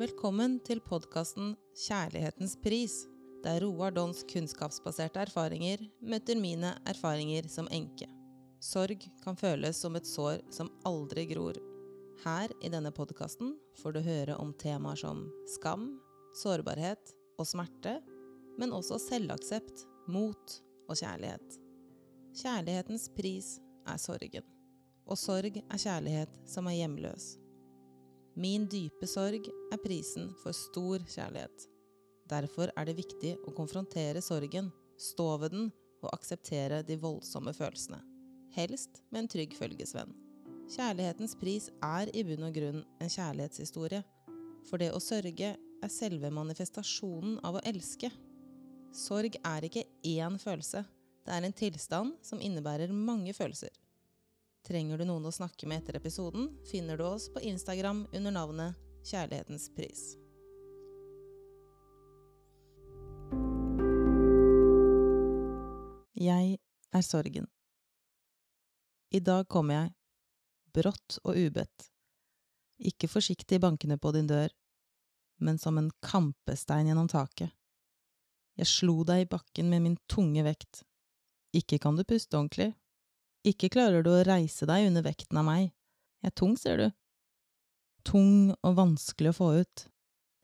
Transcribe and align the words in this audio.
Velkommen 0.00 0.54
til 0.64 0.78
podkasten 0.80 1.50
Kjærlighetens 1.76 2.54
pris, 2.64 2.94
der 3.44 3.58
Roar 3.60 3.90
Dons 3.92 4.22
kunnskapsbaserte 4.30 5.20
erfaringer 5.26 5.82
møter 6.00 6.38
mine 6.40 6.70
erfaringer 6.88 7.44
som 7.52 7.66
enke. 7.68 8.06
Sorg 8.64 9.04
kan 9.20 9.36
føles 9.36 9.76
som 9.82 9.98
et 10.00 10.08
sår 10.08 10.40
som 10.56 10.70
aldri 10.88 11.26
gror. 11.34 11.58
Her 12.22 12.54
i 12.64 12.70
denne 12.72 12.94
podkasten 12.96 13.52
får 13.82 13.98
du 13.98 14.00
høre 14.06 14.38
om 14.40 14.54
temaer 14.62 15.02
som 15.02 15.26
skam, 15.58 15.84
sårbarhet 16.40 17.12
og 17.36 17.50
smerte, 17.52 17.98
men 18.56 18.72
også 18.72 18.96
selvaksept, 19.04 19.84
mot 20.08 20.56
og 20.88 20.96
kjærlighet. 20.96 21.60
Kjærlighetens 22.40 23.10
pris 23.20 23.52
er 23.84 24.00
sorgen, 24.00 24.48
og 25.04 25.20
sorg 25.20 25.60
er 25.60 25.84
kjærlighet 25.84 26.40
som 26.48 26.72
er 26.72 26.80
hjemløs. 26.80 27.34
Min 28.38 28.68
dype 28.70 29.08
sorg 29.10 29.48
er 29.72 29.80
prisen 29.82 30.30
for 30.42 30.54
stor 30.54 31.02
kjærlighet. 31.02 31.66
Derfor 32.30 32.70
er 32.78 32.86
det 32.86 32.98
viktig 33.00 33.34
å 33.42 33.54
konfrontere 33.56 34.22
sorgen, 34.22 34.70
stå 35.00 35.32
ved 35.42 35.56
den 35.56 35.70
og 36.00 36.12
akseptere 36.14 36.82
de 36.86 36.96
voldsomme 37.00 37.52
følelsene. 37.56 37.98
Helst 38.54 39.02
med 39.10 39.24
en 39.24 39.30
trygg 39.34 39.56
følgesvenn. 39.58 40.14
Kjærlighetens 40.70 41.34
pris 41.38 41.66
er 41.82 42.12
i 42.14 42.22
bunn 42.26 42.46
og 42.46 42.54
grunn 42.54 42.84
en 43.02 43.10
kjærlighetshistorie. 43.10 44.04
For 44.68 44.78
det 44.78 44.92
å 44.94 45.02
sørge 45.02 45.56
er 45.56 45.90
selve 45.90 46.30
manifestasjonen 46.34 47.40
av 47.46 47.58
å 47.58 47.64
elske. 47.66 48.12
Sorg 48.94 49.38
er 49.42 49.66
ikke 49.66 49.86
én 50.06 50.38
følelse, 50.38 50.84
det 51.26 51.34
er 51.34 51.46
en 51.46 51.56
tilstand 51.56 52.16
som 52.26 52.40
innebærer 52.42 52.92
mange 52.94 53.34
følelser. 53.36 53.70
Trenger 54.70 55.00
du 55.00 55.02
noen 55.08 55.24
å 55.26 55.32
snakke 55.34 55.66
med 55.66 55.80
etter 55.80 55.96
episoden, 55.98 56.44
finner 56.62 56.94
du 56.94 57.02
oss 57.02 57.24
på 57.34 57.40
Instagram 57.42 58.04
under 58.14 58.30
navnet 58.30 58.76
Kjærlighetens 59.02 59.64
pris. 59.74 60.02
Jeg 66.14 66.60
er 66.94 67.02
sorgen. 67.02 67.48
I 69.10 69.18
dag 69.26 69.48
kommer 69.50 69.74
jeg, 69.74 69.90
brått 70.78 71.16
og 71.24 71.34
ubedt, 71.34 71.88
ikke 72.78 73.10
forsiktig 73.10 73.58
bankende 73.64 73.98
på 73.98 74.12
din 74.14 74.30
dør, 74.30 74.54
men 75.42 75.58
som 75.58 75.80
en 75.82 75.90
kampestein 75.98 76.92
gjennom 76.92 77.10
taket. 77.10 77.50
Jeg 78.54 78.70
slo 78.70 79.00
deg 79.02 79.24
i 79.24 79.30
bakken 79.34 79.66
med 79.74 79.82
min 79.82 79.98
tunge 80.06 80.46
vekt. 80.46 80.84
Ikke 81.58 81.80
kan 81.82 81.98
du 81.98 82.04
puste 82.06 82.38
ordentlig. 82.38 82.70
Ikke 83.46 83.70
klarer 83.72 84.04
du 84.04 84.10
å 84.12 84.24
reise 84.26 84.66
deg 84.68 84.88
under 84.90 85.04
vekten 85.06 85.38
av 85.40 85.46
meg. 85.46 85.70
Jeg 86.20 86.32
er 86.32 86.36
tung, 86.36 86.56
ser 86.60 86.80
du. 86.80 86.88
Tung 88.04 88.50
og 88.60 88.76
vanskelig 88.76 89.32
å 89.32 89.38
få 89.38 89.48
ut. 89.62 89.86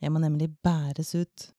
Jeg 0.00 0.12
må 0.12 0.20
nemlig 0.22 0.48
bæres 0.64 1.14
ut. 1.16 1.50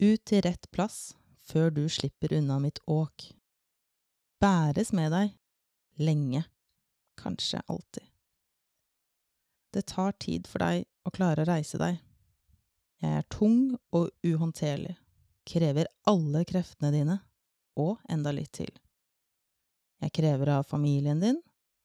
Ut 0.00 0.22
til 0.24 0.44
rett 0.46 0.70
plass 0.72 1.12
før 1.44 1.72
du 1.76 1.84
slipper 1.92 2.32
unna 2.38 2.58
mitt 2.62 2.80
åk. 2.88 3.30
Bæres 4.40 4.94
med 4.96 5.12
deg. 5.12 5.34
Lenge. 6.00 6.46
Kanskje 7.20 7.60
alltid. 7.68 8.06
Det 9.70 9.86
tar 9.92 10.16
tid 10.18 10.48
for 10.48 10.64
deg 10.64 10.86
å 11.04 11.12
klare 11.14 11.44
å 11.44 11.50
reise 11.50 11.78
deg. 11.80 12.00
Jeg 13.00 13.20
er 13.20 13.28
tung 13.32 13.76
og 13.96 14.10
uhåndterlig, 14.26 14.96
krever 15.48 15.88
alle 16.10 16.42
kreftene 16.48 16.90
dine, 16.92 17.16
og 17.80 18.00
enda 18.12 18.32
litt 18.34 18.52
til. 18.56 18.72
Jeg 20.00 20.14
krever 20.16 20.54
av 20.56 20.64
familien 20.68 21.20
din 21.20 21.38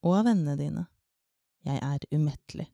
og 0.05 0.19
av 0.19 0.27
vennene 0.29 0.55
dine. 0.59 0.85
Jeg 1.65 1.81
er 1.83 2.05
umettelig. 2.13 2.69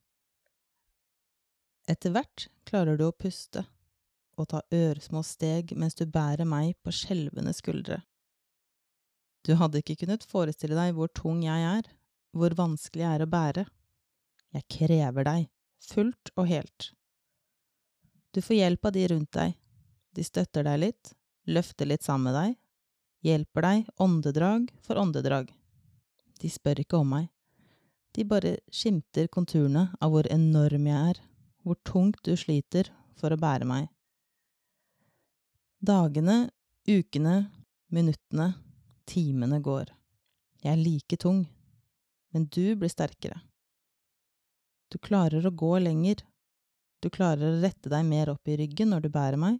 Etter 1.89 2.14
hvert 2.14 2.48
klarer 2.67 3.00
du 3.00 3.08
å 3.08 3.16
puste 3.16 3.66
og 4.39 4.48
ta 4.53 4.61
ørsmå 4.73 5.23
steg 5.26 5.73
mens 5.77 5.98
du 5.98 6.05
bærer 6.05 6.48
meg 6.48 6.76
på 6.83 6.93
skjelvende 6.95 7.54
skuldre. 7.58 8.02
Du 9.42 9.55
hadde 9.58 9.82
ikke 9.82 9.98
kunnet 10.04 10.26
forestille 10.30 10.77
deg 10.77 10.93
hvor 10.95 11.10
tung 11.17 11.42
jeg 11.45 11.66
er, 11.66 11.87
hvor 12.37 12.54
vanskelig 12.58 13.04
jeg 13.04 13.17
er 13.17 13.26
å 13.26 13.32
bære. 13.32 13.66
Jeg 14.54 14.67
krever 14.77 15.26
deg, 15.27 15.48
fullt 15.82 16.33
og 16.36 16.49
helt. 16.52 16.92
Du 18.32 18.39
får 18.43 18.60
hjelp 18.60 18.87
av 18.87 18.93
de 18.95 19.08
rundt 19.11 19.33
deg, 19.36 19.55
de 20.16 20.23
støtter 20.23 20.67
deg 20.67 20.83
litt, 20.86 21.14
løfter 21.49 21.89
litt 21.89 22.05
sammen 22.05 22.30
med 22.30 22.37
deg, 22.37 22.61
hjelper 23.26 23.65
deg 23.65 23.92
åndedrag 24.02 24.71
for 24.86 24.99
åndedrag. 25.02 25.52
De 26.42 26.49
spør 26.49 26.82
ikke 26.82 26.99
om 27.02 27.14
meg, 27.15 27.30
de 28.11 28.26
bare 28.27 28.58
skimter 28.73 29.30
konturene 29.32 29.87
av 30.02 30.11
hvor 30.11 30.27
enorm 30.33 30.87
jeg 30.89 31.11
er, 31.14 31.21
hvor 31.64 31.77
tungt 31.87 32.20
du 32.26 32.33
sliter 32.36 32.89
for 33.20 33.31
å 33.31 33.39
bære 33.39 33.67
meg. 33.70 33.87
Dagene, 35.81 36.49
ukene, 36.89 37.36
minuttene, 37.93 38.52
timene 39.08 39.61
går. 39.64 39.93
Jeg 40.61 40.73
er 40.73 40.83
like 40.83 41.17
tung, 41.21 41.45
men 42.33 42.45
du 42.52 42.76
blir 42.76 42.92
sterkere. 42.92 43.39
Du 44.92 44.99
klarer 44.99 45.45
å 45.48 45.55
gå 45.55 45.77
lenger, 45.80 46.21
du 47.02 47.10
klarer 47.10 47.48
å 47.48 47.61
rette 47.64 47.89
deg 47.89 48.05
mer 48.05 48.33
opp 48.33 48.49
i 48.52 48.58
ryggen 48.60 48.92
når 48.92 49.05
du 49.05 49.10
bærer 49.14 49.39
meg. 49.39 49.58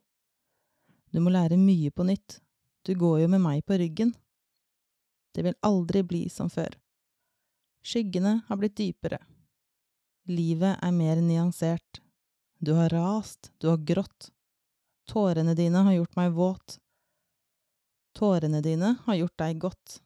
Du 1.11 1.19
må 1.23 1.31
lære 1.31 1.57
mye 1.59 1.89
på 1.95 2.05
nytt, 2.07 2.41
du 2.86 2.96
går 2.96 3.19
jo 3.22 3.28
med 3.31 3.42
meg 3.44 3.66
på 3.66 3.78
ryggen. 3.78 4.14
Det 5.36 5.46
vil 5.46 5.58
aldri 5.62 6.03
bli 6.03 6.22
som 6.30 6.50
før. 6.50 6.74
Skyggene 7.81 8.42
har 8.47 8.58
blitt 8.58 8.78
dypere. 8.78 9.22
Livet 10.30 10.78
er 10.81 10.92
mer 10.94 11.22
nyansert. 11.22 12.02
Du 12.59 12.74
har 12.78 12.90
rast, 12.90 13.52
du 13.58 13.68
har 13.68 13.78
grått. 13.78 14.30
Tårene 15.09 15.56
dine 15.58 15.78
har 15.78 15.94
gjort 15.94 16.16
meg 16.16 16.31
våt. 16.31 16.78
Tårene 18.14 18.62
dine 18.62 18.96
har 19.06 19.16
gjort 19.16 19.38
deg 19.38 19.62
godt. 19.62 20.02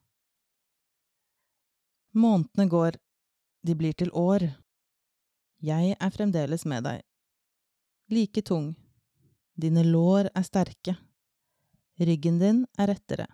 Månedene 2.16 2.70
går, 2.72 2.96
de 3.68 3.76
blir 3.76 3.94
til 3.94 4.12
år. 4.16 4.48
Jeg 5.60 5.98
er 6.00 6.16
fremdeles 6.16 6.64
med 6.66 6.86
deg. 6.88 7.02
Like 8.12 8.42
tung. 8.46 8.76
Dine 9.56 9.84
lår 9.84 10.30
er 10.32 10.46
sterke. 10.48 10.96
Ryggen 11.98 12.40
din 12.40 12.66
er 12.78 12.88
rettere. 12.88 13.28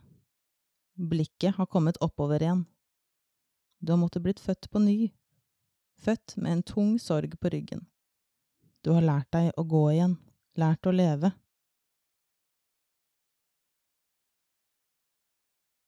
Blikket 0.93 1.55
har 1.55 1.65
kommet 1.65 1.97
oppover 1.97 2.43
igjen. 2.43 2.65
Du 3.79 3.91
har 3.91 3.97
måttet 3.97 4.21
blitt 4.21 4.39
født 4.39 4.67
på 4.69 4.79
ny, 4.79 5.09
født 5.97 6.35
med 6.37 6.51
en 6.51 6.61
tung 6.63 6.91
sorg 7.01 7.33
på 7.41 7.49
ryggen. 7.49 7.87
Du 8.85 8.91
har 8.93 9.01
lært 9.01 9.31
deg 9.33 9.49
å 9.57 9.65
gå 9.65 9.81
igjen, 9.95 10.13
lært 10.61 10.85
å 10.85 10.93
leve. 10.93 11.33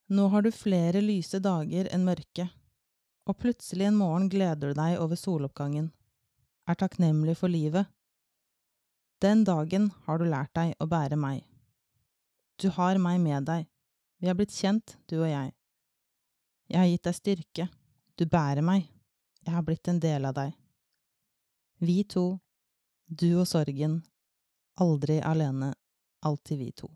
Nå 0.10 0.28
har 0.34 0.42
du 0.42 0.50
flere 0.50 1.06
lyse 1.06 1.38
dager 1.46 1.94
enn 1.94 2.10
mørke, 2.10 2.50
og 3.30 3.38
plutselig 3.38 3.92
en 3.92 4.02
morgen 4.02 4.30
gleder 4.34 4.74
du 4.74 4.82
deg 4.82 4.98
over 4.98 5.18
soloppgangen, 5.18 5.94
er 6.66 6.82
takknemlig 6.82 7.38
for 7.38 7.54
livet. 7.54 7.86
Den 9.22 9.46
dagen 9.46 9.92
har 10.08 10.18
du 10.18 10.26
lært 10.26 10.58
deg 10.58 10.74
å 10.82 10.90
bære 10.90 11.22
meg. 11.22 11.53
Du 12.62 12.70
har 12.70 13.00
meg 13.02 13.20
med 13.22 13.48
deg, 13.50 13.68
vi 14.22 14.30
har 14.30 14.38
blitt 14.38 14.54
kjent, 14.54 14.96
du 15.10 15.18
og 15.20 15.30
jeg. 15.30 15.54
Jeg 16.70 16.80
har 16.80 16.90
gitt 16.90 17.08
deg 17.10 17.18
styrke, 17.18 17.68
du 18.16 18.26
bærer 18.30 18.64
meg, 18.66 18.86
jeg 19.44 19.56
har 19.56 19.66
blitt 19.68 19.90
en 19.92 20.00
del 20.00 20.30
av 20.30 20.38
deg. 20.38 20.54
Vi 21.84 22.04
to, 22.08 22.40
du 23.06 23.30
og 23.34 23.48
sorgen, 23.50 24.00
aldri 24.80 25.20
alene, 25.20 25.74
alltid 26.24 26.62
vi 26.62 26.72
to. 26.72 26.94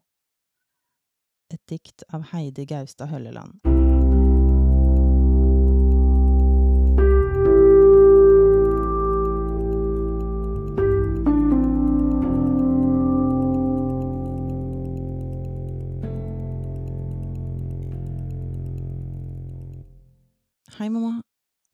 Et 1.52 1.64
dikt 1.68 2.08
av 2.14 2.30
Heidi 2.32 2.68
Gaustad 2.68 3.12
Hølleland. 3.12 3.67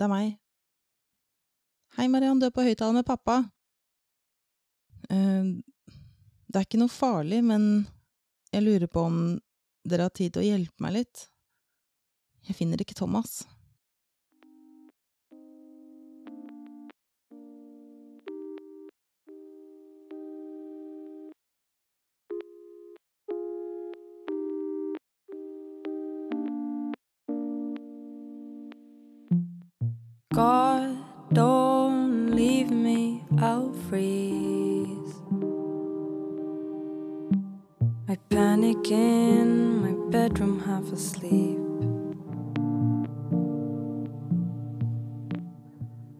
Det 0.03 0.09
er 0.09 0.11
meg. 0.11 0.31
Hei, 1.95 2.09
Mariann, 2.11 2.35
du 2.35 2.43
er 2.49 2.51
på 2.51 2.63
høyttaler 2.65 2.97
med 2.97 3.05
pappa. 3.07 3.37
Eh, 5.07 5.45
det 5.55 6.59
er 6.59 6.65
ikke 6.67 6.81
noe 6.81 6.91
farlig, 6.91 7.39
men 7.47 7.85
jeg 8.51 8.65
lurer 8.65 8.91
på 8.91 9.05
om 9.07 9.21
dere 9.87 10.09
har 10.09 10.11
tid 10.11 10.33
til 10.33 10.43
å 10.43 10.49
hjelpe 10.49 10.83
meg 10.83 10.97
litt. 10.97 11.21
Jeg 12.49 12.57
finner 12.57 12.83
ikke 12.83 12.97
Thomas. 12.99 13.45
Panic 38.33 38.89
in 38.89 39.49
my 39.83 39.93
bedroom, 40.09 40.59
half 40.65 40.91
asleep. 40.91 41.59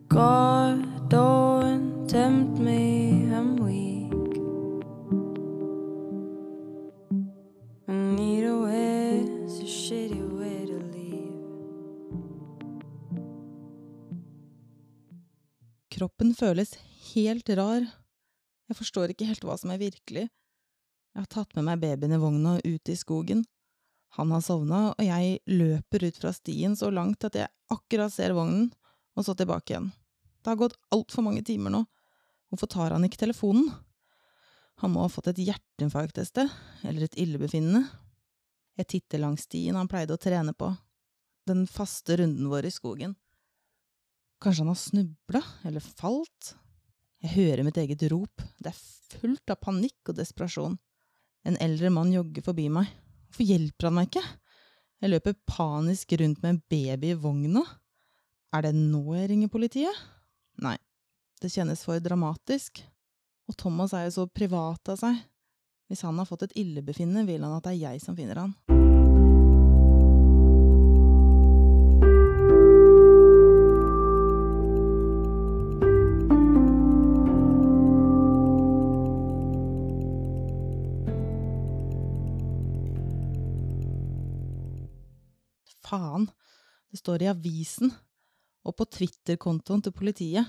God, 0.10 1.10
don't 1.10 2.08
tempt 2.08 2.60
me, 2.60 3.26
I'm 3.34 3.58
weak. 3.58 4.14
I 7.88 7.94
need 8.20 8.44
a 8.46 8.58
way, 8.62 9.26
it's 9.42 9.58
a 9.58 9.66
shitty 9.66 10.22
way 10.38 10.68
to 10.70 10.78
leave. 10.94 11.34
Kroppen 15.90 16.36
føles 16.36 16.78
helt 17.16 17.50
rar. 17.50 17.82
Jeg 18.70 18.78
forstår 18.78 19.18
ikke 19.18 19.26
helt 19.26 19.44
hva 19.44 19.58
som 19.58 19.74
er 19.74 19.82
virkelig. 19.82 20.30
Jeg 21.14 21.22
har 21.22 21.30
tatt 21.30 21.52
med 21.56 21.68
meg 21.68 21.82
babyen 21.82 22.16
i 22.16 22.22
vogna 22.22 22.56
ut 22.64 22.90
i 22.90 22.96
skogen. 22.98 23.44
Han 24.18 24.32
har 24.34 24.42
sovna, 24.46 24.80
og 24.94 25.06
jeg 25.06 25.40
løper 25.50 26.08
ut 26.08 26.18
fra 26.22 26.32
stien 26.34 26.76
så 26.78 26.90
langt 26.94 27.26
at 27.26 27.38
jeg 27.38 27.50
akkurat 27.74 28.14
ser 28.14 28.34
vognen, 28.38 28.72
og 29.14 29.26
så 29.26 29.36
tilbake 29.38 29.74
igjen. 29.74 29.92
Det 30.42 30.52
har 30.52 30.60
gått 30.60 30.78
altfor 30.94 31.26
mange 31.26 31.44
timer 31.46 31.74
nå. 31.74 31.84
Hvorfor 32.50 32.70
tar 32.70 32.94
han 32.94 33.06
ikke 33.06 33.22
telefonen? 33.24 33.70
Han 34.82 34.94
må 34.94 35.06
ha 35.06 35.12
fått 35.12 35.30
et 35.32 35.42
hjerteinfarkt 35.46 36.18
et 36.18 36.30
sted, 36.30 36.50
eller 36.86 37.06
et 37.06 37.18
illebefinnende. 37.22 37.86
Jeg 38.78 38.90
titter 38.90 39.22
langs 39.22 39.46
stien 39.46 39.78
han 39.78 39.90
pleide 39.90 40.18
å 40.18 40.22
trene 40.22 40.56
på, 40.58 40.72
den 41.46 41.68
faste 41.70 42.18
runden 42.18 42.50
vår 42.50 42.70
i 42.70 42.74
skogen. 42.74 43.14
Kanskje 44.42 44.66
han 44.66 44.74
har 44.74 44.82
snubla, 44.82 45.44
eller 45.64 45.84
falt? 45.84 46.56
Jeg 47.24 47.36
hører 47.38 47.64
mitt 47.68 47.78
eget 47.80 48.02
rop, 48.12 48.42
det 48.60 48.74
er 48.74 48.82
fullt 49.14 49.54
av 49.54 49.62
panikk 49.62 50.10
og 50.10 50.18
desperasjon. 50.18 50.80
En 51.48 51.60
eldre 51.64 51.92
mann 51.92 52.14
jogger 52.14 52.46
forbi 52.46 52.70
meg. 52.72 52.90
Hvorfor 53.28 53.50
hjelper 53.50 53.90
han 53.90 53.98
meg 53.98 54.10
ikke? 54.10 54.24
Jeg 55.04 55.12
løper 55.12 55.40
panisk 55.50 56.14
rundt 56.22 56.44
med 56.44 56.54
en 56.54 56.62
baby 56.72 57.12
i 57.12 57.20
vogna. 57.20 57.64
Er 58.56 58.68
det 58.68 58.76
nå 58.78 59.04
jeg 59.18 59.32
ringer 59.34 59.52
politiet? 59.52 60.04
Nei, 60.64 60.78
det 61.42 61.52
kjennes 61.52 61.84
for 61.84 62.00
dramatisk. 62.00 62.84
Og 63.50 63.58
Thomas 63.60 63.96
er 63.98 64.08
jo 64.08 64.16
så 64.22 64.30
privat 64.32 64.94
av 64.94 65.02
seg. 65.02 65.20
Hvis 65.92 66.06
han 66.08 66.22
har 66.22 66.30
fått 66.30 66.48
et 66.48 66.56
illebefinnende, 66.64 67.28
vil 67.28 67.44
han 67.44 67.58
at 67.58 67.68
det 67.68 67.76
er 67.76 67.84
jeg 67.90 68.06
som 68.06 68.16
finner 68.16 68.40
han. 68.46 68.56
Det 86.94 87.00
står 87.02 87.24
i 87.26 87.28
avisen, 87.32 87.90
og 88.70 88.76
på 88.78 88.86
Twitter-kontoen 88.86 89.82
til 89.82 89.96
politiet. 89.98 90.46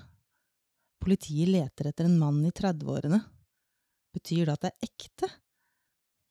Politiet 1.00 1.48
leter 1.48 1.88
etter 1.88 2.04
en 2.04 2.18
mann 2.20 2.42
i 2.44 2.50
30-årene. 2.52 3.16
Betyr 4.12 4.44
det 4.44 4.52
at 4.52 4.66
det 4.66 4.72
er 4.74 4.90
ekte? 4.90 5.30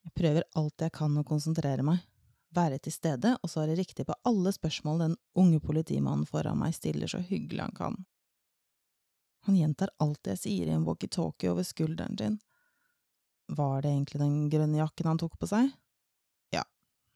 Jeg 0.05 0.13
prøver 0.13 0.45
alt 0.61 0.85
jeg 0.85 0.93
kan 0.93 1.17
å 1.17 1.25
konsentrere 1.25 1.81
meg, 1.87 2.05
være 2.53 2.77
til 2.85 2.93
stede 2.93 3.33
og 3.39 3.49
svare 3.49 3.73
riktig 3.79 4.05
på 4.05 4.19
alle 4.29 4.53
spørsmål 4.53 5.01
den 5.01 5.19
unge 5.41 5.63
politimannen 5.65 6.29
foran 6.29 6.61
meg 6.61 6.77
stiller 6.77 7.09
så 7.09 7.25
hyggelig 7.25 7.65
han 7.65 7.77
kan. 7.81 8.01
Han 9.49 9.57
gjentar 9.57 9.97
alt 10.03 10.29
jeg 10.29 10.45
sier 10.45 10.69
i 10.69 10.77
en 10.77 10.85
walkietalkie 10.85 11.49
over 11.49 11.65
skulderen 11.65 12.21
sin. 12.21 12.37
Var 13.49 13.81
det 13.81 13.89
egentlig 13.95 14.21
den 14.21 14.41
grønne 14.53 14.85
jakken 14.85 15.09
han 15.09 15.25
tok 15.25 15.41
på 15.41 15.49
seg? 15.49 15.73
Ja, 16.53 16.67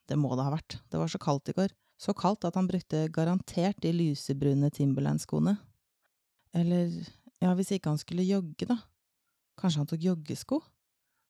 det 0.09 0.17
må 0.17 0.33
det 0.33 0.49
ha 0.49 0.57
vært, 0.57 0.81
det 0.89 0.97
var 0.97 1.13
så 1.13 1.21
kaldt 1.21 1.53
i 1.53 1.61
går, 1.61 1.77
så 1.97 2.13
kaldt 2.17 2.45
at 2.45 2.57
han 2.57 2.69
brukte 2.69 3.07
garantert 3.13 3.79
de 3.81 3.91
lysebrune 3.95 4.69
Timberland-skoene. 4.73 5.55
Eller, 6.57 6.93
ja, 7.41 7.53
hvis 7.57 7.73
ikke 7.73 7.91
han 7.91 8.01
skulle 8.01 8.25
jogge, 8.27 8.69
da. 8.69 8.77
Kanskje 9.57 9.81
han 9.81 9.89
tok 9.89 10.05
joggesko? 10.05 10.61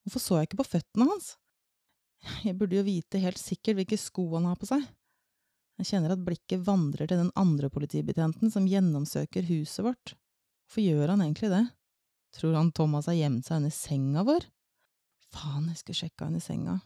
Hvorfor 0.08 0.24
så 0.24 0.40
jeg 0.40 0.50
ikke 0.50 0.62
på 0.62 0.72
føttene 0.76 1.08
hans? 1.10 1.34
Jeg 2.44 2.58
burde 2.58 2.80
jo 2.80 2.86
vite 2.88 3.22
helt 3.22 3.40
sikkert 3.40 3.78
hvilke 3.80 4.00
sko 4.02 4.28
han 4.36 4.48
har 4.50 4.60
på 4.60 4.70
seg. 4.70 4.84
Jeg 5.78 5.92
kjenner 5.92 6.16
at 6.16 6.24
blikket 6.26 6.64
vandrer 6.66 7.06
til 7.06 7.22
den 7.22 7.34
andre 7.38 7.70
politibetjenten 7.70 8.52
som 8.54 8.68
gjennomsøker 8.68 9.46
huset 9.52 9.86
vårt. 9.86 10.16
Hvorfor 10.66 10.84
gjør 10.84 11.14
han 11.14 11.24
egentlig 11.24 11.52
det? 11.54 11.66
Tror 12.38 12.58
han 12.58 12.74
Thomas 12.76 13.08
har 13.08 13.20
gjemt 13.20 13.48
seg 13.48 13.62
under 13.62 13.76
senga 13.76 14.26
vår? 14.28 14.50
Faen, 15.32 15.70
jeg 15.70 15.84
skulle 15.84 16.02
sjekka 16.02 16.32
under 16.32 16.44
senga. 16.44 16.80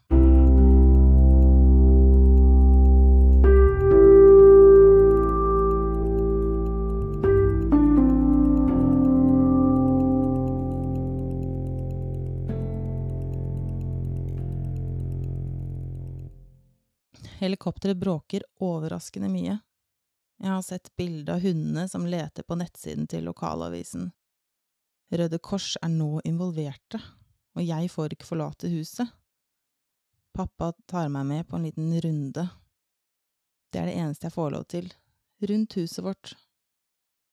Helikopteret 17.41 17.97
bråker 17.97 18.43
overraskende 18.61 19.29
mye. 19.33 19.55
Jeg 20.41 20.49
har 20.49 20.61
sett 20.61 20.91
bilde 20.95 21.33
av 21.33 21.41
hundene 21.41 21.87
som 21.89 22.05
leter 22.05 22.45
på 22.45 22.57
nettsiden 22.59 23.07
til 23.09 23.25
lokalavisen. 23.25 24.11
Røde 25.09 25.39
Kors 25.41 25.73
er 25.81 25.89
nå 25.89 26.21
involverte, 26.21 27.01
og 27.57 27.65
jeg 27.65 27.89
får 27.89 28.13
ikke 28.13 28.29
forlate 28.29 28.69
huset. 28.69 29.09
Pappa 30.37 30.69
tar 30.85 31.09
meg 31.09 31.25
med 31.33 31.49
på 31.49 31.57
en 31.57 31.65
liten 31.65 31.89
runde. 32.05 32.45
Det 33.73 33.81
er 33.81 33.89
det 33.89 33.97
eneste 33.97 34.29
jeg 34.29 34.37
får 34.37 34.53
lov 34.53 34.69
til, 34.69 34.93
rundt 35.49 35.81
huset 35.81 36.05
vårt. 36.05 36.37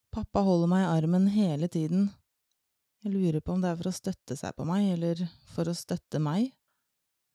Pappa 0.09 0.41
holder 0.41 0.73
meg 0.73 0.87
i 0.87 0.91
armen 0.97 1.29
hele 1.37 1.69
tiden. 1.69 2.09
Jeg 3.05 3.13
lurer 3.13 3.45
på 3.45 3.53
om 3.53 3.61
det 3.61 3.75
er 3.75 3.81
for 3.85 3.93
å 3.93 3.99
støtte 4.01 4.41
seg 4.41 4.57
på 4.57 4.65
meg, 4.73 4.89
eller 4.97 5.27
for 5.53 5.69
å 5.69 5.77
støtte 5.77 6.17
meg. 6.17 6.49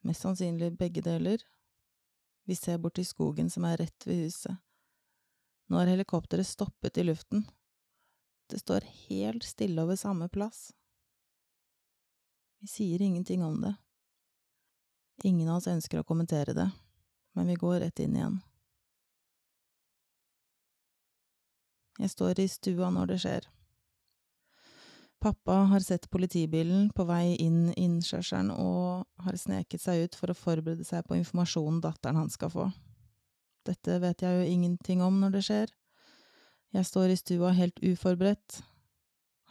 Mest 0.02 0.26
sannsynlig 0.26 0.74
begge 0.80 1.06
deler. 1.06 1.38
Vi 2.44 2.56
ser 2.56 2.78
bort 2.78 2.98
til 3.00 3.08
skogen 3.08 3.50
som 3.50 3.66
er 3.68 3.80
rett 3.80 4.08
ved 4.08 4.26
huset. 4.26 4.56
Nå 5.72 5.80
har 5.80 5.92
helikopteret 5.92 6.48
stoppet 6.48 6.98
i 6.98 7.06
luften. 7.08 7.46
Det 8.52 8.60
står 8.60 8.88
helt 9.08 9.44
stille 9.48 9.82
over 9.82 9.96
samme 9.96 10.28
plass. 10.30 10.74
Vi 12.60 12.68
sier 12.68 13.02
ingenting 13.02 13.44
om 13.44 13.62
det. 13.62 13.76
Ingen 15.24 15.50
av 15.50 15.62
oss 15.62 15.68
ønsker 15.72 16.02
å 16.02 16.08
kommentere 16.08 16.56
det, 16.56 16.70
men 17.34 17.48
vi 17.48 17.56
går 17.60 17.80
rett 17.80 18.00
inn 18.04 18.16
igjen. 18.18 18.38
Jeg 22.00 22.12
står 22.12 22.40
i 22.42 22.48
stua 22.50 22.90
når 22.92 23.14
det 23.14 23.20
skjer. 23.24 23.48
Pappa 25.24 25.54
har 25.72 25.80
sett 25.80 26.10
politibilen 26.12 26.90
på 26.92 27.06
vei 27.08 27.38
inn 27.40 27.70
innkjørselen 27.80 28.50
og 28.52 29.06
har 29.24 29.38
sneket 29.40 29.80
seg 29.80 30.02
ut 30.04 30.18
for 30.20 30.34
å 30.34 30.36
forberede 30.36 30.84
seg 30.84 31.06
på 31.08 31.16
informasjonen 31.16 31.78
datteren 31.86 32.18
hans 32.20 32.36
skal 32.36 32.52
få. 32.52 32.66
Dette 33.64 34.02
vet 34.04 34.20
jeg 34.26 34.36
jo 34.36 34.50
ingenting 34.52 35.00
om 35.06 35.22
når 35.22 35.38
det 35.38 35.44
skjer. 35.48 35.72
Jeg 36.76 36.90
står 36.90 37.14
i 37.14 37.16
stua 37.22 37.54
helt 37.56 37.80
uforberedt, 37.80 38.58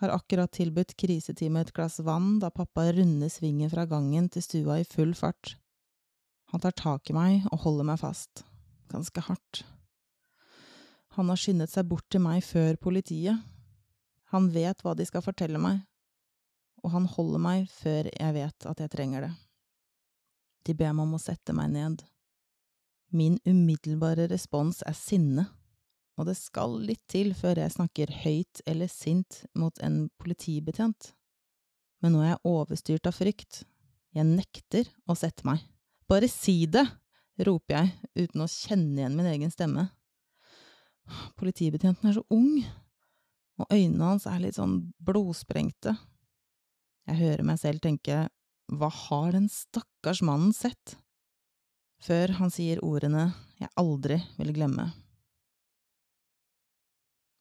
har 0.02 0.12
akkurat 0.12 0.52
tilbudt 0.52 0.92
kriseteamet 1.00 1.70
et 1.70 1.74
glass 1.78 1.96
vann 2.04 2.34
da 2.42 2.50
pappa 2.52 2.90
runder 2.92 3.32
svingen 3.32 3.72
fra 3.72 3.86
gangen 3.88 4.28
til 4.34 4.44
stua 4.44 4.76
i 4.82 4.84
full 4.84 5.14
fart. 5.16 5.54
Han 6.52 6.60
tar 6.60 6.76
tak 6.76 7.08
i 7.08 7.16
meg 7.16 7.46
og 7.48 7.62
holder 7.64 7.88
meg 7.94 8.02
fast, 8.02 8.44
ganske 8.92 9.24
hardt. 9.24 9.62
Han 11.16 11.32
har 11.32 11.40
skyndet 11.40 11.72
seg 11.72 11.88
bort 11.88 12.10
til 12.12 12.20
meg 12.26 12.44
før 12.44 12.76
politiet, 12.76 13.40
han 14.32 14.48
vet 14.52 14.82
hva 14.82 14.94
de 14.96 15.06
skal 15.08 15.24
fortelle 15.24 15.60
meg, 15.60 15.82
og 16.82 16.94
han 16.94 17.06
holder 17.06 17.42
meg 17.42 17.66
før 17.70 18.08
jeg 18.10 18.36
vet 18.36 18.68
at 18.68 18.82
jeg 18.82 18.92
trenger 18.92 19.26
det. 19.28 19.32
De 20.66 20.74
ber 20.78 20.94
meg 20.94 21.06
om 21.06 21.16
å 21.18 21.22
sette 21.22 21.54
meg 21.56 21.72
ned. 21.74 22.02
Min 23.12 23.38
umiddelbare 23.44 24.28
respons 24.30 24.80
er 24.88 24.96
sinne, 24.96 25.46
og 26.16 26.28
det 26.28 26.36
skal 26.38 26.78
litt 26.80 27.02
til 27.10 27.32
før 27.36 27.60
jeg 27.62 27.74
snakker 27.76 28.14
høyt 28.22 28.62
eller 28.68 28.90
sint 28.90 29.42
mot 29.58 29.76
en 29.84 30.06
politibetjent. 30.20 31.12
Men 32.02 32.16
nå 32.16 32.22
er 32.22 32.32
jeg 32.32 32.44
overstyrt 32.48 33.08
av 33.08 33.16
frykt. 33.16 33.62
Jeg 34.12 34.28
nekter 34.28 34.88
å 35.08 35.16
sette 35.16 35.46
meg. 35.48 35.62
Bare 36.08 36.28
si 36.30 36.64
det! 36.66 36.86
roper 37.40 37.78
jeg 37.78 38.26
uten 38.26 38.44
å 38.44 38.50
kjenne 38.50 39.00
igjen 39.00 39.14
min 39.16 39.28
egen 39.30 39.52
stemme. 39.52 39.86
Politibetjenten 41.40 42.10
er 42.10 42.16
så 42.18 42.22
ung, 42.30 42.60
og 43.62 43.70
øynene 43.72 44.08
hans 44.12 44.26
er 44.26 44.40
litt 44.42 44.58
sånn 44.58 44.80
blodsprengte. 45.06 45.94
Jeg 47.08 47.18
hører 47.18 47.46
meg 47.46 47.60
selv 47.62 47.82
tenke 47.84 48.24
hva 48.72 48.88
har 48.88 49.32
den 49.34 49.48
stakkars 49.52 50.22
mannen 50.24 50.54
sett? 50.56 50.96
Før 52.02 52.34
han 52.40 52.50
sier 52.50 52.82
ordene 52.82 53.28
jeg 53.60 53.70
aldri 53.78 54.18
vil 54.38 54.54
glemme. 54.56 54.88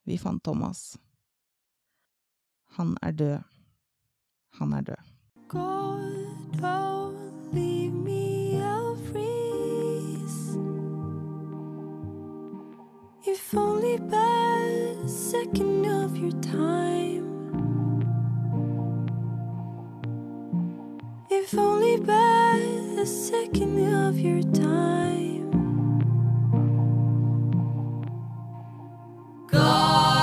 Vi 0.05 0.17
fant 0.21 0.43
Thomas. 0.45 0.97
Han 2.77 2.95
er 3.01 3.17
død. 3.17 3.59
Han 4.59 4.73
er 4.73 4.89
død. 4.91 5.11
God, 5.51 6.61
don't 6.61 7.00
If 13.23 13.55
only 13.55 13.97
by 13.97 14.95
a 15.05 15.07
second 15.07 15.85
of 15.85 16.17
your 16.17 16.31
time. 16.41 18.01
If 21.29 21.55
only 21.55 21.97
by 21.97 22.57
a 22.99 23.05
second 23.05 23.93
of 23.93 24.17
your 24.19 24.41
time. 24.41 25.51
God, 29.51 30.20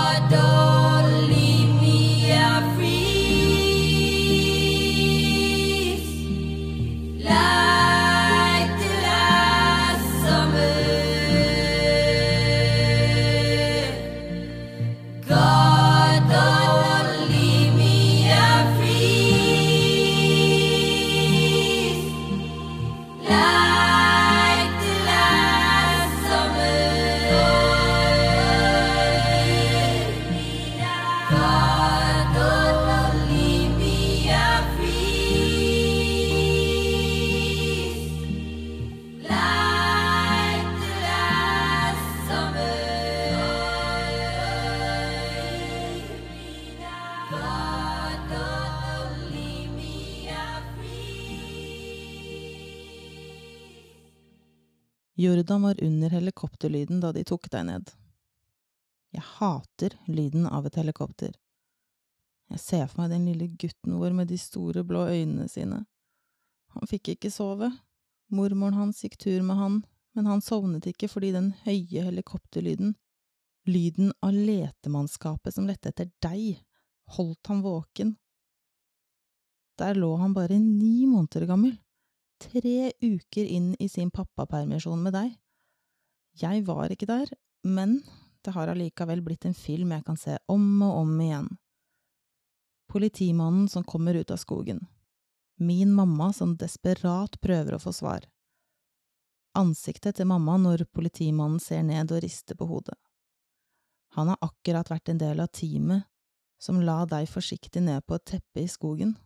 Jordan 55.18 55.62
var 55.62 55.84
under 55.84 56.10
helikopterlyden 56.10 57.00
da 57.00 57.08
de 57.12 57.24
tok 57.26 57.48
deg 57.50 57.64
ned. 57.66 57.88
Jeg 59.10 59.24
hater 59.26 59.96
lyden 60.06 60.44
av 60.46 60.68
et 60.68 60.76
helikopter. 60.78 61.32
Jeg 62.52 62.62
ser 62.62 62.84
for 62.86 63.02
meg 63.02 63.10
den 63.10 63.24
lille 63.26 63.48
gutten 63.58 63.96
vår 63.98 64.14
med 64.14 64.30
de 64.30 64.38
store 64.38 64.84
blå 64.86 65.08
øynene 65.10 65.48
sine. 65.50 65.80
Han 66.76 66.86
fikk 66.86 67.16
ikke 67.16 67.32
sove. 67.34 67.72
Mormoren 68.30 68.78
hans 68.78 69.02
gikk 69.02 69.18
tur 69.18 69.42
med 69.42 69.58
han, 69.58 69.80
men 70.14 70.30
han 70.30 70.44
sovnet 70.44 70.86
ikke 70.86 71.10
fordi 71.10 71.32
den 71.34 71.50
høye 71.64 72.06
helikopterlyden, 72.06 72.94
lyden 73.66 74.14
av 74.22 74.38
letemannskapet 74.38 75.58
som 75.58 75.66
lette 75.66 75.90
etter 75.90 76.12
deg, 76.22 76.62
holdt 77.18 77.50
han 77.50 77.66
våken. 77.66 78.14
Der 79.82 79.98
lå 79.98 80.14
han 80.22 80.38
bare 80.38 80.62
ni 80.62 81.08
måneder 81.10 81.50
gammel, 81.50 81.74
tre 82.40 82.92
uker 83.00 83.44
inn 83.44 83.74
i 83.78 83.88
sin 83.88 84.10
pappapermisjon 84.10 85.02
med 85.02 85.14
deg. 85.16 85.34
Jeg 86.38 86.64
var 86.66 86.92
ikke 86.94 87.08
der, 87.10 87.30
men 87.66 88.00
det 88.46 88.54
har 88.54 88.70
allikevel 88.70 89.22
blitt 89.26 89.46
en 89.48 89.56
film 89.56 89.92
jeg 89.92 90.04
kan 90.06 90.18
se 90.20 90.38
om 90.46 90.82
og 90.86 91.00
om 91.02 91.16
igjen. 91.20 91.48
Politimannen 92.88 93.68
som 93.68 93.84
kommer 93.84 94.14
ut 94.14 94.30
av 94.30 94.40
skogen. 94.40 94.86
Min 95.58 95.92
mamma 95.92 96.32
som 96.32 96.54
desperat 96.56 97.40
prøver 97.42 97.74
å 97.76 97.82
få 97.82 97.92
svar. 97.92 98.28
Ansiktet 99.58 100.16
til 100.16 100.28
mamma 100.30 100.54
når 100.60 100.86
politimannen 100.94 101.58
ser 101.60 101.82
ned 101.82 102.12
og 102.14 102.22
rister 102.22 102.56
på 102.56 102.68
hodet. 102.70 102.94
Han 104.14 104.30
har 104.30 104.38
akkurat 104.40 104.88
vært 104.88 105.10
en 105.10 105.20
del 105.20 105.42
av 105.42 105.50
teamet 105.52 106.06
som 106.62 106.80
la 106.82 107.02
deg 107.10 107.28
forsiktig 107.30 107.82
ned 107.82 108.06
på 108.06 108.16
et 108.16 108.26
teppe 108.32 108.62
i 108.62 108.70
skogen. 108.70 109.16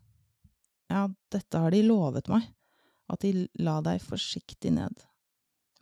Ja, 0.90 1.06
dette 1.32 1.60
har 1.60 1.72
de 1.72 1.84
lovet 1.84 2.28
meg, 2.32 2.48
at 3.10 3.24
de 3.24 3.46
la 3.62 3.80
deg 3.84 4.02
forsiktig 4.04 4.72
ned, 4.76 4.94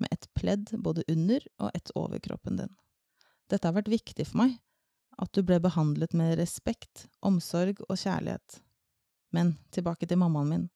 med 0.01 0.13
et 0.15 0.27
pledd 0.37 0.73
både 0.81 1.05
under 1.11 1.45
og 1.61 1.71
et 1.77 1.93
over 1.99 2.23
kroppen 2.23 2.61
din. 2.61 2.73
Dette 3.51 3.67
har 3.67 3.77
vært 3.77 3.93
viktig 3.93 4.27
for 4.29 4.45
meg, 4.45 4.57
at 5.21 5.33
du 5.37 5.43
ble 5.45 5.59
behandlet 5.61 6.15
med 6.17 6.39
respekt, 6.41 7.09
omsorg 7.27 7.83
og 7.89 7.99
kjærlighet. 7.99 8.61
Men 9.35 9.57
tilbake 9.75 10.09
til 10.09 10.21
mammaen 10.23 10.51
min, 10.51 10.67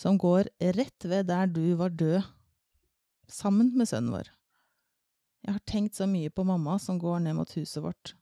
som 0.00 0.18
går 0.18 0.48
rett 0.76 1.06
ved 1.06 1.28
der 1.28 1.46
du 1.46 1.62
var 1.78 1.92
død, 1.92 2.22
sammen 3.30 3.70
med 3.76 3.88
sønnen 3.88 4.14
vår. 4.14 4.30
Jeg 5.46 5.56
har 5.56 5.62
tenkt 5.68 5.96
så 5.96 6.08
mye 6.10 6.32
på 6.32 6.44
mamma 6.44 6.76
som 6.82 6.98
går 7.00 7.22
ned 7.24 7.36
mot 7.38 7.52
huset 7.56 7.82
vårt, 7.84 8.14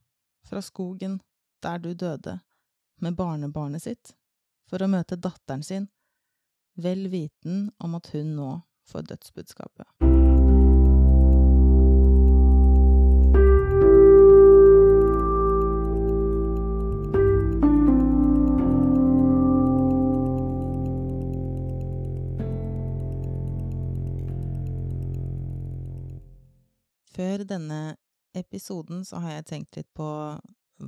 fra 0.46 0.62
skogen, 0.62 1.18
der 1.62 1.80
du 1.82 1.92
døde, 1.94 2.38
med 3.02 3.16
barnebarnet 3.18 3.82
sitt, 3.82 4.12
for 4.70 4.82
å 4.82 4.90
møte 4.90 5.18
datteren 5.18 5.64
sin, 5.66 5.88
vel 6.78 7.08
viten 7.10 7.68
om 7.78 7.98
at 7.98 8.10
hun 8.14 8.34
nå 8.38 8.50
får 8.88 9.10
dødsbudskapet. 9.10 9.86
Før 27.18 27.42
denne 27.42 27.96
episoden 28.38 29.02
så 29.04 29.18
har 29.18 29.32
jeg 29.32 29.46
tenkt 29.50 29.76
litt 29.80 29.88
på 29.98 30.06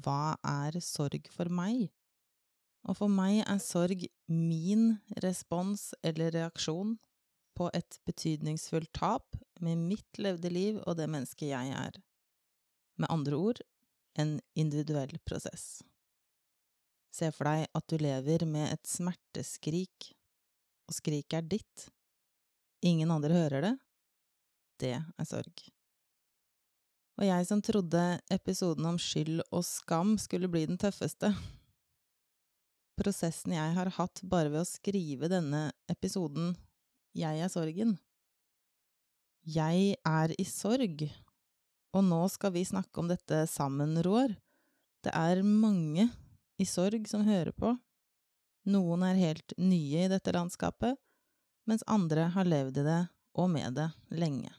hva 0.05 0.37
er 0.47 0.79
sorg 0.85 1.27
for 1.35 1.51
meg? 1.51 1.89
Og 2.89 2.97
for 2.97 3.13
meg 3.13 3.43
er 3.45 3.61
sorg 3.63 4.07
min 4.31 4.95
respons 5.25 5.91
eller 6.07 6.33
reaksjon 6.37 6.97
på 7.59 7.69
et 7.77 7.99
betydningsfullt 8.09 8.93
tap 8.97 9.37
med 9.61 9.83
mitt 9.91 10.21
levde 10.23 10.49
liv 10.53 10.79
og 10.87 10.97
det 10.97 11.11
mennesket 11.13 11.51
jeg 11.51 11.75
er. 11.77 11.99
Med 12.97 13.13
andre 13.13 13.37
ord 13.37 13.61
en 14.21 14.39
individuell 14.59 15.19
prosess. 15.27 15.83
Se 17.11 17.31
for 17.35 17.51
deg 17.51 17.67
at 17.77 17.87
du 17.91 17.99
lever 18.01 18.47
med 18.47 18.71
et 18.71 18.87
smerteskrik, 18.87 20.13
og 20.89 20.97
skriket 20.97 21.41
er 21.41 21.49
ditt. 21.57 21.87
Ingen 22.87 23.11
andre 23.13 23.35
hører 23.35 23.67
det. 23.67 23.75
Det 24.81 24.95
er 24.97 25.29
sorg. 25.29 25.67
Og 27.21 27.27
jeg 27.27 27.47
som 27.47 27.61
trodde 27.61 28.03
episoden 28.33 28.87
om 28.89 28.97
skyld 28.99 29.43
og 29.51 29.65
skam 29.67 30.15
skulle 30.19 30.49
bli 30.49 30.65
den 30.71 30.81
tøffeste. 30.81 31.35
Prosessen 33.01 33.55
jeg 33.57 33.73
har 33.79 33.89
hatt 33.97 34.21
bare 34.29 34.51
ved 34.53 34.61
å 34.61 34.69
skrive 34.69 35.31
denne 35.33 35.71
episoden 35.89 36.53
Jeg 37.17 37.41
er 37.41 37.49
sorgen. 37.49 37.95
Jeg 39.41 39.95
er 40.05 40.35
i 40.37 40.45
sorg, 40.45 41.07
og 41.97 42.05
nå 42.05 42.19
skal 42.29 42.53
vi 42.53 42.67
snakke 42.69 43.01
om 43.01 43.09
dette 43.09 43.47
sammen, 43.49 43.97
Roar. 44.05 44.35
Det 45.01 45.15
er 45.17 45.41
mange 45.41 46.11
i 46.61 46.67
sorg 46.69 47.09
som 47.09 47.25
hører 47.25 47.55
på. 47.57 47.73
Noen 48.69 49.07
er 49.09 49.23
helt 49.23 49.57
nye 49.57 50.05
i 50.05 50.13
dette 50.13 50.37
landskapet, 50.37 51.01
mens 51.65 51.87
andre 51.89 52.29
har 52.37 52.45
levd 52.45 52.83
i 52.83 52.85
det 52.85 53.01
og 53.41 53.49
med 53.55 53.81
det 53.81 53.89
lenge. 54.13 54.53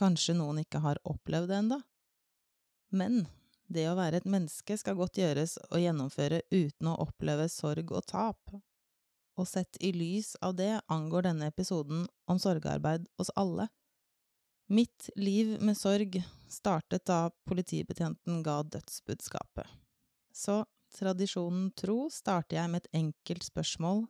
Kanskje 0.00 0.38
noen 0.40 0.64
ikke 0.64 0.80
har 0.80 1.02
opplevd 1.04 1.52
det 1.52 1.60
enda. 1.60 1.82
Men 2.96 3.26
det 3.74 3.88
å 3.90 3.96
være 3.98 4.20
et 4.20 4.28
menneske 4.28 4.76
skal 4.78 4.98
godt 4.98 5.18
gjøres 5.20 5.56
å 5.72 5.80
gjennomføre 5.80 6.42
uten 6.52 6.90
å 6.90 6.98
oppleve 7.04 7.48
sorg 7.52 7.92
og 7.92 8.06
tap. 8.10 8.56
Og 9.40 9.48
sett 9.48 9.78
i 9.80 9.92
lys 9.96 10.34
av 10.44 10.56
det 10.58 10.74
angår 10.92 11.28
denne 11.28 11.48
episoden 11.48 12.04
om 12.28 12.40
sorgarbeid 12.42 13.08
oss 13.20 13.32
alle. 13.36 13.68
Mitt 14.72 15.10
liv 15.16 15.56
med 15.60 15.76
sorg 15.76 16.20
startet 16.52 17.04
da 17.08 17.26
politibetjenten 17.48 18.42
ga 18.44 18.60
dødsbudskapet. 18.62 19.66
Så 20.32 20.62
tradisjonen 20.96 21.70
tro 21.76 22.06
starter 22.12 22.60
jeg 22.60 22.72
med 22.72 22.84
et 22.84 23.00
enkelt 23.02 23.44
spørsmål 23.48 24.06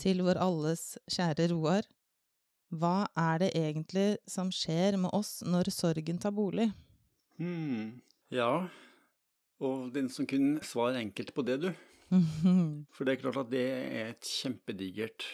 til 0.00 0.22
vår 0.24 0.40
alles 0.40 0.96
kjære 1.12 1.50
Roar. 1.52 1.88
Hva 2.72 3.06
er 3.16 3.44
det 3.44 3.52
egentlig 3.56 4.08
som 4.28 4.50
skjer 4.52 4.98
med 5.00 5.12
oss 5.16 5.38
når 5.46 5.70
sorgen 5.72 6.18
tar 6.20 6.34
bolig? 6.36 6.70
Hmm. 7.38 8.00
Ja, 8.32 8.66
og 9.64 9.90
den 9.94 10.10
som 10.12 10.28
kunne 10.28 10.60
svare 10.66 11.00
enkelt 11.00 11.32
på 11.34 11.44
det, 11.46 11.60
du. 11.64 11.70
For 12.94 13.06
det 13.06 13.16
er 13.16 13.22
klart 13.24 13.40
at 13.40 13.50
det 13.50 13.64
er 13.66 14.12
et 14.12 14.28
kjempedigert 14.28 15.26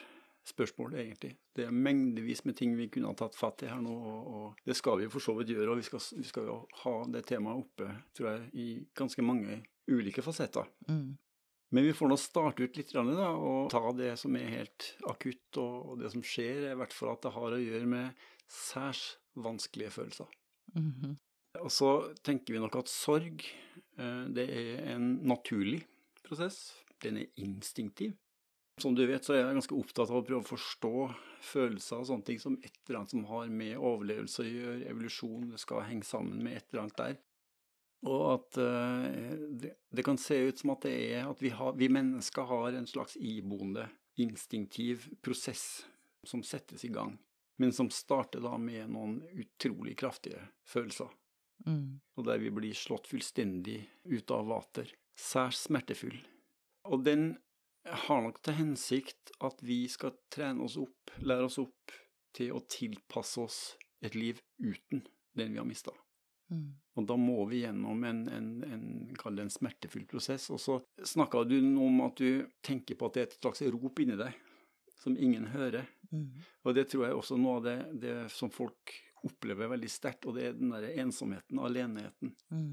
spørsmål, 0.48 0.94
egentlig. 0.98 1.36
Det 1.54 1.66
er 1.66 1.74
mengdevis 1.74 2.44
med 2.44 2.56
ting 2.58 2.74
vi 2.78 2.88
kunne 2.90 3.10
ha 3.10 3.16
tatt 3.18 3.36
fatt 3.38 3.62
i 3.66 3.70
her 3.70 3.82
nå, 3.82 3.92
og, 3.92 4.62
det 4.66 4.74
skal 4.78 4.98
vi 5.00 5.10
for 5.12 5.22
så 5.22 5.34
vidt 5.38 5.52
gjøre. 5.54 5.70
Og 5.74 5.82
vi 5.82 5.86
skal, 5.86 6.02
vi 6.18 6.26
skal 6.26 6.48
jo 6.48 6.56
ha 6.82 6.94
det 7.12 7.24
temaet 7.28 7.62
oppe, 7.62 7.90
tror 8.16 8.30
jeg, 8.32 8.48
i 8.58 8.68
ganske 8.98 9.24
mange 9.26 9.60
ulike 9.90 10.24
fasetter. 10.24 10.66
Mm. 10.88 11.12
Men 11.72 11.86
vi 11.88 11.94
får 11.96 12.10
nå 12.10 12.18
starte 12.20 12.66
ut 12.66 12.76
litt 12.76 12.92
da, 12.92 13.30
og 13.32 13.70
ta 13.72 13.80
det 13.96 14.12
som 14.20 14.34
er 14.36 14.50
helt 14.58 14.88
akutt, 15.08 15.60
og, 15.62 15.98
det 16.02 16.12
som 16.12 16.24
skjer, 16.24 16.66
er 16.66 16.74
i 16.74 16.80
hvert 16.80 16.96
fall 16.96 17.14
at 17.14 17.22
det 17.24 17.34
har 17.36 17.56
å 17.56 17.62
gjøre 17.62 17.88
med 17.88 18.24
særs 18.52 19.04
vanskelige 19.40 19.94
følelser. 19.94 20.32
Mhm. 20.76 21.18
Og 21.60 21.68
så 21.68 21.88
tenker 22.24 22.54
vi 22.54 22.60
nok 22.62 22.78
at 22.80 22.88
sorg, 22.88 23.42
det 23.96 24.44
er 24.48 24.92
en 24.94 25.08
naturlig 25.28 25.82
prosess. 26.24 26.72
Den 27.02 27.18
er 27.20 27.42
instinktiv. 27.42 28.14
Som 28.80 28.94
du 28.96 29.02
vet, 29.06 29.24
så 29.24 29.34
er 29.34 29.42
jeg 29.42 29.58
ganske 29.58 29.76
opptatt 29.76 30.10
av 30.10 30.22
å 30.22 30.24
prøve 30.24 30.40
å 30.40 30.48
forstå 30.48 30.94
følelser 31.44 32.00
og 32.00 32.08
sånne 32.08 32.26
ting 32.26 32.40
som 32.40 32.56
et 32.64 32.78
eller 32.86 33.02
annet 33.02 33.12
som 33.12 33.26
har 33.28 33.50
med 33.52 33.76
overlevelse 33.76 34.42
å 34.42 34.48
gjøre, 34.48 34.86
evolusjon, 34.88 35.50
det 35.52 35.60
skal 35.60 35.84
henge 35.90 36.08
sammen 36.08 36.40
med 36.42 36.56
et 36.56 36.64
eller 36.70 36.86
annet 36.86 37.02
der. 37.02 37.18
Og 38.08 38.22
at 38.32 38.58
det, 39.62 39.74
det, 39.92 40.02
kan 40.02 40.18
se 40.18 40.40
ut 40.48 40.58
som 40.58 40.72
at 40.74 40.86
det 40.88 40.94
er 41.12 41.28
at 41.28 41.42
vi, 41.44 41.52
har, 41.54 41.76
vi 41.78 41.90
mennesker 41.92 42.48
har 42.48 42.74
en 42.74 42.88
slags 42.90 43.14
iboende, 43.20 43.86
instinktiv 44.20 45.06
prosess 45.22 45.84
som 46.26 46.42
settes 46.44 46.82
i 46.84 46.90
gang, 46.92 47.14
men 47.62 47.72
som 47.72 47.90
starter 47.92 48.42
da 48.42 48.56
med 48.58 48.90
noen 48.92 49.20
utrolig 49.38 49.94
kraftige 50.00 50.42
følelser. 50.68 51.12
Mm. 51.66 52.00
Og 52.18 52.26
der 52.26 52.42
vi 52.42 52.50
blir 52.54 52.76
slått 52.76 53.08
fullstendig 53.10 53.80
ut 54.10 54.34
av 54.34 54.48
vater. 54.50 54.90
Særs 55.18 55.64
smertefull. 55.66 56.18
Og 56.90 57.04
den 57.06 57.36
har 58.06 58.22
nok 58.22 58.40
til 58.42 58.58
hensikt 58.58 59.34
at 59.42 59.62
vi 59.66 59.84
skal 59.90 60.14
trene 60.32 60.64
oss 60.66 60.78
opp, 60.80 61.14
lære 61.22 61.48
oss 61.48 61.58
opp 61.62 61.94
til 62.36 62.54
å 62.56 62.62
tilpasse 62.70 63.42
oss 63.42 63.58
et 64.02 64.16
liv 64.18 64.40
uten 64.62 65.04
den 65.36 65.52
vi 65.54 65.60
har 65.60 65.68
mista. 65.68 65.94
Mm. 66.52 66.68
Og 67.00 67.06
da 67.08 67.16
må 67.16 67.44
vi 67.48 67.62
gjennom 67.62 68.02
en, 68.04 68.22
en, 68.28 68.48
en, 68.66 69.36
en 69.40 69.52
smertefull 69.52 70.04
prosess. 70.08 70.50
Og 70.52 70.60
så 70.60 70.78
snakka 71.14 71.44
du 71.48 71.58
om 71.80 72.02
at 72.04 72.20
du 72.20 72.44
tenker 72.64 72.98
på 72.98 73.08
at 73.08 73.16
det 73.16 73.22
er 73.22 73.30
et 73.30 73.38
slags 73.38 73.64
rop 73.72 74.02
inni 74.02 74.18
deg 74.20 74.36
som 75.02 75.16
ingen 75.18 75.48
hører. 75.50 75.88
Mm. 76.12 76.28
Og 76.62 76.76
det 76.76 76.86
tror 76.92 77.08
jeg 77.08 77.16
også 77.18 77.38
noe 77.40 77.58
av 77.58 77.64
det, 77.66 77.78
det 78.04 78.16
som 78.34 78.52
folk 78.52 78.94
opplever 79.26 79.70
veldig 79.72 79.90
sterkt, 79.90 80.26
og 80.26 80.38
det 80.38 80.48
er 80.48 80.56
den 80.58 80.72
der 80.74 80.88
ensomheten, 81.02 81.60
aleneheten. 81.62 82.34
Mm. 82.52 82.72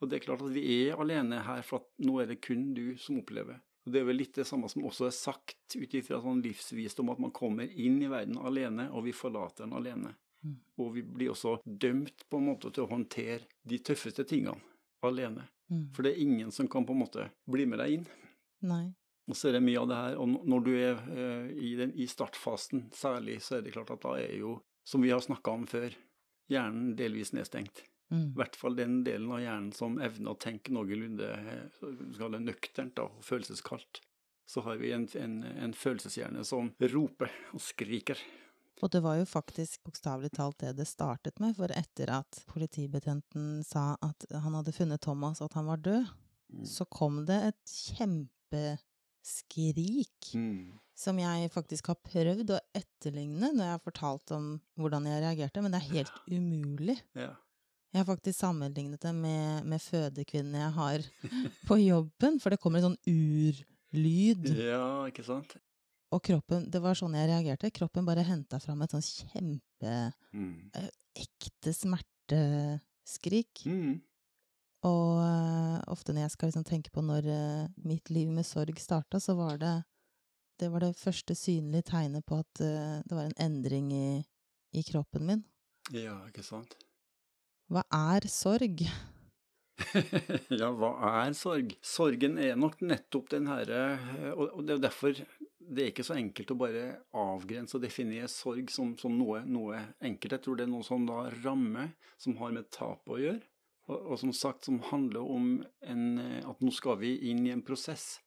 Og 0.00 0.08
det 0.08 0.16
er 0.16 0.24
klart 0.24 0.44
at 0.44 0.54
vi 0.54 0.62
er 0.86 1.00
alene 1.00 1.42
her, 1.44 1.62
for 1.66 1.82
at 1.82 2.06
nå 2.06 2.20
er 2.22 2.30
det 2.30 2.40
kun 2.44 2.70
du 2.76 2.94
som 3.00 3.20
opplever. 3.20 3.60
Og 3.86 3.92
Det 3.92 4.00
er 4.00 4.08
vel 4.08 4.20
litt 4.20 4.36
det 4.36 4.46
samme 4.48 4.68
som 4.68 4.84
også 4.86 5.08
er 5.08 5.16
sagt 5.16 5.76
ut 5.76 5.94
ifra 5.96 6.20
sånn 6.20 6.42
livsvisdom, 6.44 7.12
at 7.12 7.20
man 7.22 7.32
kommer 7.36 7.68
inn 7.68 8.00
i 8.02 8.10
verden 8.12 8.38
alene, 8.38 8.90
og 8.92 9.06
vi 9.08 9.16
forlater 9.16 9.64
den 9.64 9.76
alene. 9.76 10.14
Mm. 10.44 10.56
Og 10.80 10.94
vi 10.94 11.04
blir 11.04 11.32
også 11.32 11.58
dømt 11.64 12.24
på 12.28 12.40
en 12.40 12.48
måte 12.52 12.72
til 12.72 12.86
å 12.86 12.92
håndtere 12.92 13.48
de 13.68 13.80
tøffeste 13.84 14.24
tingene 14.28 14.60
alene. 15.04 15.46
Mm. 15.70 15.90
For 15.94 16.04
det 16.04 16.14
er 16.14 16.24
ingen 16.24 16.52
som 16.52 16.68
kan 16.68 16.86
på 16.86 16.96
en 16.96 17.02
måte 17.04 17.28
bli 17.50 17.66
med 17.68 17.80
deg 17.82 17.98
inn. 17.98 18.08
Nei. 18.68 18.86
Og 19.30 19.36
så 19.38 19.48
er 19.48 19.56
det 19.56 19.64
mye 19.64 19.78
av 19.78 19.88
det 19.90 19.98
her, 20.00 20.16
og 20.18 20.48
når 20.50 20.64
du 20.66 20.70
er 20.74 20.96
uh, 21.06 21.50
i, 21.54 21.74
den, 21.78 21.92
i 21.94 22.08
startfasen 22.10 22.88
særlig, 22.96 23.38
så 23.44 23.58
er 23.58 23.64
det 23.64 23.74
klart 23.76 23.92
at 23.94 24.02
da 24.02 24.16
er 24.18 24.32
jo, 24.40 24.56
som 24.84 25.02
vi 25.04 25.12
har 25.12 25.22
snakka 25.24 25.54
om 25.54 25.66
før, 25.70 25.94
hjernen 26.50 26.94
delvis 26.98 27.34
nedstengt. 27.36 27.84
Mm. 28.10 28.32
I 28.32 28.38
hvert 28.40 28.56
fall 28.58 28.74
den 28.74 29.00
delen 29.06 29.30
av 29.30 29.42
hjernen 29.42 29.72
som 29.76 29.98
evner 30.02 30.32
å 30.32 30.40
tenke 30.40 30.74
noenlunde 30.74 31.28
det 31.80 32.40
nøkternt 32.42 32.98
og 33.04 33.20
følelseskaldt. 33.22 34.02
Så 34.50 34.64
har 34.66 34.80
vi 34.80 34.90
en, 34.96 35.06
en, 35.14 35.36
en 35.46 35.74
følelseshjerne 35.76 36.42
som 36.46 36.72
roper 36.90 37.30
og 37.54 37.62
skriker. 37.62 38.18
Og 38.80 38.90
det 38.90 39.02
var 39.04 39.20
jo 39.20 39.28
faktisk 39.28 39.84
bokstavelig 39.86 40.32
talt 40.34 40.58
det 40.62 40.72
det 40.78 40.88
startet 40.88 41.38
med, 41.38 41.54
for 41.54 41.70
etter 41.76 42.10
at 42.16 42.42
politibetjenten 42.50 43.60
sa 43.66 43.92
at 44.02 44.26
han 44.32 44.56
hadde 44.56 44.74
funnet 44.74 45.04
Thomas 45.04 45.40
og 45.40 45.50
at 45.50 45.58
han 45.60 45.68
var 45.68 45.82
død, 45.84 46.08
mm. 46.50 46.64
så 46.66 46.88
kom 46.90 47.22
det 47.28 47.38
et 47.52 47.74
kjempeskrik 49.20 50.34
mm. 50.34 50.78
som 50.94 51.18
jeg 51.18 51.50
faktisk 51.52 51.88
har 51.88 51.96
prøvd 52.02 52.50
å 52.54 52.60
etterligne 52.74 53.52
når 53.52 53.64
jeg 53.64 53.74
har 53.74 53.84
fortalt 53.84 54.30
om 54.32 54.60
hvordan 54.76 55.06
jeg 55.06 55.22
reagerte, 55.22 55.62
men 55.62 55.72
det 55.72 55.80
er 55.80 55.94
helt 55.94 56.12
umulig. 56.28 56.98
Ja. 57.14 57.36
Jeg 57.90 57.98
har 58.00 58.06
faktisk 58.06 58.38
sammenlignet 58.38 59.02
det 59.02 59.12
med, 59.14 59.64
med 59.66 59.80
fødekvinnene 59.82 60.62
jeg 60.62 60.72
har 60.76 61.00
på 61.68 61.76
jobben, 61.80 62.38
for 62.40 62.50
det 62.50 62.60
kommer 62.62 62.78
en 62.78 62.90
sånn 62.90 63.02
urlyd. 63.10 64.52
Ja, 64.56 65.06
ikke 65.10 65.24
sant? 65.26 65.56
Og 66.10 66.22
kroppen 66.26 66.64
Det 66.70 66.80
var 66.82 66.96
sånn 66.98 67.14
jeg 67.14 67.28
reagerte. 67.30 67.70
Kroppen 67.70 68.06
bare 68.06 68.26
henta 68.26 68.58
fram 68.58 68.82
et 68.82 68.90
sånn 68.90 69.04
kjempeekte 69.04 70.10
mm. 70.34 70.70
uh, 70.74 71.70
smerteskrik. 71.74 73.62
Mm. 73.66 74.00
Og 74.88 75.20
uh, 75.20 75.78
ofte 75.92 76.14
når 76.14 76.26
jeg 76.26 76.34
skal 76.34 76.50
liksom 76.50 76.66
tenke 76.68 76.92
på 76.94 77.04
når 77.04 77.28
uh, 77.28 77.70
mitt 77.84 78.12
liv 78.12 78.30
med 78.32 78.46
sorg 78.48 78.78
starta, 78.80 79.20
så 79.20 79.36
var 79.38 79.60
det 79.60 79.74
det 80.60 80.68
var 80.68 80.84
det 80.84 80.96
første 81.00 81.32
synlige 81.36 81.88
tegnet 81.88 82.24
på 82.28 82.36
at 82.42 82.60
det 82.60 83.14
var 83.16 83.24
en 83.24 83.38
endring 83.40 83.86
i, 83.96 84.08
i 84.76 84.82
kroppen 84.84 85.24
min. 85.24 85.40
Ja, 85.88 86.18
ikke 86.28 86.44
sant? 86.44 86.74
Hva 87.72 87.80
er 87.96 88.26
sorg? 88.28 88.82
ja, 90.60 90.68
hva 90.68 90.90
er 91.22 91.32
sorg? 91.38 91.72
Sorgen 91.80 92.36
er 92.36 92.60
nok 92.60 92.82
nettopp 92.84 93.30
den 93.32 93.48
herre 93.48 93.80
Og 94.34 94.60
det 94.68 94.74
er 94.74 94.84
derfor 94.84 95.16
det 95.70 95.84
er 95.84 95.90
ikke 95.92 96.06
så 96.06 96.16
enkelt 96.18 96.50
å 96.50 96.58
bare 96.58 96.84
avgrense 97.14 97.76
og 97.78 97.84
definere 97.84 98.28
sorg 98.30 98.72
som, 98.74 98.96
som 98.98 99.14
noe, 99.14 99.44
noe, 99.46 99.78
enkelt. 100.02 100.34
Jeg 100.34 100.42
tror 100.42 100.58
det 100.58 100.64
er 100.66 100.72
noe 100.72 100.86
som 100.86 101.04
da 101.06 101.22
rammer, 101.44 101.92
som 102.18 102.34
har 102.40 102.54
med 102.56 102.66
tapet 102.74 103.14
å 103.14 103.20
gjøre. 103.20 103.42
Og, 103.88 103.96
og, 103.96 104.16
som 104.20 104.32
sagt, 104.36 104.66
som 104.68 104.80
handler 104.90 105.24
om 105.24 105.46
en, 105.82 106.04
at 106.20 106.60
nå 106.62 106.72
skal 106.74 107.00
vi 107.00 107.16
inn 107.30 107.46
i 107.46 107.54
en 107.54 107.64
prosess. 107.64 108.18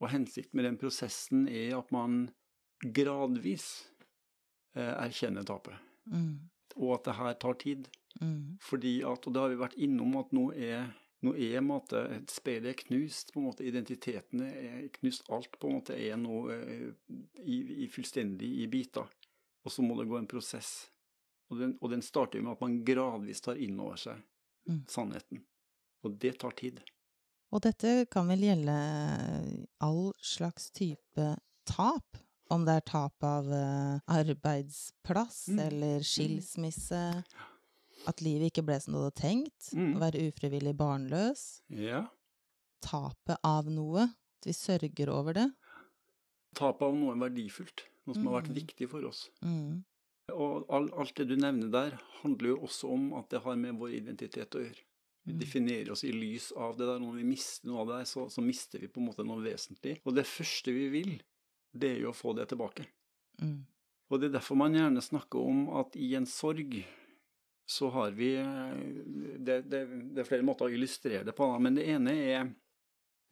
Og 0.00 0.10
hensikten 0.12 0.58
med 0.58 0.68
den 0.68 0.78
prosessen 0.80 1.46
er 1.48 1.76
at 1.78 1.92
man 1.94 2.26
gradvis 2.84 3.86
eh, 4.76 4.92
erkjenner 4.92 5.46
tapet. 5.48 5.78
Mm. 6.12 6.48
Og 6.76 6.98
at 6.98 7.08
det 7.08 7.16
her 7.16 7.38
tar 7.40 7.58
tid. 7.62 7.88
Mm. 8.20 8.56
Fordi 8.62 8.98
at, 9.08 9.26
og 9.26 9.34
det 9.34 9.42
har 9.42 9.52
vi 9.52 9.60
vært 9.60 9.78
innom, 9.86 10.18
at 10.20 10.34
nå 10.36 10.50
er, 10.52 10.90
nå 11.24 11.32
er 11.40 11.64
måte, 11.64 12.02
speilet 12.32 12.72
er 12.74 12.82
knust. 12.82 13.32
på 13.32 13.40
en 13.40 13.48
måte 13.48 13.64
Identiteten 13.64 14.44
er 14.50 14.90
knust. 14.98 15.24
Alt 15.32 15.56
på 15.60 15.70
en 15.70 15.80
måte 15.80 15.96
er 15.96 16.20
nå 16.20 16.42
eh, 16.52 16.90
i, 17.40 17.62
i 17.86 17.88
fullstendig 17.92 18.52
i 18.62 18.68
biter. 18.72 19.08
Og 19.64 19.72
så 19.72 19.82
må 19.82 19.96
det 19.98 20.10
gå 20.10 20.20
en 20.20 20.28
prosess. 20.30 20.90
Og 21.50 21.60
den, 21.62 21.76
og 21.80 21.92
den 21.92 22.02
starter 22.02 22.42
med 22.42 22.56
at 22.56 22.64
man 22.64 22.80
gradvis 22.84 23.40
tar 23.44 23.58
inn 23.62 23.78
over 23.80 23.98
seg 24.00 24.20
mm. 24.68 24.84
sannheten. 24.90 25.42
Og 26.06 26.14
det 26.22 26.36
tar 26.42 26.54
tid. 26.58 26.82
Og 27.54 27.62
dette 27.64 28.04
kan 28.10 28.28
vel 28.30 28.44
gjelde 28.48 28.76
all 29.84 30.10
slags 30.22 30.70
type 30.74 31.34
tap? 31.68 32.22
Om 32.52 32.62
det 32.62 32.76
er 32.78 32.84
tap 32.86 33.24
av 33.26 33.48
uh, 33.50 33.98
arbeidsplass 34.14 35.48
mm. 35.50 35.60
eller 35.64 35.96
mm. 36.02 36.06
skilsmisse? 36.06 37.02
At 38.06 38.22
livet 38.22 38.52
ikke 38.52 38.62
ble 38.68 38.76
som 38.82 38.94
du 38.94 39.00
hadde 39.00 39.16
tenkt. 39.18 39.72
Mm. 39.74 39.96
Å 39.96 40.02
være 40.04 40.28
ufrivillig 40.28 40.76
barnløs. 40.78 41.46
Ja. 41.74 42.04
Tapet 42.86 43.40
av 43.46 43.70
noe. 43.72 44.06
At 44.38 44.46
vi 44.46 44.54
sørger 44.54 45.10
over 45.10 45.34
det. 45.34 45.48
Tapet 46.54 46.86
av 46.86 46.94
noe 46.94 47.16
verdifullt. 47.18 47.88
Noe 48.06 48.14
som 48.14 48.28
har 48.30 48.38
vært 48.38 48.52
mm. 48.52 48.58
viktig 48.60 48.90
for 48.92 49.08
oss. 49.08 49.26
Mm. 49.42 49.82
Og 50.34 50.66
alt 50.72 51.14
det 51.20 51.28
du 51.30 51.36
nevner 51.38 51.70
der, 51.70 51.96
handler 52.22 52.54
jo 52.54 52.58
også 52.66 52.90
om 52.96 53.12
at 53.18 53.30
det 53.30 53.44
har 53.44 53.58
med 53.60 53.78
vår 53.78 53.94
identitet 54.00 54.56
å 54.58 54.64
gjøre. 54.64 54.82
Vi 55.26 55.34
mm. 55.34 55.38
definerer 55.40 55.92
oss 55.94 56.04
i 56.06 56.12
lys 56.14 56.52
av 56.52 56.76
det 56.78 56.86
der. 56.86 57.00
Når 57.02 57.20
vi 57.20 57.28
mister 57.28 57.70
noe 57.70 57.84
av 57.84 57.92
det, 57.94 58.02
så, 58.10 58.26
så 58.30 58.42
mister 58.42 58.82
vi 58.82 58.90
på 58.90 59.02
en 59.02 59.08
måte 59.08 59.26
noe 59.26 59.42
vesentlig. 59.42 60.00
Og 60.06 60.14
det 60.18 60.26
første 60.26 60.74
vi 60.74 60.86
vil, 60.92 61.16
det 61.74 61.94
er 61.94 62.04
jo 62.04 62.12
å 62.12 62.16
få 62.16 62.34
det 62.38 62.48
tilbake. 62.50 62.86
Mm. 63.42 63.64
Og 64.06 64.22
det 64.22 64.28
er 64.28 64.36
derfor 64.38 64.58
man 64.58 64.74
gjerne 64.74 65.02
snakker 65.02 65.50
om 65.50 65.66
at 65.82 65.98
i 65.98 66.12
en 66.18 66.28
sorg 66.30 66.78
så 67.66 67.90
har 67.90 68.12
vi 68.14 68.30
det, 68.38 69.64
det, 69.66 69.80
det, 69.82 70.20
er 70.22 70.28
flere 70.28 70.46
måter 70.46 70.68
å 70.68 70.74
illustrere 70.74 71.24
det 71.26 71.34
på, 71.34 71.48
men 71.58 71.74
det 71.74 71.88
ene 71.90 72.14
er 72.14 72.52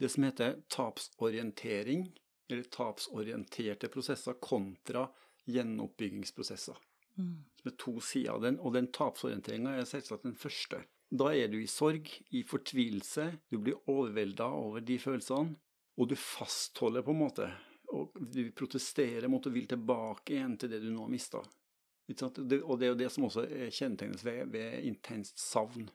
det 0.03 0.11
som 0.11 0.27
heter 0.27 0.57
tapsorientering, 0.75 2.09
eller 2.51 2.67
tapsorienterte 2.75 3.89
prosesser 3.95 4.35
kontra 4.43 5.07
gjenoppbyggingsprosesser. 5.51 6.79
Mm. 7.17 7.45
Som 7.61 7.71
er 7.71 7.77
to 7.79 7.95
sider 8.03 8.35
av 8.35 8.43
den, 8.43 8.59
og 8.59 8.75
den 8.75 8.91
tapsorienteringa 8.95 9.77
er 9.79 9.89
selvsagt 9.89 10.27
den 10.27 10.37
første. 10.39 10.83
Da 11.15 11.31
er 11.37 11.51
du 11.53 11.61
i 11.61 11.71
sorg, 11.71 12.09
i 12.35 12.43
fortvilelse, 12.49 13.29
du 13.53 13.61
blir 13.63 13.79
overvelda 13.91 14.49
over 14.51 14.83
de 14.83 14.99
følelsene, 14.99 15.55
og 15.95 16.09
du 16.11 16.17
fastholder 16.19 17.05
på 17.07 17.15
en 17.15 17.21
måte, 17.21 17.51
og 17.95 18.17
du 18.19 18.49
protesterer 18.57 19.29
mot 19.31 19.45
og 19.47 19.55
vil 19.55 19.69
tilbake 19.71 20.35
igjen 20.35 20.57
til 20.59 20.73
det 20.73 20.81
du 20.83 20.89
nå 20.91 21.05
har 21.05 21.13
mista. 21.13 21.43
Og 21.45 22.49
det 22.51 22.59
er 22.59 22.91
jo 22.91 22.99
det 22.99 23.11
som 23.15 23.29
også 23.29 23.47
kjennetegnes 23.71 24.25
ved, 24.27 24.49
ved 24.53 24.89
intenst 24.91 25.39
savn. 25.41 25.87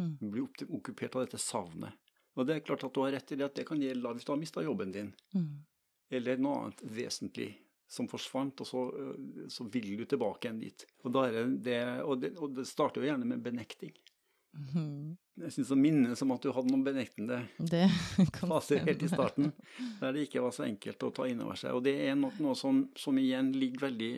Mm. 0.00 0.16
Du 0.20 0.26
blir 0.32 0.46
okkupert 0.46 1.18
av 1.18 1.26
dette 1.26 1.40
savnet. 1.42 1.94
Og 2.36 2.48
det 2.48 2.56
er 2.56 2.64
klart 2.64 2.84
at 2.84 2.94
du 2.94 3.02
har 3.04 3.14
rett 3.14 3.32
i 3.32 3.38
det 3.38 3.46
at 3.46 3.56
det 3.56 3.66
kan 3.68 3.80
gjelde 3.80 4.12
hvis 4.16 4.26
du 4.26 4.32
har 4.32 4.40
mista 4.40 4.64
jobben 4.64 4.90
din, 4.92 5.12
mm. 5.32 5.52
eller 6.18 6.40
noe 6.42 6.64
annet 6.64 6.82
vesentlig 6.96 7.50
som 7.88 8.08
forsvant, 8.10 8.60
og 8.60 8.66
så, 8.66 8.82
så, 9.52 9.66
vil 9.70 9.92
du 10.00 10.04
tilbake 10.08 10.48
igjen 10.48 10.58
dit. 10.60 10.86
Og, 11.04 11.12
det, 11.14 11.44
og, 12.02 12.18
det, 12.20 12.32
og 12.34 12.56
det, 12.56 12.66
starter 12.68 13.02
jo 13.02 13.10
gjerne 13.10 13.28
med 13.28 13.44
benekting. 13.44 13.94
Mm. 14.56 15.14
Jeg 15.42 15.52
syns 15.52 15.70
det 15.70 15.78
minnes 15.78 16.22
om 16.24 16.32
at 16.32 16.46
du 16.46 16.48
hadde 16.56 16.72
noen 16.72 16.84
benektende 16.86 17.42
faser 18.40 18.80
helt 18.86 19.02
i 19.04 19.10
starten, 19.10 19.50
der 20.00 20.16
det 20.16 20.24
ikke 20.26 20.40
var 20.40 20.54
så 20.56 20.64
enkelt 20.64 21.04
å 21.04 21.12
ta 21.14 21.26
inn 21.28 21.42
over 21.44 21.60
seg. 21.60 21.76
Og 21.76 21.84
det 21.84 21.94
er 22.06 22.16
nok 22.18 22.40
noe 22.42 22.56
som, 22.58 22.86
som 22.96 23.20
igjen 23.20 23.52
ligger 23.54 23.88
veldig 23.90 24.14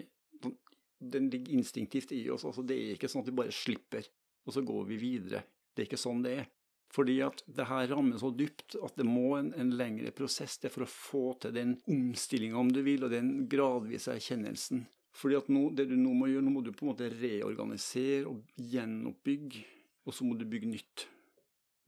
den 0.98 1.30
ligger 1.30 1.52
instinktivt 1.52 2.12
i 2.12 2.30
oss. 2.30 2.44
altså 2.44 2.62
Det 2.62 2.76
er 2.76 2.94
ikke 2.96 3.10
sånn 3.10 3.22
at 3.22 3.30
vi 3.30 3.38
bare 3.38 3.54
slipper. 3.54 4.06
og 4.48 4.54
så 4.54 4.62
går 4.64 4.84
vi 4.88 4.96
videre. 4.96 5.42
Det 5.74 5.82
er 5.82 5.86
ikke 5.90 6.00
sånn 6.00 6.22
det 6.24 6.32
er. 6.40 6.46
Fordi 6.92 7.18
at 7.20 7.42
det 7.52 7.66
her 7.68 7.90
rammer 7.90 8.20
så 8.20 8.30
dypt 8.32 8.78
at 8.80 8.96
det 8.96 9.04
må 9.04 9.34
en, 9.36 9.50
en 9.60 9.74
lengre 9.76 10.12
prosess 10.16 10.56
til 10.60 10.72
for 10.72 10.86
å 10.86 10.90
få 10.90 11.24
til 11.42 11.52
den 11.56 11.74
omstillinga, 11.90 12.56
om 12.56 12.70
du 12.72 12.80
vil, 12.86 13.04
og 13.04 13.12
den 13.12 13.44
gradvise 13.50 14.14
erkjennelsen. 14.14 14.86
Fordi 15.18 15.36
at 15.36 15.50
nå, 15.52 15.66
det 15.76 15.88
du 15.90 15.96
nå 15.98 16.14
må 16.16 16.30
gjøre, 16.30 16.46
nå 16.46 16.54
må 16.54 16.62
du 16.64 16.72
på 16.72 16.86
en 16.86 16.92
måte 16.92 17.10
reorganisere 17.12 18.28
og 18.30 18.40
gjenoppbygge, 18.56 19.64
og 20.08 20.16
så 20.16 20.24
må 20.24 20.38
du 20.38 20.46
bygge 20.48 20.72
nytt. 20.72 21.04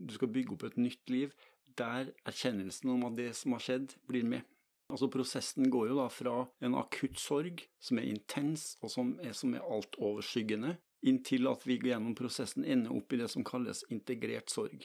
Du 0.00 0.12
skal 0.16 0.32
bygge 0.32 0.56
opp 0.56 0.66
et 0.68 0.80
nytt 0.80 1.12
liv 1.12 1.32
der 1.78 2.10
erkjennelsen 2.28 2.90
om 2.92 3.06
at 3.08 3.16
det 3.16 3.30
som 3.38 3.54
har 3.56 3.64
skjedd, 3.64 3.94
blir 4.08 4.26
med. 4.26 4.44
Altså 4.90 5.06
Prosessen 5.12 5.70
går 5.70 5.92
jo 5.92 5.98
da 6.00 6.08
fra 6.10 6.34
en 6.66 6.74
akutt 6.76 7.20
sorg, 7.20 7.62
som 7.80 8.00
er 8.00 8.08
intens 8.10 8.74
og 8.82 8.90
som 8.92 9.12
er, 9.22 9.32
som 9.38 9.54
er 9.54 9.64
altoverskyggende, 9.64 10.74
inntil 11.02 11.48
at 11.50 11.66
vi 11.66 11.78
gjennom 11.78 12.14
prosessen 12.14 12.64
ender 12.64 12.92
opp 12.96 13.12
i 13.12 13.20
det 13.20 13.28
som 13.32 13.44
kalles 13.46 13.84
integrert 13.88 14.50
sorg. 14.52 14.84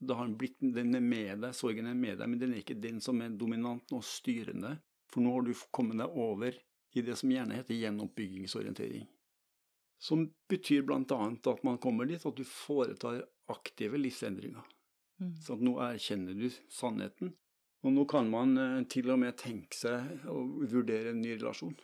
Da 0.00 0.16
har 0.16 0.28
den 0.28 0.38
blitt, 0.40 0.56
den 0.60 0.94
er 0.96 1.04
med 1.04 1.42
deg, 1.44 1.54
sorgen 1.56 1.90
er 1.90 1.96
med 1.96 2.16
deg, 2.18 2.28
men 2.28 2.40
den 2.40 2.54
er 2.54 2.62
ikke 2.62 2.78
den 2.80 3.02
som 3.04 3.20
er 3.20 3.34
dominant 3.36 3.92
og 3.92 4.04
styrende, 4.06 4.78
for 5.12 5.20
nå 5.24 5.34
har 5.34 5.44
du 5.44 5.52
kommet 5.74 6.00
deg 6.00 6.16
over 6.16 6.56
i 6.96 7.04
det 7.04 7.16
som 7.20 7.30
gjerne 7.30 7.58
heter 7.58 7.76
gjenoppbyggingsorientering. 7.76 9.04
Som 10.00 10.30
betyr 10.48 10.88
annet 10.88 11.46
at 11.52 11.62
man 11.66 11.78
kommer 11.78 12.08
dit 12.08 12.24
at 12.24 12.36
du 12.36 12.44
foretar 12.48 13.20
aktive 13.52 14.00
livsendringer. 14.00 14.64
Mm. 15.20 15.34
Så 15.36 15.58
nå 15.60 15.76
erkjenner 15.84 16.32
du 16.32 16.48
sannheten, 16.72 17.34
og 17.84 17.92
nå 17.92 18.06
kan 18.08 18.28
man 18.32 18.56
eh, 18.56 18.80
til 18.88 19.12
og 19.12 19.20
med 19.20 19.36
tenke 19.40 19.76
seg 19.76 20.24
å 20.28 20.40
vurdere 20.64 21.12
en 21.12 21.20
ny 21.20 21.34
relasjon. 21.36 21.76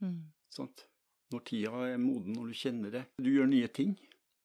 Mm. 0.00 0.22
Sant? 0.52 0.87
Når 1.32 1.42
tida 1.48 1.80
er 1.90 1.98
moden, 2.00 2.36
når 2.36 2.52
du 2.52 2.60
kjenner 2.60 2.94
det. 2.94 3.02
Du 3.20 3.28
gjør 3.32 3.50
nye 3.50 3.68
ting. 3.68 3.96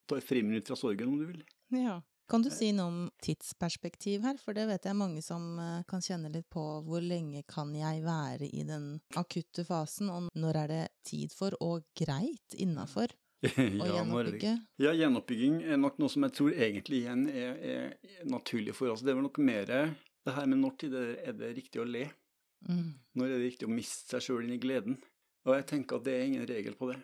Tar 0.09 0.23
friminutt 0.23 0.67
fra 0.67 0.77
sorgen, 0.79 1.13
om 1.13 1.21
du 1.21 1.29
vil. 1.29 1.45
Ja. 1.73 2.01
Kan 2.29 2.43
du 2.43 2.49
si 2.49 2.69
noe 2.71 2.87
om 2.87 2.99
tidsperspektiv 3.21 4.23
her, 4.23 4.37
for 4.39 4.55
det 4.55 4.63
vet 4.69 4.85
jeg 4.87 4.95
mange 4.95 5.21
som 5.21 5.57
eh, 5.59 5.81
kan 5.89 6.01
kjenne 6.03 6.31
litt 6.31 6.47
på. 6.51 6.63
Hvor 6.87 7.03
lenge 7.03 7.43
kan 7.47 7.73
jeg 7.75 8.03
være 8.05 8.47
i 8.47 8.63
den 8.67 8.87
akutte 9.19 9.65
fasen, 9.67 10.11
og 10.11 10.29
når 10.39 10.61
er 10.61 10.71
det 10.71 10.85
tid 11.07 11.35
for, 11.35 11.55
og 11.63 11.83
greit 11.99 12.55
innafor, 12.55 13.11
å 13.43 13.89
gjenoppbygge? 13.91 14.55
Ja, 14.81 14.95
gjenoppbygging 14.95 15.59
er 15.67 15.79
nok 15.83 15.99
noe 15.99 16.11
som 16.11 16.23
jeg 16.27 16.35
tror 16.39 16.55
egentlig 16.55 17.03
igjen 17.03 17.27
er, 17.29 17.59
er 17.59 18.27
naturlig 18.31 18.75
for 18.77 18.93
oss. 18.93 19.03
Det 19.03 19.11
er 19.11 19.19
vel 19.19 19.27
nok 19.27 19.41
mer 19.43 19.67
det 20.23 20.35
her 20.37 20.47
med 20.47 20.61
når 20.63 20.77
tid 20.79 20.95
er 20.95 21.35
det 21.35 21.55
riktig 21.57 21.83
å 21.83 21.87
le. 21.87 22.07
Mm. 22.69 22.93
Når 23.19 23.27
er 23.27 23.35
det 23.35 23.49
riktig 23.49 23.67
å 23.67 23.73
miste 23.73 24.15
seg 24.15 24.23
sjøl 24.23 24.45
inn 24.45 24.55
i 24.55 24.61
gleden. 24.63 24.95
Og 25.43 25.57
jeg 25.57 25.67
tenker 25.69 25.99
at 25.99 26.05
det 26.07 26.13
er 26.15 26.27
ingen 26.27 26.47
regel 26.47 26.77
på 26.79 26.91
det. 26.91 26.99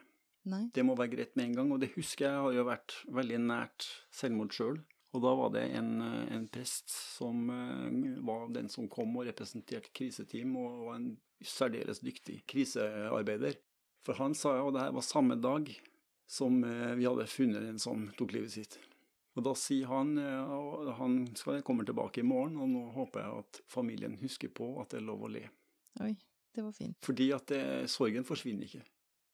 Nei. 0.50 0.64
Det 0.74 0.86
må 0.88 0.96
være 0.98 1.14
greit 1.14 1.36
med 1.36 1.50
en 1.50 1.58
gang. 1.60 1.74
Og 1.76 1.82
det 1.84 1.92
husker 1.96 2.30
jeg 2.30 2.46
har 2.46 2.56
jo 2.56 2.68
vært 2.70 2.96
veldig 3.20 3.42
nært 3.44 3.88
selvmord 4.16 4.56
sjøl. 4.56 4.80
Og 5.18 5.24
da 5.26 5.32
var 5.34 5.54
det 5.56 5.64
en, 5.74 5.96
en, 6.06 6.46
prest 6.54 6.92
som 6.94 7.48
uh, 7.50 8.20
var 8.26 8.52
den 8.54 8.70
som 8.70 8.90
kom 8.92 9.16
og 9.18 9.26
representerte 9.26 9.90
kriseteam, 9.96 10.54
og 10.62 10.84
var 10.86 11.00
en 11.00 11.08
særdeles 11.42 12.04
dyktig 12.06 12.44
krisearbeider. 12.50 13.58
For 14.06 14.20
han 14.22 14.38
sa 14.38 14.54
jo, 14.60 14.70
og 14.70 14.76
det 14.76 14.86
her 14.86 14.94
var 14.96 15.08
samme 15.08 15.40
dag 15.42 15.72
som 16.30 16.62
uh, 16.62 16.94
vi 17.00 17.10
hadde 17.10 17.26
funnet 17.32 17.66
en 17.72 17.82
som 17.82 18.06
tok 18.20 18.38
livet 18.38 18.54
sitt. 18.54 18.78
Og 19.38 19.46
da 19.48 19.56
sier 19.58 19.90
han 19.90 20.18
at 20.20 20.90
han 20.98 21.22
skal 21.38 21.62
kommer 21.64 21.88
tilbake 21.88 22.22
i 22.22 22.28
morgen, 22.28 22.58
og 22.60 22.70
nå 22.70 22.82
håper 22.92 23.24
jeg 23.24 23.44
at 23.44 23.60
familien 23.72 24.18
husker 24.20 24.52
på 24.52 24.74
at 24.82 24.92
det 24.92 25.00
er 25.00 25.06
lov 25.08 25.24
å 25.26 25.30
le. 25.32 25.46
Oi. 26.04 26.12
Det 26.56 26.64
var 26.66 26.74
fint. 26.76 26.98
Fordi 27.06 27.30
at 27.36 27.52
det, 27.52 27.64
sorgen 27.92 28.26
forsvinner 28.28 28.70
ikke. 28.70 28.84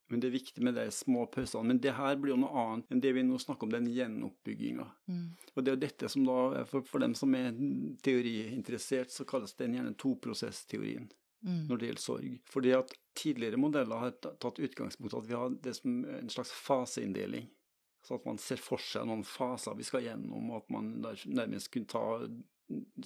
Men 0.08 0.22
det 0.22 0.28
er 0.30 0.36
viktig 0.36 0.64
med 0.64 0.76
de 0.78 0.86
små 0.94 1.26
pausene. 1.34 1.66
Men 1.72 1.80
det 1.82 1.96
her 1.98 2.18
blir 2.22 2.36
jo 2.36 2.42
noe 2.44 2.62
annet 2.62 2.92
enn 2.94 3.02
det 3.02 3.14
vi 3.18 3.24
nå 3.26 3.40
snakker 3.42 3.66
om, 3.66 3.74
den 3.74 3.90
gjenoppbygginga. 3.90 4.86
Mm. 5.10 5.24
Og 5.56 5.64
det 5.64 5.72
er 5.72 5.78
jo 5.78 5.84
dette 5.86 6.10
som 6.14 6.28
da, 6.28 6.66
for, 6.70 6.86
for, 6.86 7.02
dem 7.02 7.16
som 7.18 7.34
er 7.38 7.56
teoriinteressert, 8.06 9.14
så 9.14 9.26
kalles 9.26 9.58
den 9.58 9.78
gjerne 9.80 9.96
toprosessteorien 9.98 11.08
mm. 11.42 11.66
når 11.72 11.82
det 11.82 11.90
gjelder 11.90 12.06
sorg. 12.06 12.38
Fordi 12.54 12.76
at 12.78 12.94
tidligere 13.18 13.62
modeller 13.62 14.04
har 14.04 14.18
tatt 14.22 14.62
utgangspunkt 14.62 15.16
i 15.16 15.22
at 15.24 15.30
vi 15.32 15.40
har 15.40 15.58
det 15.66 15.74
som 15.80 16.04
en 16.20 16.34
slags 16.34 16.54
faseinndeling. 16.54 17.50
Så 18.06 18.20
at 18.20 18.28
man 18.30 18.38
ser 18.38 18.62
for 18.62 18.78
seg 18.78 19.08
noen 19.10 19.26
faser 19.26 19.74
vi 19.74 19.88
skal 19.88 20.06
gjennom, 20.06 20.52
og 20.52 20.62
at 20.62 20.74
man 20.76 20.92
nærmest 21.02 21.72
kunne 21.74 21.90
ta 21.90 22.04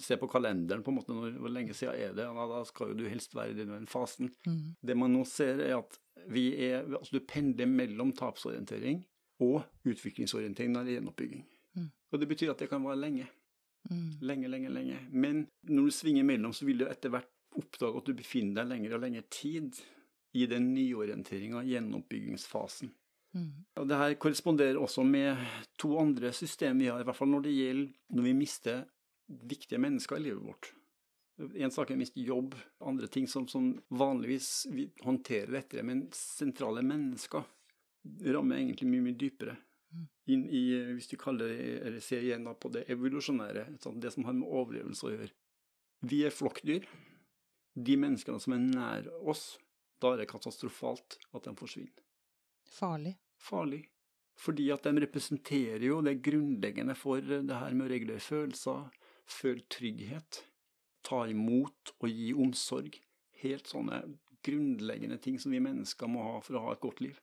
se 0.00 0.16
på 0.16 0.28
kalenderen 0.30 0.82
på 0.84 0.92
en 0.92 0.96
måte, 0.96 1.14
når, 1.14 1.34
hvor 1.42 1.52
lenge 1.52 1.74
siden 1.76 1.98
er 1.98 2.14
det, 2.16 2.26
ja, 2.26 2.46
da 2.48 2.60
skal 2.68 2.92
jo 2.92 2.98
du 3.00 3.08
helst 3.10 3.34
være 3.36 3.52
i 3.52 3.58
den 3.58 3.88
fasen. 3.90 4.30
Mm. 4.46 4.76
Det 4.80 4.96
man 4.96 5.12
nå 5.14 5.24
ser, 5.28 5.60
er 5.64 5.76
at 5.78 5.98
vi 6.32 6.46
er, 6.70 6.88
altså 6.98 7.18
du 7.18 7.26
pendler 7.28 7.68
mellom 7.68 8.12
tapsorientering 8.16 9.02
og 9.44 9.62
utviklingsorientering 9.88 10.72
når 10.72 10.86
det 10.86 10.94
er 10.94 11.00
gjenoppbygging. 11.00 11.44
Mm. 11.76 11.90
Og 12.12 12.22
det 12.22 12.28
betyr 12.30 12.54
at 12.54 12.62
det 12.62 12.70
kan 12.72 12.84
være 12.84 13.00
lenge. 13.00 13.28
Mm. 13.90 14.08
Lenge, 14.28 14.52
lenge, 14.52 14.72
lenge. 14.72 14.98
Men 15.12 15.44
når 15.68 15.88
du 15.88 15.96
svinger 15.96 16.26
mellom, 16.28 16.52
så 16.56 16.68
vil 16.68 16.82
du 16.82 16.88
etter 16.88 17.12
hvert 17.12 17.30
oppdage 17.56 18.00
at 18.00 18.08
du 18.08 18.16
befinner 18.16 18.60
deg 18.60 18.72
lenger 18.74 18.96
og 18.96 19.04
lengre 19.04 19.24
tid 19.32 19.80
i 20.38 20.46
den 20.46 20.70
nyorienteringa, 20.74 21.64
gjenoppbyggingsfasen. 21.66 22.92
Mm. 23.34 23.50
Og 23.78 23.88
det 23.88 23.98
her 23.98 24.14
korresponderer 24.18 24.78
også 24.78 25.04
med 25.06 25.38
to 25.78 25.92
andre 26.00 26.32
system 26.34 26.80
vi 26.82 26.90
har, 26.90 27.00
i 27.00 27.06
hvert 27.06 27.18
fall 27.18 27.30
når 27.30 27.46
det 27.46 27.54
gjelder 27.54 28.16
når 28.16 28.26
vi 28.26 28.34
mister 28.34 28.82
viktige 29.30 29.78
mennesker 29.78 30.16
i 30.16 30.26
livet 30.28 30.42
vårt. 30.42 30.72
En 31.54 31.72
sak 31.72 31.90
er 31.90 31.96
minst 31.96 32.16
jobb, 32.16 32.54
andre 32.84 33.08
ting 33.08 33.28
som, 33.28 33.46
som 33.48 33.72
vanligvis 33.88 34.66
vi 34.70 34.90
håndterer 35.00 35.52
lettere, 35.54 35.84
men 35.86 36.04
sentrale 36.12 36.82
mennesker 36.84 37.46
rammer 38.34 38.60
egentlig 38.60 38.88
mye, 38.90 39.04
mye 39.08 39.18
dypere. 39.20 39.56
Mm. 39.90 40.08
Inn 40.34 40.42
i, 40.46 40.64
hvis 40.96 41.08
du 41.10 41.16
kaller 41.20 41.48
det, 41.48 41.68
eller 41.86 42.04
ser 42.04 42.26
igjen 42.26 42.48
på 42.60 42.72
det 42.74 42.84
evolusjonære, 42.92 43.66
det 44.02 44.12
som 44.14 44.28
har 44.28 44.36
med 44.36 44.48
overlevelse 44.48 45.08
å 45.08 45.14
gjøre. 45.14 45.32
Vi 46.10 46.20
er 46.26 46.34
flokkdyr. 46.34 46.86
De 47.80 47.96
menneskene 48.00 48.40
som 48.42 48.54
er 48.56 48.62
nær 48.66 49.08
oss, 49.30 49.54
da 50.00 50.14
er 50.14 50.22
det 50.22 50.30
katastrofalt 50.30 51.18
at 51.36 51.46
de 51.46 51.56
forsvinner. 51.56 52.04
Farlig. 52.70 53.14
Farlig. 53.40 53.84
Fordi 54.40 54.70
at 54.72 54.86
de 54.86 55.04
representerer 55.04 55.84
jo 55.84 56.00
det 56.04 56.20
grunnleggende 56.24 56.96
for 56.96 57.20
det 57.20 57.56
her 57.56 57.76
med 57.76 57.88
å 57.88 57.92
regulere 57.92 58.24
følelser, 58.24 58.88
føle 59.32 59.64
trygghet, 59.72 60.42
ta 61.06 61.24
imot 61.30 61.94
og 61.98 62.10
gi 62.10 62.32
omsorg. 62.36 62.98
Helt 63.40 63.70
sånne 63.70 64.02
grunnleggende 64.44 65.18
ting 65.20 65.38
som 65.40 65.52
vi 65.52 65.60
mennesker 65.62 66.08
må 66.10 66.24
ha 66.26 66.38
for 66.44 66.58
å 66.58 66.64
ha 66.66 66.76
et 66.76 66.84
godt 66.84 67.02
liv. 67.04 67.18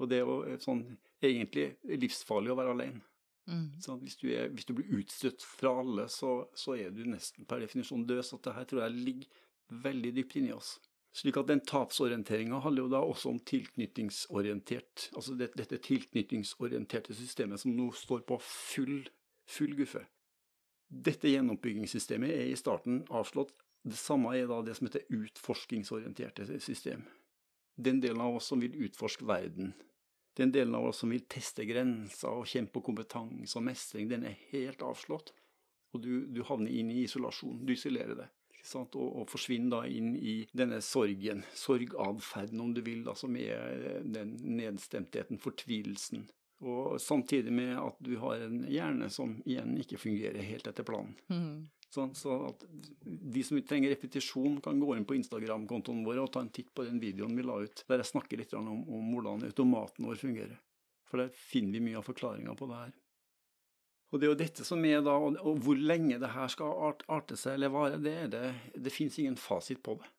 Og 0.00 0.08
det 0.08 0.20
er 0.20 0.28
jo 0.28 0.58
sånn 0.64 0.84
egentlig 1.20 1.74
livsfarlig 2.00 2.52
å 2.52 2.58
være 2.58 2.74
alene. 2.76 3.02
Mm. 3.50 3.66
Sånn, 3.82 4.02
hvis, 4.04 4.16
du 4.20 4.28
er, 4.32 4.50
hvis, 4.54 4.66
du 4.68 4.74
blir 4.78 5.00
utstøtt 5.00 5.42
fra 5.44 5.72
alle, 5.82 6.06
så, 6.12 6.44
så, 6.56 6.76
er 6.78 6.92
du 6.94 7.02
nesten 7.08 7.48
per 7.48 7.62
definisjon 7.64 8.06
død. 8.08 8.22
Så 8.26 8.38
dette 8.38 8.66
tror 8.70 8.84
jeg 8.84 9.04
ligger 9.08 9.42
veldig 9.84 10.14
dypt 10.16 10.38
inni 10.40 10.54
oss. 10.54 10.76
Slik 11.16 11.40
at 11.40 11.48
den 11.50 11.62
tapsorienteringa 11.66 12.60
handler 12.62 12.86
jo 12.86 12.92
da 12.92 13.00
også 13.02 13.32
om 13.32 13.40
tilknytningsorientert 13.42 15.08
Altså 15.18 15.34
det, 15.34 15.48
dette 15.58 15.80
tilknytningsorienterte 15.82 17.16
systemet 17.18 17.58
som 17.58 17.74
nå 17.74 17.88
står 17.98 18.22
på 18.28 18.38
full, 18.44 19.08
full 19.50 19.74
guffe. 19.78 20.04
Dette 20.90 21.30
gjenoppbyggingssystemet 21.30 22.32
er 22.34 22.48
i 22.50 22.58
starten 22.58 23.04
avslått. 23.14 23.52
Det 23.86 23.96
samme 23.96 24.34
er 24.36 24.48
da 24.50 24.58
det 24.66 24.74
som 24.76 24.88
heter 24.88 25.06
utforskingsorienterte 25.14 26.46
system. 26.60 27.04
Den 27.80 28.02
delen 28.02 28.20
av 28.20 28.36
oss 28.36 28.50
som 28.50 28.60
vil 28.60 28.74
utforske 28.84 29.24
verden, 29.24 29.72
den 30.36 30.52
delen 30.52 30.74
av 30.74 30.88
oss 30.90 31.00
som 31.02 31.12
vil 31.14 31.22
teste 31.30 31.64
grenser 31.68 32.32
og 32.32 32.48
kjempe 32.48 32.78
på 32.78 32.84
kompetanse 32.90 33.58
og 33.58 33.64
mestring, 33.66 34.10
den 34.10 34.26
er 34.28 34.38
helt 34.50 34.82
avslått. 34.84 35.32
Og 35.94 36.02
du, 36.04 36.12
du 36.30 36.42
havner 36.46 36.70
inn 36.70 36.90
i 36.92 37.02
isolasjon. 37.04 37.64
Du 37.66 37.72
isolerer 37.74 38.18
deg. 38.18 38.36
Og, 38.76 38.94
og, 38.94 39.24
forsvinner 39.30 39.72
da 39.72 39.80
inn 39.88 40.12
i 40.16 40.34
denne 40.52 40.82
sorgen, 40.84 41.42
sorgatferden 41.56 42.60
om 42.60 42.74
du 42.76 42.82
vil, 42.84 43.02
da, 43.06 43.14
som 43.16 43.34
er 43.40 44.02
den 44.04 44.34
nedstemtheten, 44.58 45.40
fortvilelsen, 45.40 46.26
og 46.60 47.00
samtidig 47.00 47.52
med 47.52 47.74
at 47.80 48.00
du 48.04 48.14
har 48.20 48.42
en 48.44 48.64
hjerne 48.68 49.08
som 49.12 49.38
igjen 49.48 49.76
ikke 49.80 50.00
fungerer 50.00 50.44
helt 50.44 50.66
etter 50.68 50.86
planen. 50.86 51.14
Mm. 51.32 51.68
Sånn, 51.90 52.12
så 52.14 52.36
at 52.46 52.62
de 53.02 53.42
som 53.42 53.58
trenger 53.66 53.90
repetisjon, 53.90 54.60
kan 54.62 54.78
gå 54.78 54.92
inn 54.94 55.06
på 55.08 55.16
Instagram-kontoen 55.18 56.04
vår 56.06 56.20
og 56.22 56.32
ta 56.34 56.44
en 56.44 56.52
titt 56.54 56.70
på 56.74 56.84
den 56.86 57.00
videoen 57.02 57.34
vi 57.34 57.46
la 57.46 57.56
ut, 57.64 57.82
der 57.88 58.04
jeg 58.04 58.12
snakker 58.12 58.38
litt 58.38 58.54
om, 58.54 58.68
om 58.86 59.08
hvordan 59.10 59.42
automaten 59.48 60.06
vår 60.06 60.20
fungerer. 60.20 60.60
For 61.10 61.24
der 61.24 61.32
finner 61.34 61.80
vi 61.80 61.88
mye 61.88 61.98
av 61.98 62.06
forklaringa 62.06 62.54
på 62.54 62.68
det 62.70 62.78
her. 62.84 62.92
Og 64.10 64.18
det 64.18 64.26
er 64.26 64.32
jo 64.32 64.38
dette 64.38 64.66
som 64.66 64.84
er 64.86 65.02
da, 65.06 65.16
og 65.18 65.58
hvor 65.64 65.78
lenge 65.78 66.18
det 66.22 66.30
her 66.34 66.50
skal 66.50 66.94
arte 67.10 67.38
seg 67.38 67.56
eller 67.56 67.74
vare, 67.74 67.98
det, 68.02 68.16
det, 68.34 68.46
det 68.74 68.94
finnes 68.94 69.18
ingen 69.22 69.38
fasit 69.38 69.82
på 69.86 69.96
det. 69.98 70.10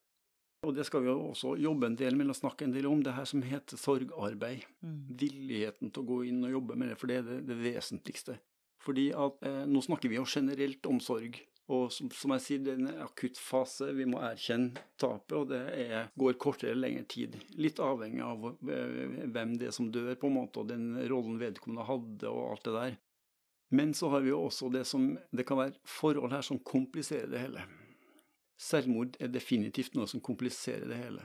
Og 0.61 0.75
det 0.77 0.85
skal 0.85 1.01
vi 1.01 1.09
jo 1.09 1.31
også 1.31 1.55
jobbe 1.57 1.87
en 1.89 1.97
del 1.97 2.17
med 2.17 2.29
og 2.29 2.37
snakke 2.37 2.67
en 2.67 2.73
del 2.75 2.85
om, 2.85 2.99
det 3.01 3.15
her 3.17 3.25
som 3.25 3.41
heter 3.41 3.79
sorgarbeid. 3.81 4.67
Mm. 4.85 4.97
Villigheten 5.17 5.89
til 5.89 6.03
å 6.03 6.09
gå 6.11 6.19
inn 6.29 6.43
og 6.45 6.53
jobbe 6.53 6.77
med 6.77 6.91
det, 6.91 6.97
for 7.01 7.09
det 7.09 7.17
er 7.17 7.25
det, 7.25 7.39
det 7.49 7.57
vesentligste. 7.63 8.37
Fordi 8.81 9.07
at 9.13 9.41
eh, 9.45 9.63
nå 9.69 9.81
snakker 9.81 10.09
vi 10.09 10.19
jo 10.19 10.27
generelt 10.29 10.85
om 10.89 11.01
sorg, 11.01 11.41
Og 11.71 11.91
som, 11.93 12.09
som 12.11 12.33
jeg 12.35 12.43
sier, 12.43 12.61
det 12.65 12.71
er 12.73 12.79
en 12.81 13.03
akutt 13.05 13.37
fase. 13.39 13.91
Vi 13.95 14.05
må 14.09 14.19
erkjenne 14.27 14.81
tapet, 14.99 15.35
og 15.37 15.51
det 15.53 15.61
er, 15.85 16.09
går 16.19 16.35
kortere 16.41 16.73
eller 16.73 16.89
lengre 16.89 17.05
tid. 17.07 17.37
Litt 17.55 17.79
avhengig 17.79 18.23
av 18.25 18.49
eh, 18.51 19.27
hvem 19.31 19.53
det 19.61 19.69
er 19.69 19.75
som 19.77 19.91
dør, 19.93 20.13
på 20.19 20.27
en 20.27 20.35
måte, 20.35 20.61
og 20.61 20.71
den 20.73 20.97
rollen 21.07 21.39
vedkommende 21.39 21.87
hadde, 21.87 22.27
og 22.27 22.49
alt 22.51 22.67
det 22.67 22.75
der. 22.75 22.97
Men 23.71 23.93
så 23.95 24.09
har 24.11 24.25
vi 24.25 24.33
jo 24.33 24.41
også 24.49 24.67
det 24.73 24.83
som 24.83 25.13
Det 25.31 25.45
kan 25.47 25.61
være 25.61 25.77
forhold 25.87 26.33
her 26.35 26.43
som 26.43 26.59
kompliserer 26.59 27.31
det 27.31 27.45
hele. 27.45 27.63
Selvmord 28.61 29.17
er 29.19 29.31
definitivt 29.33 29.95
noe 29.97 30.09
som 30.09 30.21
kompliserer 30.23 30.85
det 30.91 30.99
hele. 30.99 31.23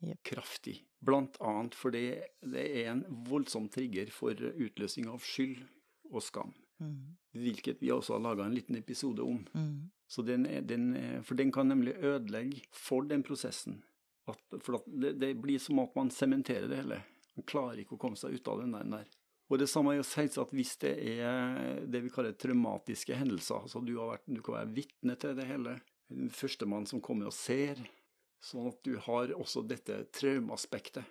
yep. 0.00 0.20
Kraftig. 0.24 0.78
Blant 1.04 1.36
annet 1.44 1.76
fordi 1.78 2.06
det 2.40 2.64
er 2.80 2.92
en 2.92 3.04
voldsom 3.28 3.68
trigger 3.72 4.10
for 4.14 4.32
utløsning 4.34 5.10
av 5.10 5.20
skyld 5.26 5.60
og 6.08 6.24
skam. 6.24 6.54
Mm. 6.80 7.18
Hvilket 7.38 7.82
vi 7.82 7.92
også 7.92 8.16
har 8.16 8.24
laga 8.24 8.46
en 8.46 8.54
liten 8.54 8.78
episode 8.78 9.22
om. 9.22 9.42
Mm. 9.52 9.90
Så 10.08 10.24
den 10.24 10.46
er, 10.48 10.62
den 10.64 10.94
er, 10.96 11.20
for 11.26 11.36
den 11.38 11.52
kan 11.52 11.68
nemlig 11.68 11.98
ødelegge 12.00 12.64
for 12.72 13.04
den 13.04 13.22
prosessen. 13.26 13.82
At, 14.28 14.40
for 14.64 14.78
at 14.80 14.88
det, 14.88 15.16
det 15.20 15.34
blir 15.42 15.60
som 15.60 15.82
at 15.82 15.94
man 15.96 16.10
sementerer 16.14 16.68
det 16.70 16.82
hele. 16.82 17.02
Man 17.36 17.46
klarer 17.48 17.82
ikke 17.82 17.98
å 17.98 18.00
komme 18.00 18.18
seg 18.18 18.38
ut 18.38 18.48
av 18.50 18.62
den 18.64 18.72
der. 18.94 19.06
Og 19.48 19.60
det 19.60 19.68
samme 19.70 19.94
er 19.94 20.00
jo 20.00 20.08
selvsagt 20.08 20.52
hvis 20.56 20.74
det 20.82 20.94
er 21.16 21.84
det 21.88 22.02
vi 22.04 22.12
kaller 22.12 22.34
traumatiske 22.36 23.16
hendelser. 23.16 23.64
altså 23.64 23.80
Du, 23.84 23.94
har 24.00 24.14
vært, 24.16 24.26
du 24.28 24.42
kan 24.44 24.58
være 24.58 24.74
vitne 24.76 25.16
til 25.20 25.36
det 25.38 25.46
hele. 25.48 25.78
Førstemann 26.32 26.86
som 26.88 27.00
kommer 27.04 27.28
og 27.30 27.36
ser. 27.36 27.80
Sånn 28.40 28.68
at 28.70 28.82
du 28.86 28.96
har 29.02 29.32
også 29.34 29.64
dette 29.66 30.04
traumeaspektet. 30.14 31.04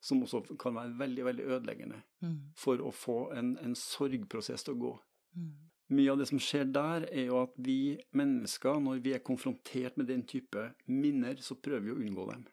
Som 0.00 0.20
også 0.22 0.42
kan 0.60 0.76
være 0.76 0.92
veldig 0.98 1.24
veldig 1.24 1.46
ødeleggende 1.56 2.02
Mm. 2.22 2.52
for 2.54 2.80
å 2.80 2.90
få 2.92 3.32
en, 3.36 3.58
en 3.58 3.74
sorgprosess 3.74 4.64
til 4.64 4.74
å 4.74 4.78
gå. 4.78 4.92
Mm. 5.36 5.50
Mye 5.96 6.10
av 6.12 6.18
det 6.18 6.26
som 6.28 6.38
skjer 6.42 6.64
der, 6.72 7.04
er 7.12 7.26
jo 7.28 7.42
at 7.42 7.52
vi 7.56 7.98
mennesker, 8.16 8.80
når 8.80 9.02
vi 9.04 9.12
er 9.14 9.22
konfrontert 9.22 9.96
med 9.96 10.06
den 10.06 10.22
type 10.26 10.72
minner, 10.86 11.36
så 11.36 11.54
prøver 11.54 11.84
vi 11.84 11.92
å 11.92 12.00
unngå 12.00 12.24
dem. 12.32 12.46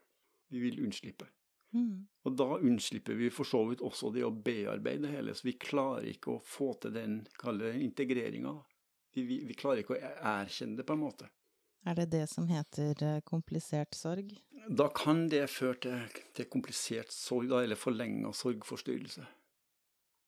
Vi 0.51 0.59
vil 0.59 0.83
unnslippe. 0.85 1.25
Mm. 1.73 2.05
Og 2.25 2.35
da 2.37 2.49
unnslipper 2.59 3.17
vi 3.17 3.31
for 3.33 3.49
så 3.49 3.63
vidt 3.69 3.81
også 3.81 4.11
det 4.13 4.25
å 4.27 4.29
bearbeide 4.31 5.07
det 5.07 5.13
hele, 5.15 5.33
så 5.33 5.47
vi 5.47 5.55
klarer 5.57 6.05
ikke 6.11 6.35
å 6.35 6.43
få 6.45 6.73
til 6.81 6.93
den 6.93 7.23
integreringa. 7.81 8.53
Vi, 9.15 9.23
vi, 9.23 9.39
vi 9.47 9.53
klarer 9.57 9.81
ikke 9.81 9.95
å 9.97 10.13
erkjenne 10.35 10.77
det, 10.77 10.85
på 10.85 10.93
en 10.93 11.05
måte. 11.07 11.29
Er 11.83 11.97
det 11.99 12.09
det 12.13 12.25
som 12.31 12.47
heter 12.47 13.03
eh, 13.03 13.21
komplisert 13.27 13.95
sorg? 13.97 14.31
Da 14.69 14.87
kan 14.95 15.25
det 15.31 15.45
føre 15.51 15.79
til, 15.83 16.19
til 16.35 16.47
komplisert 16.51 17.11
sorg, 17.11 17.49
da, 17.51 17.63
eller 17.63 17.79
forlenga 17.79 18.31
sorgforstyrrelse. 18.35 19.25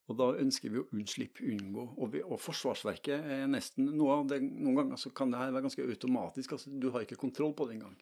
Og 0.06 0.18
da 0.20 0.28
ønsker 0.38 0.70
vi 0.70 0.82
å 0.82 0.88
unnslippe, 0.94 1.46
unngå. 1.50 1.86
Og, 1.98 2.10
vi, 2.14 2.22
og 2.22 2.42
forsvarsverket 2.42 3.30
er 3.38 3.48
nesten 3.50 3.88
noe 3.98 4.20
av 4.20 4.28
det, 4.30 4.42
Noen 4.44 4.82
ganger 4.82 5.02
så 5.02 5.10
kan 5.16 5.32
det 5.34 5.40
her 5.42 5.54
være 5.56 5.66
ganske 5.66 5.88
automatisk. 5.88 6.58
altså 6.58 6.74
Du 6.76 6.92
har 6.94 7.06
ikke 7.06 7.18
kontroll 7.22 7.56
på 7.58 7.66
det 7.70 7.80
engang. 7.80 7.96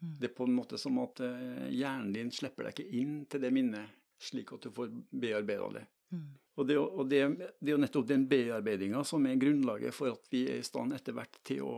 Mm. 0.00 0.14
Det 0.22 0.30
er 0.30 0.36
på 0.38 0.46
en 0.48 0.56
måte 0.56 0.80
som 0.80 0.96
at 1.02 1.20
eh, 1.24 1.66
hjernen 1.74 2.14
din 2.14 2.30
slipper 2.32 2.68
deg 2.68 2.78
ikke 2.78 3.00
inn 3.02 3.24
til 3.28 3.42
det 3.42 3.50
minnet, 3.52 3.98
slik 4.20 4.54
at 4.56 4.64
du 4.64 4.72
får 4.72 4.94
bearbeida 5.12 5.68
det. 5.74 5.84
Mm. 6.14 6.30
Og 6.60 6.66
det, 6.66 6.78
og 6.80 7.02
det, 7.08 7.20
det 7.60 7.72
er 7.72 7.76
jo 7.76 7.82
nettopp 7.82 8.08
den 8.08 8.24
bearbeidinga 8.30 9.02
som 9.06 9.26
er 9.28 9.38
grunnlaget 9.40 9.94
for 9.96 10.14
at 10.16 10.32
vi 10.32 10.46
er 10.50 10.62
i 10.62 10.66
stand 10.66 10.96
etter 10.96 11.16
hvert 11.16 11.42
til 11.46 11.66
å 11.66 11.74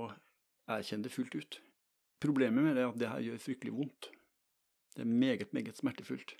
erkjenne 0.70 1.06
det 1.06 1.14
fullt 1.14 1.34
ut. 1.34 1.60
Problemet 2.22 2.64
med 2.64 2.76
det 2.76 2.84
er 2.84 2.90
at 2.92 3.00
det 3.00 3.10
her 3.10 3.24
gjør 3.26 3.40
fryktelig 3.42 3.74
vondt. 3.74 4.10
Det 4.94 5.04
er 5.04 5.08
meget, 5.08 5.52
meget 5.52 5.78
smertefullt. 5.78 6.36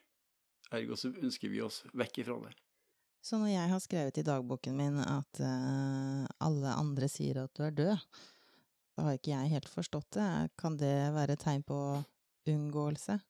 Ergo 0.72 0.96
så 0.96 1.10
ønsker 1.12 1.50
vi 1.52 1.62
oss 1.64 1.82
vekk 1.96 2.22
ifra 2.22 2.38
det. 2.44 2.52
Så 3.22 3.38
når 3.38 3.52
jeg 3.52 3.70
har 3.70 3.82
skrevet 3.82 4.18
i 4.18 4.26
dagboken 4.26 4.76
min 4.76 4.98
at 4.98 5.40
eh, 5.42 6.22
alle 6.42 6.74
andre 6.74 7.08
sier 7.10 7.44
at 7.44 7.52
du 7.54 7.62
er 7.66 7.74
død, 7.76 8.06
da 8.96 9.04
har 9.06 9.18
ikke 9.18 9.32
jeg 9.32 9.52
helt 9.54 9.70
forstått 9.70 10.18
det. 10.18 10.30
Kan 10.58 10.76
det 10.80 10.96
være 11.14 11.38
tegn 11.40 11.62
på 11.66 11.78
unngåelse? 12.50 13.20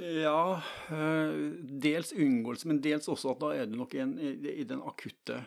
Ja, 0.00 0.62
eh, 0.94 1.40
dels 1.82 2.14
unngåelse, 2.14 2.70
men 2.70 2.82
dels 2.82 3.10
også 3.10 3.34
at 3.34 3.42
da 3.42 3.50
er 3.54 3.70
du 3.70 3.76
nok 3.78 3.94
i, 3.94 4.02
en, 4.04 4.14
i 4.18 4.66
den 4.66 4.82
akutte 4.82 5.42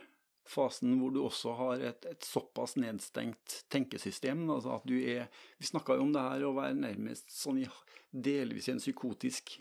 fasen 0.49 0.97
hvor 0.99 1.13
du 1.13 1.21
også 1.23 1.53
har 1.57 1.83
et, 1.89 2.07
et 2.09 2.25
såpass 2.27 2.75
nedstengt 2.79 3.63
tenkesystem. 3.71 4.45
Altså 4.51 4.75
at 4.77 4.87
du 4.87 4.97
er 4.99 5.29
Vi 5.59 5.69
snakka 5.69 5.97
jo 5.97 6.07
om 6.07 6.13
det 6.15 6.23
her 6.23 6.47
å 6.47 6.55
være 6.57 6.79
nærmest 6.79 7.31
sånn 7.33 7.61
i 7.63 7.67
delvis 8.11 8.67
i 8.69 8.75
en 8.75 8.81
psykotisk 8.83 9.55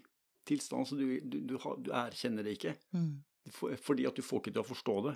tilstand, 0.48 0.88
så 0.88 0.98
du, 0.98 1.20
du, 1.22 1.38
du, 1.46 1.56
har, 1.62 1.76
du 1.78 1.92
erkjenner 1.94 2.44
det 2.44 2.56
ikke. 2.58 2.74
Mm. 2.96 3.22
For, 3.54 3.76
fordi 3.78 4.08
at 4.08 4.18
du 4.18 4.24
får 4.26 4.42
ikke 4.42 4.54
til 4.56 4.64
å 4.64 4.66
forstå 4.66 4.96
det. 5.06 5.14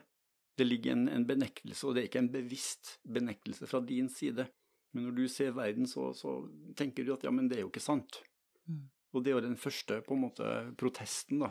Det 0.56 0.66
ligger 0.66 0.94
en, 0.94 1.08
en 1.12 1.26
benektelse, 1.28 1.82
og 1.84 1.94
det 1.94 2.02
er 2.02 2.08
ikke 2.08 2.22
en 2.22 2.32
bevisst 2.32 2.94
benektelse 3.02 3.68
fra 3.68 3.82
din 3.84 4.08
side. 4.12 4.46
Men 4.94 5.08
når 5.08 5.16
du 5.18 5.24
ser 5.28 5.56
verden, 5.56 5.88
så, 5.90 6.08
så 6.16 6.38
tenker 6.78 7.04
du 7.04 7.12
at 7.16 7.26
ja, 7.26 7.32
men 7.34 7.50
det 7.50 7.58
er 7.58 7.66
jo 7.66 7.72
ikke 7.72 7.84
sant. 7.84 8.22
Mm. 8.70 8.86
Og 9.12 9.24
det 9.24 9.32
er 9.32 9.36
jo 9.36 9.46
den 9.48 9.60
første 9.60 9.98
på 10.06 10.16
en 10.16 10.22
måte 10.24 10.52
protesten, 10.80 11.42
da. 11.44 11.50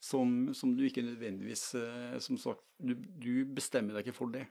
Som, 0.00 0.54
som 0.54 0.76
du 0.78 0.84
ikke 0.86 1.02
nødvendigvis 1.02 1.72
eh, 1.74 2.18
Som 2.22 2.38
sagt, 2.38 2.62
du, 2.78 2.92
du 2.94 3.44
bestemmer 3.50 3.96
deg 3.98 4.06
ikke 4.06 4.14
for 4.20 4.30
det. 4.30 4.44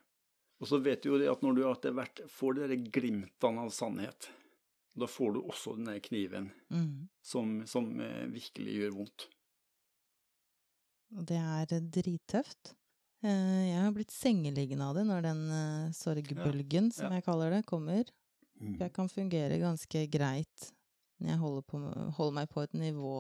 Og 0.60 0.68
så 0.68 0.80
vet 0.84 1.04
du 1.06 1.12
jo 1.14 1.20
det 1.22 1.30
at 1.32 1.44
når 1.46 1.56
du 1.56 1.62
etter 1.70 1.94
hvert 1.96 2.20
får 2.34 2.58
de 2.68 2.78
glimtene 2.92 3.62
av 3.64 3.70
sannhet, 3.72 4.28
da 4.98 5.06
får 5.08 5.36
du 5.36 5.40
også 5.46 5.76
den 5.78 5.86
der 5.92 6.00
kniven 6.04 6.50
Mm. 6.74 7.08
som, 7.24 7.62
som 7.70 7.88
eh, 8.02 8.26
virkelig 8.34 8.74
gjør 8.82 8.96
vondt. 8.98 9.28
Og 11.16 11.24
det 11.30 11.38
er 11.40 11.80
drittøft. 11.94 12.74
Eh, 13.24 13.70
Jeg 13.70 13.80
har 13.86 13.94
blitt 13.96 14.12
sengeliggende 14.12 14.84
av 14.90 14.98
det 14.98 15.06
når 15.08 15.22
den 15.30 15.44
sorgbølgen, 15.96 16.92
som 16.92 17.14
jeg 17.16 17.24
kaller 17.24 17.54
det, 17.56 17.64
kommer. 17.70 18.04
For 18.58 18.84
jeg 18.88 18.94
kan 18.98 19.08
fungere 19.14 19.60
ganske 19.62 20.08
greit 20.12 20.72
når 21.22 21.30
jeg 21.32 21.40
holder, 21.42 21.64
på, 21.70 21.80
holder 22.18 22.34
meg 22.42 22.50
på 22.50 22.64
et 22.66 22.74
nivå 22.78 23.14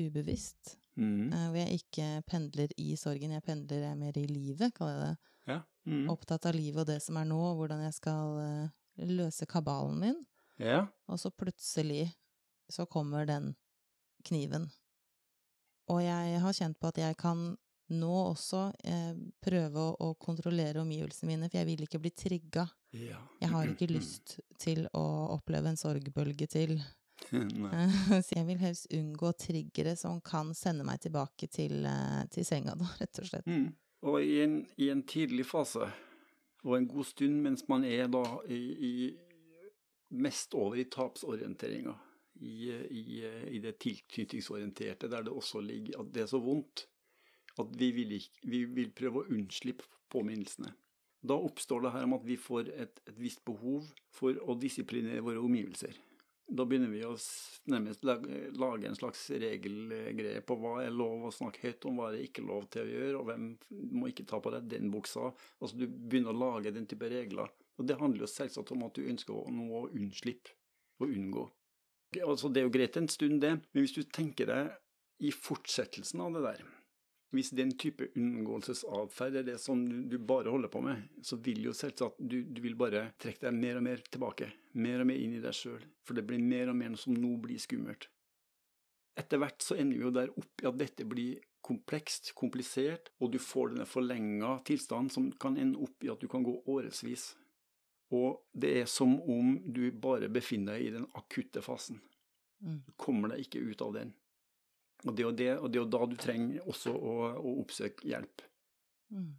ubevisst, 0.00 0.76
Mm. 0.98 1.32
eh, 1.32 1.46
hvor 1.48 1.58
jeg 1.60 1.80
ikke 1.80 2.08
pendler 2.26 2.72
i 2.76 2.96
sorgen, 2.98 3.34
jeg 3.36 3.44
pendler 3.46 3.86
jeg 3.86 3.98
mer 4.00 4.18
i 4.18 4.26
livet, 4.26 4.74
kaller 4.74 4.96
jeg 4.96 5.06
det. 5.06 5.30
Ja. 5.50 5.60
Mm. 5.88 6.10
Opptatt 6.12 6.46
av 6.46 6.54
livet 6.54 6.82
og 6.82 6.90
det 6.90 6.98
som 7.02 7.16
er 7.16 7.28
nå, 7.30 7.38
og 7.52 7.62
hvordan 7.62 7.84
jeg 7.86 7.94
skal 7.96 8.36
eh, 8.44 9.06
løse 9.10 9.46
kabalen 9.48 10.00
min. 10.02 10.20
ja. 10.58 10.86
Og 11.08 11.18
så 11.18 11.30
plutselig 11.30 12.10
så 12.70 12.86
kommer 12.86 13.26
den 13.26 13.54
kniven. 14.24 14.68
Og 15.90 16.02
jeg 16.04 16.38
har 16.42 16.54
kjent 16.54 16.78
på 16.78 16.90
at 16.92 17.00
jeg 17.02 17.16
kan 17.18 17.56
nå 17.90 18.10
også 18.30 18.68
eh, 18.86 19.16
prøve 19.42 19.82
å, 19.82 19.94
å 19.98 20.14
kontrollere 20.22 20.82
omgivelsene 20.84 21.32
mine, 21.32 21.48
for 21.48 21.58
jeg 21.58 21.66
vil 21.66 21.82
ikke 21.86 21.98
bli 22.02 22.12
trigga. 22.14 22.68
ja. 22.94 23.18
Jeg 23.40 23.50
har 23.50 23.72
ikke 23.72 23.88
lyst 23.90 24.36
til 24.60 24.84
å 24.94 25.04
oppleve 25.34 25.72
en 25.72 25.80
sorgbølge 25.80 26.46
til. 26.50 26.76
Så 28.26 28.36
jeg 28.36 28.46
vil 28.48 28.60
helst 28.62 28.90
unngå 28.96 29.32
triggere 29.38 29.96
som 29.98 30.20
kan 30.24 30.54
sende 30.56 30.86
meg 30.86 31.02
tilbake 31.04 31.48
til, 31.52 31.84
eh, 31.86 32.22
til 32.32 32.46
senga, 32.46 32.76
da, 32.78 32.88
rett 33.00 33.22
og 33.22 33.30
slett. 33.30 33.48
Mm. 33.50 33.70
Og 34.10 34.22
i 34.24 34.38
en, 34.44 34.60
i 34.80 34.88
en 34.92 35.02
tidlig 35.04 35.44
fase, 35.48 35.90
og 36.64 36.76
en 36.76 36.88
god 36.88 37.08
stund 37.08 37.42
mens 37.44 37.66
man 37.68 37.84
er 37.84 38.08
da 38.12 38.24
i, 38.48 38.60
i 38.88 38.94
mest 40.16 40.54
over 40.56 40.80
i 40.80 40.88
tapsorienteringa, 40.92 41.94
i, 42.40 42.70
i, 42.72 43.02
i 43.56 43.60
det 43.60 43.76
tilknytningsorienterte, 43.84 45.10
der 45.12 45.26
det 45.26 45.32
også 45.34 45.60
ligger 45.60 46.00
at 46.00 46.14
det 46.14 46.24
er 46.24 46.30
så 46.30 46.40
vondt 46.40 46.86
at 47.60 47.72
vi 47.76 47.90
vil, 47.92 48.12
ikke, 48.16 48.46
vi 48.48 48.64
vil 48.64 48.92
prøve 48.96 49.20
å 49.20 49.32
unnslippe 49.34 49.84
påminnelsene. 50.12 50.72
Da 51.20 51.36
oppstår 51.36 51.84
det 51.84 51.92
her 51.92 52.06
om 52.06 52.14
at 52.16 52.24
vi 52.24 52.38
får 52.40 52.70
et, 52.72 53.02
et 53.04 53.18
visst 53.20 53.42
behov 53.44 53.90
for 54.16 54.38
å 54.40 54.56
disiplinere 54.56 55.24
våre 55.24 55.42
omgivelser. 55.44 55.98
Da 56.50 56.64
begynner 56.66 56.90
vi 56.90 57.04
å 57.06 57.12
nærmest 57.70 58.02
lage, 58.04 58.88
en 58.88 58.96
slags 58.98 59.22
regelgreie 59.30 60.40
på 60.42 60.56
hva 60.58 60.80
er 60.82 60.94
lov 60.94 61.28
å 61.28 61.34
snakke 61.34 61.62
høyt 61.68 61.86
om, 61.86 62.00
hva 62.00 62.08
er 62.08 62.16
det 62.16 62.24
ikke 62.26 62.46
lov 62.46 62.66
til 62.74 62.82
å 62.82 62.90
gjøre, 62.90 63.20
og 63.20 63.28
hvem 63.28 63.44
må 64.00 64.10
ikke 64.10 64.26
ta 64.26 64.40
på 64.42 64.50
deg 64.56 64.66
den 64.72 64.90
buksa. 64.90 65.30
Altså 65.60 65.78
Du 65.78 65.86
begynner 65.86 66.34
å 66.34 66.40
lage 66.40 66.74
den 66.74 66.88
type 66.90 67.10
regler. 67.12 67.52
Og 67.78 67.86
det 67.86 68.00
handler 68.00 68.26
jo 68.26 68.32
selvsagt 68.32 68.74
om 68.74 68.82
at 68.88 68.98
du 68.98 69.06
ønsker 69.06 69.54
noe 69.54 69.84
å 69.84 69.92
unnslippe 69.94 70.56
og 71.00 71.14
unngå. 71.14 71.46
Altså 72.26 72.50
Det 72.50 72.60
er 72.60 72.66
jo 72.66 72.74
greit 72.74 72.98
en 72.98 73.08
stund, 73.08 73.38
det, 73.44 73.54
men 73.70 73.86
hvis 73.86 73.94
du 73.94 74.02
tenker 74.02 74.50
deg 74.50 74.74
i 75.22 75.30
fortsettelsen 75.36 76.24
av 76.24 76.34
det 76.34 76.46
der 76.48 76.68
hvis 77.30 77.52
den 77.54 77.76
type 77.78 78.08
unngåelsesatferd 78.18 79.36
er 79.40 79.44
det 79.46 79.58
som 79.62 79.82
du, 79.86 80.16
bare 80.18 80.50
holder 80.50 80.70
på 80.72 80.80
med, 80.82 81.04
så 81.22 81.38
vil 81.38 81.62
jo 81.68 81.74
selvsagt 81.76 82.18
du, 82.18 82.40
du 82.42 82.58
vil 82.64 82.74
bare 82.78 83.12
trekke 83.22 83.46
deg 83.46 83.58
mer 83.58 83.78
og 83.78 83.84
mer 83.86 84.02
tilbake. 84.10 84.48
Mer 84.82 85.04
og 85.04 85.10
mer 85.10 85.20
inn 85.22 85.36
i 85.38 85.42
deg 85.42 85.54
sjøl. 85.54 85.84
For 86.06 86.18
det 86.18 86.26
blir 86.26 86.42
mer 86.42 86.72
og 86.72 86.78
mer 86.80 86.96
som 86.98 87.14
nå 87.14 87.36
blir 87.44 87.60
skummelt. 87.62 88.08
Etter 89.20 89.38
hvert 89.42 89.62
så 89.62 89.76
ender 89.78 89.98
vi 89.98 90.06
jo 90.06 90.12
der 90.14 90.32
opp 90.34 90.62
i 90.62 90.68
at 90.70 90.80
dette 90.80 91.06
blir 91.06 91.38
komplekst, 91.66 92.32
komplisert, 92.34 93.12
og 93.20 93.34
du 93.34 93.38
får 93.42 93.74
denne 93.74 93.86
forlenga 93.86 94.56
tilstanden 94.66 95.12
som 95.12 95.30
kan 95.42 95.58
ende 95.60 95.78
opp 95.84 96.02
i 96.02 96.10
at 96.10 96.22
du 96.22 96.26
kan 96.30 96.42
gå 96.46 96.56
årevis. 96.72 97.34
Og 98.16 98.40
det 98.50 98.72
er 98.80 98.88
som 98.90 99.20
om 99.20 99.54
du 99.70 99.84
bare 99.92 100.30
befinner 100.32 100.78
deg 100.78 100.88
i 100.88 100.94
den 100.96 101.06
akutte 101.18 101.62
fasen. 101.62 102.00
Mm. 102.58 102.80
Du 102.86 102.92
kommer 102.98 103.30
deg 103.30 103.46
ikke 103.46 103.62
ut 103.62 103.84
av 103.86 103.94
den. 104.00 104.10
Og 105.06 105.14
det 105.16 105.24
er 105.24 105.36
det, 105.36 105.50
og 105.58 105.70
det 105.72 105.80
er 105.80 105.92
da 105.94 106.06
du 106.08 106.16
trenger 106.20 106.66
også 106.68 106.92
å, 106.92 107.14
å 107.40 107.54
oppsøke 107.62 108.08
hjelp. 108.08 108.42
Mm. 109.14 109.30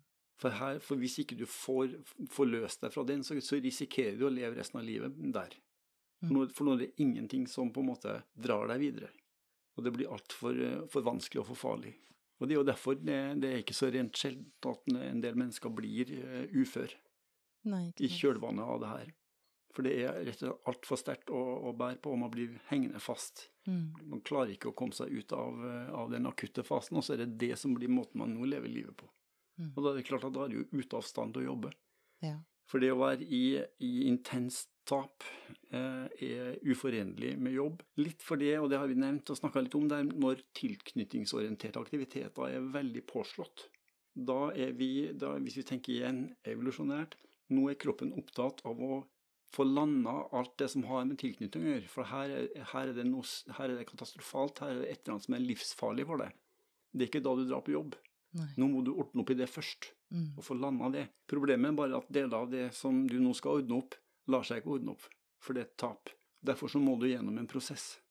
For, 0.42 0.58
her, 0.58 0.80
for 0.82 0.98
hvis 0.98 1.20
ikke 1.22 1.38
du 1.38 1.46
får, 1.46 1.94
får 2.34 2.50
løst 2.50 2.82
deg 2.82 2.94
fra 2.96 3.04
den, 3.06 3.22
så, 3.24 3.38
så, 3.46 3.60
risikerer 3.62 4.18
du 4.18 4.26
å 4.26 4.34
leve 4.34 4.58
resten 4.58 4.82
av 4.82 4.88
livet 4.88 5.20
der. 5.36 5.54
For 6.22 6.34
nå, 6.34 6.48
for 6.54 6.66
nå 6.66 6.76
er 6.76 6.86
det 6.86 7.04
ingenting 7.04 7.46
som 7.50 7.70
på 7.74 7.84
en 7.84 7.92
måte 7.92 8.16
drar 8.34 8.68
deg 8.74 8.82
videre. 8.82 9.12
Og 9.78 9.86
det 9.86 9.94
blir 9.96 10.10
altfor 10.12 10.58
for 10.92 11.06
vanskelig 11.06 11.44
og 11.44 11.52
for 11.54 11.62
farlig. 11.62 11.94
Og 12.42 12.50
det 12.50 12.56
er 12.56 12.60
jo 12.60 12.68
derfor 12.68 12.98
det, 12.98 13.20
det 13.42 13.50
er 13.52 13.62
ikke 13.62 13.78
så 13.78 13.92
rent 13.94 14.18
sjeldent 14.18 14.68
at 14.70 14.94
en 14.98 15.22
del 15.22 15.38
mennesker 15.38 15.74
blir 15.78 16.10
uh, 16.18 16.46
ufør 16.58 16.94
Nei, 17.70 17.92
i 18.02 18.10
kjølvannet 18.10 18.66
av 18.66 18.80
det 18.82 18.90
her. 18.90 19.12
For 19.72 19.86
det 19.86 19.94
er 20.02 20.18
rett 20.26 20.42
og 20.42 20.48
slett 20.48 20.72
altfor 20.72 21.00
sterkt 21.00 21.30
å, 21.32 21.42
å, 21.70 21.74
bære 21.78 22.02
på, 22.02 22.12
og 22.12 22.24
man 22.24 22.34
blir 22.34 22.58
hengende 22.72 23.00
fast. 23.00 23.46
Mm. 23.70 23.94
Man 24.10 24.22
klarer 24.26 24.56
ikke 24.56 24.72
å 24.72 24.78
komme 24.78 24.96
seg 24.98 25.12
ut 25.14 25.34
av, 25.38 25.60
av, 25.94 26.08
den 26.12 26.26
akutte 26.30 26.64
fasen, 26.66 26.98
og 26.98 27.06
så 27.06 27.16
er 27.16 27.26
det 27.26 27.36
det 27.44 27.54
som 27.62 27.76
blir 27.78 27.92
måten 27.94 28.22
man 28.24 28.34
nå 28.34 28.48
lever 28.50 28.72
livet 28.72 28.98
på. 28.98 29.10
Mm. 29.62 29.74
Og 29.76 29.84
da 29.84 29.92
er 29.92 30.00
det 30.00 30.08
klart 30.08 30.26
at 30.28 30.36
da 30.36 30.48
er 30.48 30.56
du 30.56 30.74
ute 30.74 30.98
av 30.98 31.06
stand 31.06 31.36
til 31.36 31.44
å 31.44 31.52
jobbe. 31.52 31.74
Ja. 32.26 32.38
For 32.72 32.82
det 32.82 32.94
å 32.94 33.02
være 33.02 33.26
i, 33.28 33.60
i 33.84 33.92
intenst 34.08 34.72
tap 34.88 35.26
eh, 35.76 36.08
er 36.08 36.56
uforenlig 36.72 37.34
med 37.40 37.56
jobb. 37.58 37.84
Litt 38.00 38.24
for 38.24 38.40
det, 38.42 38.54
og 38.62 38.70
det 38.72 38.80
har 38.80 38.90
vi 38.90 38.98
nevnt 39.00 39.30
og 39.34 39.38
snakka 39.38 39.66
litt 39.66 39.76
om, 39.78 39.90
det 39.92 40.00
er 40.00 40.10
når 40.10 40.44
tilknytningsorienterte 40.58 41.82
aktiviteter 41.82 42.48
er 42.48 42.72
veldig 42.74 43.04
påslått. 43.10 43.68
Da 44.12 44.50
er 44.56 44.74
vi, 44.76 45.12
da, 45.16 45.36
hvis 45.40 45.60
vi 45.60 45.68
tenker 45.68 45.94
igjen 45.94 46.24
evolusjonært, 46.48 47.18
nå 47.52 47.68
er 47.72 47.80
kroppen 47.80 48.14
opptatt 48.18 48.64
av 48.68 48.80
å 48.80 49.02
få 49.52 49.66
landa 49.68 50.14
alt 50.32 50.54
det 50.62 50.70
som 50.72 50.84
har 50.88 51.04
med 51.06 51.18
tilknytning 51.20 51.66
å 51.66 51.74
gjøre. 51.74 51.90
For 51.92 52.08
her 52.08 52.30
er, 52.38 52.46
her, 52.74 52.88
er 52.92 52.94
det 52.96 53.06
noe, 53.10 53.24
her 53.58 53.70
er 53.70 53.78
det 53.82 53.88
katastrofalt, 53.90 54.62
her 54.64 54.72
er 54.76 54.80
det 54.84 54.90
et 54.94 55.02
eller 55.02 55.18
annet 55.18 55.26
som 55.28 55.36
er 55.36 55.44
livsfarlig 55.46 56.06
for 56.08 56.24
deg. 56.24 56.38
Det 56.92 57.06
er 57.06 57.10
ikke 57.12 57.24
da 57.26 57.34
du 57.36 57.44
drar 57.50 57.64
på 57.66 57.74
jobb. 57.76 57.98
Nei. 58.40 58.48
Nå 58.60 58.68
må 58.72 58.82
du 58.88 58.94
ordne 58.96 59.24
opp 59.26 59.34
i 59.34 59.40
det 59.42 59.50
først, 59.52 59.92
Mm. 60.12 60.34
og 60.36 60.44
få 60.44 60.56
landa 60.60 60.90
det. 60.92 61.06
Problemet 61.32 61.70
er 61.72 61.76
bare 61.78 61.96
at 62.02 62.10
deler 62.12 62.34
av 62.36 62.50
det 62.52 62.66
som 62.76 62.98
du 63.08 63.14
nå 63.24 63.32
skal 63.34 63.62
ordne 63.62 63.78
opp, 63.78 63.94
lar 64.28 64.44
seg 64.44 64.60
ikke 64.60 64.74
ordne 64.74 64.92
opp, 64.92 65.06
for 65.40 65.56
det 65.56 65.62
er 65.62 65.70
et 65.70 65.78
tap. 65.80 66.10
Derfor 66.44 66.68
så 66.68 66.82
må 66.84 66.98
du 67.00 67.06
gjennom 67.08 67.38
en 67.40 67.48
prosess, 67.48 68.02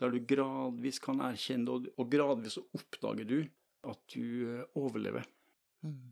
der 0.00 0.10
du 0.14 0.20
gradvis 0.24 0.98
kan 1.04 1.20
erkjenne 1.20 1.76
det, 1.84 1.92
og 2.00 2.08
gradvis 2.10 2.56
oppdager 2.72 3.28
du 3.28 3.36
at 3.84 4.00
du 4.14 4.22
eh, 4.48 4.64
overlever. 4.80 5.26
Mm. 5.84 6.08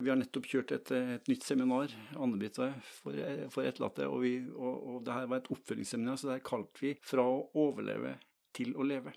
Vi 0.00 0.08
har 0.08 0.16
nettopp 0.16 0.46
kjørt 0.48 0.72
et, 0.72 0.90
et 0.96 1.28
nytt 1.28 1.44
seminar, 1.44 1.92
jeg, 1.92 2.70
for, 3.00 3.18
for 3.52 3.68
etterlatte, 3.68 4.06
og, 4.08 4.22
vi, 4.24 4.34
og, 4.48 4.76
og 4.94 5.00
det 5.04 5.16
her 5.16 5.28
var 5.28 5.42
et 5.42 5.50
oppfølgingsseminar, 5.52 6.16
så 6.16 6.30
der 6.30 6.44
kalte 6.44 6.80
vi 6.80 6.94
'Fra 7.04 7.26
å 7.28 7.42
overleve 7.60 8.14
til 8.56 8.72
å 8.76 8.86
leve'. 8.86 9.12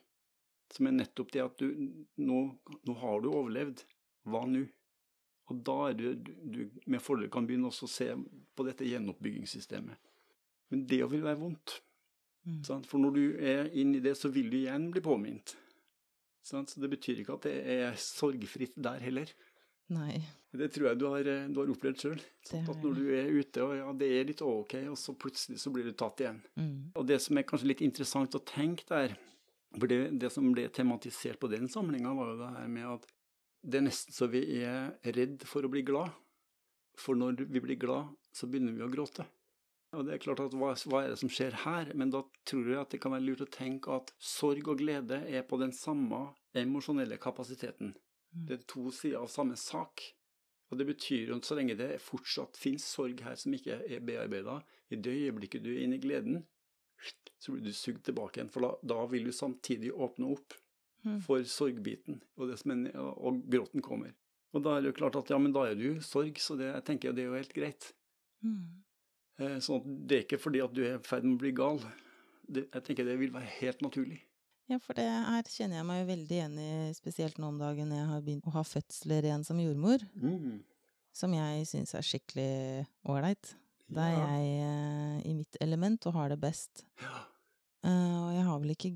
Som 0.73 0.89
er 0.89 0.97
nettopp 0.97 1.31
det 1.31 1.43
at 1.43 1.59
du 1.59 1.67
nå, 2.17 2.39
nå 2.87 2.95
har 2.99 3.21
du 3.21 3.29
overlevd, 3.31 3.85
hva 4.27 4.43
nå? 4.49 4.65
Og 5.51 5.63
da 5.67 5.77
er 5.89 5.97
du, 5.99 6.05
du, 6.15 6.31
du 6.43 6.59
med 6.89 7.03
fordel 7.03 7.29
kan 7.31 7.47
begynne 7.47 7.69
også 7.69 7.87
å 7.87 7.91
se 7.91 8.09
på 8.55 8.65
dette 8.67 8.87
gjenoppbyggingssystemet. 8.87 10.11
Men 10.71 10.85
det 10.89 11.03
vil 11.11 11.25
være 11.25 11.41
vondt. 11.41 11.81
Mm. 12.47 12.61
Sant? 12.65 12.87
For 12.89 12.99
når 12.99 13.17
du 13.17 13.25
er 13.39 13.69
inn 13.77 13.93
i 13.95 14.01
det, 14.03 14.15
så 14.19 14.31
vil 14.33 14.49
du 14.51 14.57
igjen 14.61 14.89
bli 14.91 15.03
påminnet. 15.03 15.55
Så 16.43 16.63
det 16.79 16.89
betyr 16.91 17.21
ikke 17.21 17.37
at 17.37 17.45
det 17.47 17.57
er 17.75 17.99
sorgfritt 17.99 18.75
der 18.83 19.03
heller. 19.03 19.29
Nei. 19.93 20.17
Det 20.53 20.69
tror 20.69 20.91
jeg 20.91 20.99
du 21.01 21.07
har, 21.09 21.27
du 21.49 21.59
har 21.59 21.69
opplevd 21.73 22.01
sjøl. 22.03 22.19
At 22.53 22.83
når 22.83 22.97
du 22.99 23.05
er 23.17 23.29
ute 23.33 23.63
og 23.65 23.73
ja, 23.73 23.87
det 23.97 24.09
er 24.13 24.27
litt 24.29 24.43
ok, 24.45 24.75
og 24.91 24.97
så 25.01 25.15
plutselig 25.17 25.57
så 25.63 25.73
blir 25.73 25.87
du 25.89 25.95
tatt 25.97 26.21
igjen. 26.21 26.41
Mm. 26.59 26.75
Og 26.99 27.07
det 27.09 27.17
som 27.25 27.39
er 27.39 27.47
kanskje 27.49 27.71
litt 27.71 27.81
interessant 27.85 28.37
å 28.37 28.43
tenke 28.45 28.85
der, 28.89 29.15
for 29.73 29.89
det, 29.89 29.99
det 30.21 30.29
som 30.33 30.51
ble 30.53 30.67
tematisert 30.69 31.41
på 31.41 31.49
den 31.49 31.65
samlinga, 31.73 32.13
var 32.13 32.33
jo 32.33 32.41
det 32.43 32.51
her 32.59 32.69
med 32.69 32.89
at 32.91 33.07
det 33.63 33.79
er 33.79 33.87
nesten 33.87 34.13
så 34.13 34.27
vi 34.29 34.43
er 34.59 34.93
redd 35.15 35.45
for 35.47 35.65
å 35.65 35.71
bli 35.71 35.81
glad. 35.87 36.13
For 36.99 37.17
når 37.17 37.47
vi 37.49 37.63
blir 37.63 37.79
glad, 37.81 38.11
så 38.35 38.45
begynner 38.45 38.75
vi 38.75 38.85
å 38.85 38.91
gråte. 38.91 39.25
Og 39.93 40.05
det 40.05 40.15
er 40.15 40.21
klart 40.21 40.41
at 40.41 40.53
hva, 40.57 40.71
hva 40.89 41.03
er 41.03 41.13
det 41.13 41.19
som 41.21 41.29
skjer 41.31 41.55
her? 41.63 41.91
Men 41.97 42.11
da 42.13 42.23
tror 42.49 42.69
jeg 42.69 42.81
at 42.81 42.93
det 42.93 42.99
kan 43.01 43.13
være 43.13 43.25
lurt 43.25 43.45
å 43.45 43.49
tenke 43.53 43.93
at 43.93 44.13
sorg 44.21 44.69
og 44.69 44.81
glede 44.81 45.21
er 45.29 45.45
på 45.45 45.59
den 45.61 45.73
samme 45.73 46.27
emosjonelle 46.57 47.19
kapasiteten. 47.21 47.93
Mm. 48.33 48.45
Det 48.49 48.57
er 48.57 48.67
to 48.69 48.89
sider 48.93 49.21
av 49.21 49.29
samme 49.33 49.57
sak. 49.59 50.05
Og 50.73 50.79
det 50.79 50.87
betyr 50.89 51.35
at 51.35 51.45
så 51.45 51.57
lenge 51.59 51.77
det 51.77 51.91
fortsatt 52.01 52.57
finnes 52.57 52.85
sorg 52.89 53.21
her 53.21 53.37
som 53.37 53.53
ikke 53.53 53.77
er 53.85 54.01
bearbeida, 54.03 54.57
i 54.89 54.97
det 54.97 55.13
øyeblikket 55.13 55.63
du 55.63 55.69
er 55.75 55.83
inne 55.85 55.99
i 55.99 56.03
gleden, 56.03 56.41
så 57.37 57.53
blir 57.53 57.63
du 57.65 57.75
sugd 57.75 58.01
tilbake 58.07 58.39
igjen. 58.39 58.49
For 58.51 58.65
da, 58.65 58.73
da 58.95 59.05
vil 59.11 59.29
du 59.29 59.33
samtidig 59.35 59.93
åpne 59.93 60.33
opp 60.33 60.57
Mm. 61.03 61.19
for 61.19 61.43
sorgbiten, 61.43 62.21
og, 62.37 62.47
det 62.47 62.61
som 62.61 62.71
er, 62.71 62.93
og 62.95 63.41
gråten 63.51 63.83
kommer. 63.83 64.13
Og 64.55 64.63
da 64.63 64.77
er 64.77 64.83
det 64.83 64.93
jo 64.93 64.99
klart 65.01 65.17
at 65.19 65.33
ja, 65.33 65.39
men 65.41 65.51
da 65.51 65.65
er 65.67 65.75
du 65.75 65.99
sorg, 66.05 66.37
så 66.39 66.55
det, 66.55 66.69
jeg 66.69 66.85
tenker 66.87 67.15
det 67.15 67.25
er 67.25 67.31
jo 67.31 67.39
helt 67.39 67.55
greit. 67.57 67.87
Mm. 68.45 68.61
Eh, 69.41 69.57
sånn 69.65 69.81
at 69.81 69.89
det 70.07 70.15
er 70.15 70.23
ikke 70.23 70.39
fordi 70.39 70.61
at 70.63 70.75
du 70.75 70.79
er 70.85 70.95
i 70.95 71.03
ferd 71.03 71.27
med 71.27 71.35
å 71.35 71.41
bli 71.41 71.51
gal. 71.57 71.81
Det, 72.47 72.69
jeg 72.69 72.85
tenker 72.87 73.07
det 73.07 73.17
vil 73.19 73.33
være 73.35 73.51
helt 73.57 73.83
naturlig. 73.83 74.21
Ja, 74.71 74.77
for 74.79 74.95
det 74.95 75.03
her 75.05 75.43
kjenner 75.51 75.81
jeg 75.81 75.85
meg 75.89 75.99
jo 76.01 76.07
veldig 76.07 76.35
igjen 76.37 76.53
i, 76.63 76.69
spesielt 76.95 77.37
nå 77.41 77.49
om 77.51 77.57
dagen 77.59 77.91
jeg 77.91 78.05
har 78.09 78.21
begynt 78.23 78.47
å 78.47 78.53
ha 78.55 78.63
fødsler 78.63 79.25
igjen 79.27 79.43
som 79.45 79.59
jordmor, 79.59 80.03
som 81.13 81.33
jeg 81.35 81.65
syns 81.69 81.93
er 81.99 82.05
skikkelig 82.07 82.85
ålreit. 83.11 83.51
Da 83.93 84.07
er 84.07 84.15
jeg 84.15 84.53
eh, 84.63 85.17
i 85.29 85.33
mitt 85.37 85.57
element 85.61 86.07
og 86.09 86.15
har 86.15 86.31
det 86.31 86.39
best. 86.41 86.85
Ja. 87.03 87.19
Eh, 87.85 88.15
og 88.23 88.31
jeg 88.33 88.45
har 88.47 88.61
vel 88.63 88.73
ikke 88.73 88.93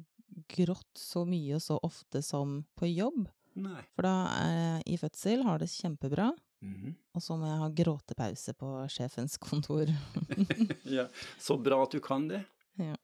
grått 0.55 0.97
så 0.97 1.25
mye 1.27 1.57
og 1.59 1.61
så 1.61 1.77
ofte 1.83 2.23
som 2.25 2.61
på 2.79 2.87
jobb, 2.89 3.27
Nei. 3.59 3.81
for 3.93 4.05
da 4.07 4.15
er 4.39 4.55
jeg 4.55 4.83
i 4.95 4.97
fødsel, 5.03 5.43
har 5.47 5.59
det 5.63 5.69
kjempebra, 5.75 6.31
Mhm. 6.57 6.95
og 7.13 7.21
så 7.21 7.35
må 7.37 7.45
jeg 7.45 7.59
ha 7.61 7.67
gråtepause 7.69 8.53
på 8.57 8.67
sjefens 8.89 9.35
kontor. 9.37 9.85
ja. 10.89 11.03
Så 11.37 11.53
bra 11.61 11.83
at 11.83 11.91
du 11.93 11.99
kan 12.01 12.25
det. 12.31 12.39
Ja. 12.81 12.95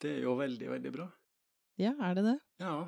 Det 0.00 0.16
er 0.16 0.22
jo 0.24 0.34
veldig, 0.38 0.68
veldig 0.72 0.90
bra. 0.96 1.06
Ja, 1.80 1.94
er 2.04 2.16
det 2.18 2.24
det? 2.26 2.38
Ja. 2.62 2.78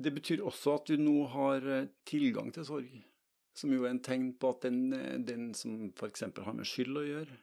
Det 0.00 0.14
betyr 0.16 0.42
også 0.46 0.78
at 0.78 0.88
du 0.88 1.00
nå 1.00 1.26
har 1.32 1.66
eh, 1.68 1.92
tilgang 2.08 2.50
til 2.54 2.66
sorg, 2.66 2.90
som 3.56 3.72
jo 3.74 3.84
er 3.84 3.92
en 3.92 4.02
tegn 4.04 4.32
på 4.40 4.54
at 4.54 4.66
den, 4.68 4.92
eh, 4.96 5.16
den 5.20 5.50
som 5.56 5.90
f.eks. 5.90 6.24
har 6.38 6.56
med 6.56 6.68
skyld 6.68 7.00
å 7.00 7.06
gjøre, 7.06 7.40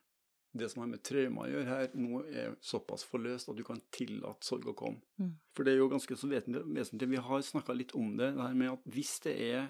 det 0.57 0.69
som 0.71 0.81
har 0.81 0.89
med 0.89 1.03
traume 1.05 1.43
å 1.43 1.49
gjøre 1.51 1.67
her, 1.69 1.89
nå 1.99 2.21
er 2.31 2.55
såpass 2.65 3.03
forløst 3.05 3.51
at 3.51 3.59
du 3.59 3.65
kan 3.67 3.81
tillate 3.93 4.47
sorg 4.47 4.71
å 4.71 4.77
komme. 4.77 5.03
Mm. 5.21 5.35
For 5.53 5.67
det 5.67 5.75
er 5.75 5.83
jo 5.83 5.91
ganske 5.91 6.17
så 6.17 6.29
vesentlig. 6.31 7.11
Vi 7.11 7.25
har 7.27 7.43
snakka 7.45 7.75
litt 7.77 7.93
om 7.97 8.15
det, 8.17 8.31
det 8.33 8.47
her 8.47 8.57
med 8.57 8.73
at 8.73 8.87
hvis 8.95 9.17
det 9.27 9.35
er 9.51 9.67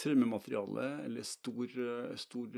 traumemateriale 0.00 0.86
eller 1.04 1.26
stor, 1.28 1.66
eh, 1.66 2.14
stor 2.16 2.54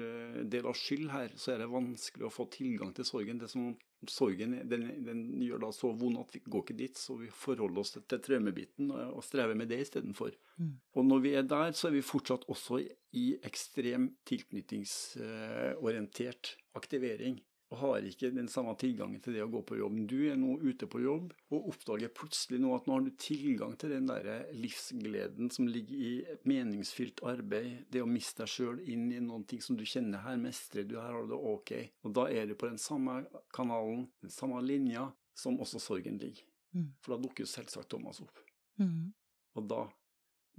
del 0.52 0.68
av 0.68 0.78
skyld 0.78 1.10
her, 1.10 1.34
så 1.34 1.56
er 1.56 1.64
det 1.64 1.72
vanskelig 1.72 2.28
å 2.28 2.34
få 2.36 2.46
tilgang 2.54 2.94
til 2.94 3.08
sorgen. 3.08 3.40
Det 3.40 3.48
er 3.48 3.54
som 3.56 3.72
om 3.72 3.80
sorgen 4.10 4.68
den, 4.68 5.04
den 5.06 5.42
gjør 5.44 5.58
da 5.66 5.70
så 5.74 5.88
vond 5.98 6.18
at 6.20 6.34
vi 6.34 6.40
går 6.46 6.62
ikke 6.64 6.78
dit, 6.78 6.98
så 6.98 7.14
vi 7.20 7.28
forholder 7.30 7.80
oss 7.82 7.90
til, 7.94 8.02
til 8.08 8.20
traumebiten 8.24 8.90
og, 8.90 9.02
og 9.18 9.22
strever 9.26 9.54
med 9.58 9.66
det 9.70 9.80
istedenfor. 9.84 10.30
Mm. 10.58 10.74
Og 10.98 11.02
når 11.06 11.18
vi 11.24 11.30
er 11.38 11.44
der, 11.46 11.68
så 11.76 11.84
er 11.88 11.94
vi 11.96 12.02
fortsatt 12.06 12.42
også 12.52 12.74
i 13.18 13.26
ekstrem 13.44 14.04
tilknytningsorientert 14.28 16.44
aktivering. 16.78 17.36
Og 17.72 17.78
har 17.80 18.04
ikke 18.04 18.28
den 18.36 18.50
samme 18.52 18.74
tilgangen 18.76 19.20
til 19.24 19.32
det 19.32 19.40
å 19.46 19.48
gå 19.48 19.62
på 19.64 19.78
jobb. 19.78 19.94
Du 20.10 20.18
er 20.28 20.36
nå 20.36 20.58
ute 20.60 20.84
på 20.90 21.00
jobb 21.00 21.30
og 21.54 21.70
oppdager 21.70 22.12
plutselig 22.12 22.60
nå 22.60 22.74
at 22.76 22.84
nå 22.84 22.98
har 22.98 23.06
du 23.06 23.12
tilgang 23.16 23.78
til 23.80 23.94
den 23.94 24.10
der 24.10 24.50
livsgleden 24.52 25.48
som 25.54 25.70
ligger 25.72 25.96
i 25.96 26.10
et 26.34 26.44
meningsfylt 26.48 27.22
arbeid, 27.24 27.86
det 27.88 28.04
å 28.04 28.10
miste 28.10 28.44
deg 28.44 28.52
sjøl 28.52 28.82
inn 28.84 29.06
i 29.08 29.22
noen 29.24 29.46
ting 29.48 29.62
som 29.64 29.78
du 29.78 29.86
kjenner 29.88 30.20
her 30.26 30.36
mestrer 30.42 30.84
du, 30.84 30.98
her 31.00 31.16
har 31.16 31.24
du 31.24 31.32
det 31.32 31.40
ok. 31.54 31.72
Og 32.04 32.16
da 32.20 32.26
er 32.28 32.50
du 32.50 32.54
på 32.60 32.68
den 32.68 32.80
samme 32.82 33.22
kanalen, 33.56 34.04
den 34.20 34.34
samme 34.36 34.60
linja, 34.64 35.08
som 35.32 35.56
også 35.64 35.80
sorgen 35.80 36.20
ligger. 36.20 36.44
Mm. 36.76 36.90
For 37.00 37.14
da 37.14 37.22
dukker 37.24 37.46
jo 37.46 37.52
selvsagt 37.54 37.88
Thomas 37.92 38.20
opp. 38.20 38.44
Mm. 38.80 39.12
Og 39.56 39.68
da, 39.68 39.86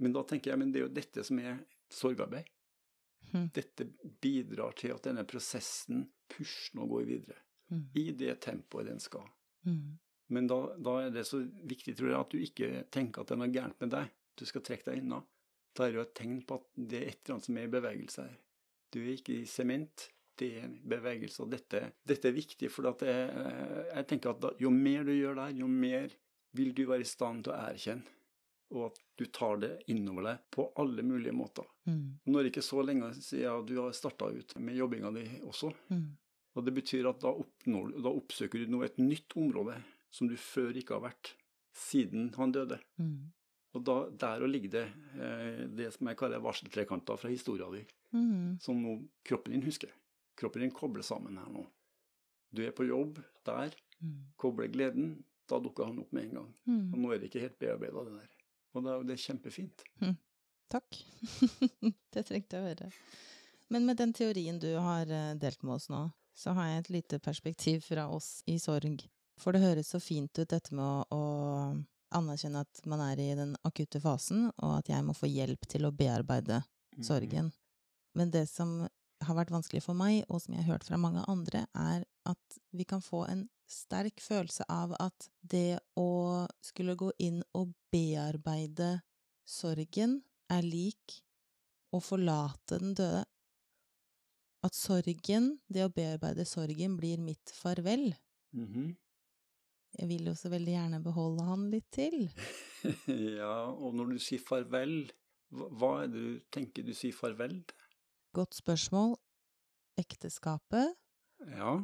men 0.02 0.14
da 0.14 0.26
tenker 0.26 0.50
jeg, 0.50 0.60
men 0.60 0.74
det 0.74 0.82
er 0.82 0.88
jo 0.88 0.94
dette 0.98 1.24
som 1.26 1.38
er 1.38 1.62
sorgarbeid. 1.94 2.50
Mm. 3.34 3.48
Dette 3.54 3.86
bidrar 4.22 4.76
til 4.78 4.94
at 4.94 5.06
denne 5.08 5.24
prosessen 5.26 6.06
pusher 6.30 6.80
og 6.82 6.94
går 6.94 7.08
videre. 7.08 7.40
Mm. 7.72 7.84
I 7.98 8.04
det 8.14 8.38
tempoet 8.44 8.88
den 8.88 9.02
skal. 9.02 9.26
Mm. 9.66 9.98
Men 10.34 10.48
da, 10.48 10.58
da 10.80 10.96
er 11.02 11.14
det 11.14 11.26
så 11.28 11.42
viktig, 11.42 11.96
tror 11.98 12.12
jeg, 12.12 12.20
at 12.20 12.32
du 12.32 12.40
ikke 12.40 12.84
tenker 12.94 13.22
at 13.22 13.30
det 13.30 13.36
er 13.36 13.42
noe 13.42 13.52
gærent 13.52 13.80
med 13.82 13.92
deg. 13.94 14.12
Du 14.38 14.44
skal 14.48 14.64
trekke 14.66 14.90
deg 14.90 15.02
unna. 15.02 15.20
Da 15.74 15.84
er 15.84 15.92
det 15.92 16.00
jo 16.00 16.06
et 16.06 16.16
tegn 16.16 16.40
på 16.46 16.60
at 16.60 16.66
det 16.78 17.00
er 17.00 17.08
et 17.10 17.20
eller 17.20 17.36
annet 17.36 17.48
som 17.48 17.58
er 17.58 17.66
i 17.66 17.74
bevegelse 17.74 18.26
her. 18.28 18.36
Du 18.94 19.00
er 19.02 19.14
ikke 19.16 19.40
i 19.40 19.48
sement, 19.50 20.08
det 20.38 20.50
er 20.62 20.74
bevegelse. 20.94 21.42
Og 21.42 21.50
dette, 21.50 21.80
dette 22.06 22.30
er 22.30 22.36
viktig, 22.36 22.70
for 22.70 22.90
at 22.90 23.02
det, 23.02 23.14
jeg 23.90 24.08
tenker 24.10 24.34
at 24.34 24.42
da, 24.42 24.52
jo 24.62 24.70
mer 24.74 25.06
du 25.06 25.12
gjør 25.14 25.40
der, 25.42 25.56
jo 25.58 25.70
mer 25.70 26.14
vil 26.54 26.70
du 26.74 26.84
være 26.86 27.02
i 27.02 27.10
stand 27.10 27.44
til 27.44 27.54
å 27.54 27.58
erkjenne. 27.58 28.13
Og 28.74 28.88
at 28.88 28.96
du 29.20 29.24
tar 29.30 29.60
det 29.62 29.72
innover 29.92 30.24
deg 30.26 30.38
på 30.50 30.64
alle 30.82 31.02
mulige 31.06 31.32
måter. 31.36 31.66
Mm. 31.86 32.18
Nå 32.26 32.38
er 32.40 32.42
det 32.46 32.50
ikke 32.52 32.64
så 32.66 32.82
lenge 32.82 33.12
siden 33.22 33.66
du 33.68 33.76
har 33.78 33.92
starta 33.94 34.26
ut 34.34 34.56
med 34.58 34.74
jobbinga 34.74 35.12
di 35.14 35.22
også. 35.46 35.70
Mm. 35.94 36.08
Og 36.56 36.64
det 36.66 36.74
betyr 36.74 37.06
at 37.10 37.20
da, 37.22 37.30
oppnår, 37.30 37.92
da 38.02 38.10
oppsøker 38.10 38.58
du 38.64 38.72
nå 38.74 38.82
et 38.86 38.98
nytt 38.98 39.36
område 39.38 39.76
som 40.14 40.28
du 40.30 40.34
før 40.38 40.74
ikke 40.78 40.94
har 40.98 41.04
vært, 41.08 41.32
siden 41.74 42.32
han 42.36 42.52
døde. 42.54 42.78
Mm. 42.98 43.30
Og 43.74 43.82
da, 43.86 43.94
der 44.22 44.42
og 44.46 44.50
ligger 44.52 44.70
det 44.70 44.84
eh, 45.18 45.62
det 45.74 45.88
som 45.96 46.06
jeg 46.10 46.18
kaller 46.20 46.42
varseltrekanter 46.44 47.18
fra 47.18 47.30
historia 47.32 47.70
di, 47.74 47.84
Mm. 48.14 48.60
som 48.62 48.78
nå 48.78 48.92
kroppen 49.26 49.50
din 49.56 49.64
husker. 49.66 49.90
Kroppen 50.38 50.62
din 50.62 50.70
kobler 50.70 51.02
sammen 51.02 51.34
her 51.36 51.48
nå. 51.50 51.64
Du 52.54 52.60
er 52.62 52.70
på 52.70 52.86
jobb 52.86 53.18
der, 53.44 53.74
Mm. 54.02 54.20
kobler 54.36 54.68
gleden, 54.70 55.24
da 55.48 55.58
dukker 55.58 55.86
han 55.86 55.98
opp 55.98 56.12
med 56.12 56.24
en 56.28 56.34
gang. 56.38 56.54
Mm. 56.68 56.92
Og 56.94 56.98
nå 57.00 57.10
er 57.12 57.18
det 57.18 57.28
ikke 57.30 57.40
helt 57.42 57.58
bearbeida, 57.58 58.04
det 58.04 58.14
der. 58.20 58.30
Og 58.74 58.84
da, 58.84 58.96
det 59.06 59.14
er 59.16 59.22
kjempefint. 59.22 59.84
Takk. 60.72 60.98
det 62.14 62.24
trengte 62.26 62.56
jeg 62.58 62.62
å 62.64 62.68
høre. 62.68 62.88
Men 63.70 63.86
med 63.86 63.96
den 64.00 64.12
teorien 64.16 64.58
du 64.60 64.70
har 64.82 65.06
eh, 65.10 65.34
delt 65.40 65.62
med 65.62 65.76
oss 65.76 65.88
nå, 65.92 66.04
så 66.34 66.52
har 66.56 66.66
jeg 66.72 66.80
et 66.82 66.90
lite 66.96 67.18
perspektiv 67.22 67.84
fra 67.86 68.08
oss 68.10 68.42
i 68.50 68.56
sorg. 68.58 69.04
For 69.40 69.54
det 69.54 69.62
høres 69.62 69.90
så 69.94 70.00
fint 70.02 70.34
ut 70.38 70.50
dette 70.50 70.74
med 70.74 70.82
å, 70.84 71.04
å 71.14 72.18
anerkjenne 72.18 72.62
at 72.66 72.82
man 72.90 73.00
er 73.02 73.18
i 73.22 73.28
den 73.38 73.54
akutte 73.66 74.00
fasen, 74.02 74.48
og 74.62 74.76
at 74.80 74.90
jeg 74.90 75.06
må 75.06 75.14
få 75.16 75.30
hjelp 75.30 75.66
til 75.70 75.86
å 75.88 75.94
bearbeide 75.94 76.62
Mhm. 76.94 77.02
sorgen. 77.02 77.48
Men 78.14 78.30
det 78.30 78.44
som 78.48 78.84
har 79.24 79.34
vært 79.34 79.50
vanskelig 79.50 79.80
for 79.82 79.94
meg, 79.98 80.20
og 80.30 80.38
som 80.42 80.54
jeg 80.54 80.62
har 80.62 80.76
hørt 80.76 80.84
fra 80.86 80.96
mange 80.96 81.24
andre, 81.26 81.64
er 81.74 82.04
at 82.30 82.58
vi 82.70 82.84
kan 82.86 83.00
få 83.02 83.24
en 83.28 83.48
sterk 83.70 84.20
følelse 84.22 84.66
av 84.70 84.94
at 85.00 85.28
det 85.40 85.78
å 85.98 86.44
skulle 86.64 86.96
gå 86.98 87.10
inn 87.22 87.42
og 87.56 87.72
bearbeide 87.92 88.98
sorgen 89.44 90.20
er 90.52 90.66
lik 90.66 91.20
å 91.94 92.00
forlate 92.02 92.80
den 92.82 92.94
døde. 92.98 93.22
At 94.64 94.76
sorgen, 94.76 95.50
det 95.68 95.84
å 95.84 95.92
bearbeide 95.92 96.46
sorgen, 96.48 96.96
blir 96.96 97.20
mitt 97.20 97.52
farvel. 97.52 98.14
Mhm. 98.56 98.94
Jeg 99.94 100.08
vil 100.10 100.26
jo 100.26 100.32
så 100.34 100.50
veldig 100.50 100.72
gjerne 100.72 100.98
beholde 101.04 101.44
han 101.46 101.68
litt 101.70 101.86
til. 101.94 102.24
ja, 103.38 103.70
og 103.70 103.94
når 103.94 104.16
du 104.16 104.22
sier 104.24 104.42
farvel, 104.42 105.04
hva 105.54 105.90
er 106.02 106.08
det 106.10 106.22
du 106.22 106.40
tenker 106.50 106.82
du 106.82 106.90
sier 106.96 107.14
farvel 107.14 107.60
til? 107.68 107.84
Godt 108.34 108.56
spørsmål. 108.58 109.14
Ekteskapet. 110.00 110.96
Ja. 111.46 111.76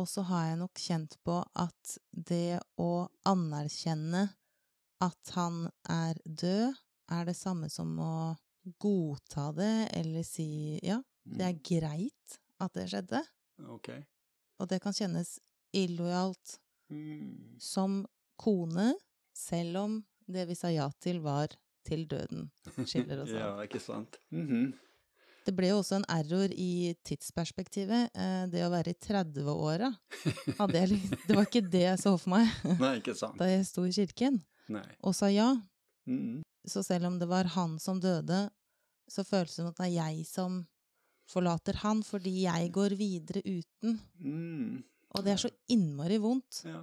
Og 0.00 0.08
så 0.08 0.24
har 0.30 0.46
jeg 0.48 0.60
nok 0.62 0.80
kjent 0.80 1.16
på 1.26 1.38
at 1.60 1.96
det 2.10 2.60
å 2.80 3.08
anerkjenne 3.28 4.22
at 5.04 5.32
han 5.36 5.66
er 5.92 6.16
død, 6.24 6.78
er 7.12 7.26
det 7.28 7.36
samme 7.36 7.68
som 7.72 7.92
å 8.00 8.14
godta 8.80 9.50
det, 9.56 9.88
eller 9.98 10.24
si 10.24 10.78
ja, 10.84 11.00
det 11.24 11.46
er 11.50 11.60
greit 11.64 12.38
at 12.60 12.72
det 12.76 12.86
skjedde. 12.92 13.20
Ok. 13.68 13.90
Og 14.60 14.68
det 14.72 14.80
kan 14.84 14.96
kjennes 14.96 15.36
illojalt 15.76 16.58
Mm. 16.90 17.54
som 17.62 18.00
kone, 18.36 18.96
selv 19.36 19.76
om 19.78 19.92
det 20.26 20.42
vi 20.48 20.56
sa 20.58 20.72
ja 20.74 20.88
til, 20.98 21.20
var 21.22 21.52
til 21.86 22.02
døden 22.10 22.48
skiller 22.82 23.20
oss 23.22 23.30
ja, 23.36 23.52
ikke 23.62 23.78
sant. 23.78 24.18
Mhm. 24.34 24.72
Det 25.46 25.54
ble 25.56 25.70
jo 25.70 25.78
også 25.80 25.96
en 25.96 26.04
error 26.12 26.52
i 26.52 26.94
tidsperspektivet. 27.06 28.10
eh, 28.14 28.46
Det 28.52 28.60
å 28.66 28.70
være 28.70 28.92
i 28.92 28.98
30-åra. 29.00 29.88
hadde 30.58 30.74
jeg 30.80 30.88
litt- 30.90 31.26
Det 31.26 31.36
var 31.36 31.46
ikke 31.46 31.70
det 31.70 31.80
jeg 31.86 31.98
så 31.98 32.16
for 32.20 32.30
meg 32.30 32.46
Nei, 32.80 32.98
ikke 33.00 33.14
sant. 33.16 33.38
da 33.38 33.44
jeg 33.48 33.64
sto 33.66 33.84
i 33.84 33.90
kirken 33.92 34.42
Nei. 34.68 34.84
og 35.02 35.14
sa 35.14 35.26
ja. 35.32 35.54
Mm. 36.06 36.42
Så 36.66 36.82
selv 36.84 37.06
om 37.06 37.18
det 37.18 37.28
var 37.28 37.44
han 37.56 37.78
som 37.78 38.00
døde, 38.00 38.50
så 39.08 39.24
føles 39.24 39.48
det 39.48 39.56
som 39.62 39.66
at 39.72 39.76
det 39.80 39.86
er 39.88 39.96
jeg 39.96 40.26
som 40.26 40.66
forlater 41.30 41.74
han, 41.84 42.02
fordi 42.02 42.42
jeg 42.44 42.70
går 42.74 42.90
videre 42.98 43.40
uten. 43.46 44.00
Mm. 44.20 44.82
Og 45.14 45.24
det 45.24 45.32
er 45.32 45.36
så 45.40 45.50
innmari 45.70 46.18
vondt. 46.18 46.64
Ja. 46.66 46.82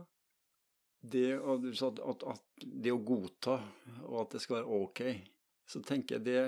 Det, 1.08 1.38
og 1.40 1.62
du 1.62 1.70
sa 1.76 1.88
at, 1.92 2.00
at, 2.00 2.24
at 2.34 2.66
det 2.84 2.92
å 2.92 3.00
godta, 3.06 3.60
og 4.08 4.22
at 4.26 4.32
det 4.36 4.42
skal 4.44 4.58
være 4.62 4.80
ok, 4.82 5.02
så 5.68 5.82
tenker 5.86 6.18
jeg 6.18 6.24
det, 6.26 6.42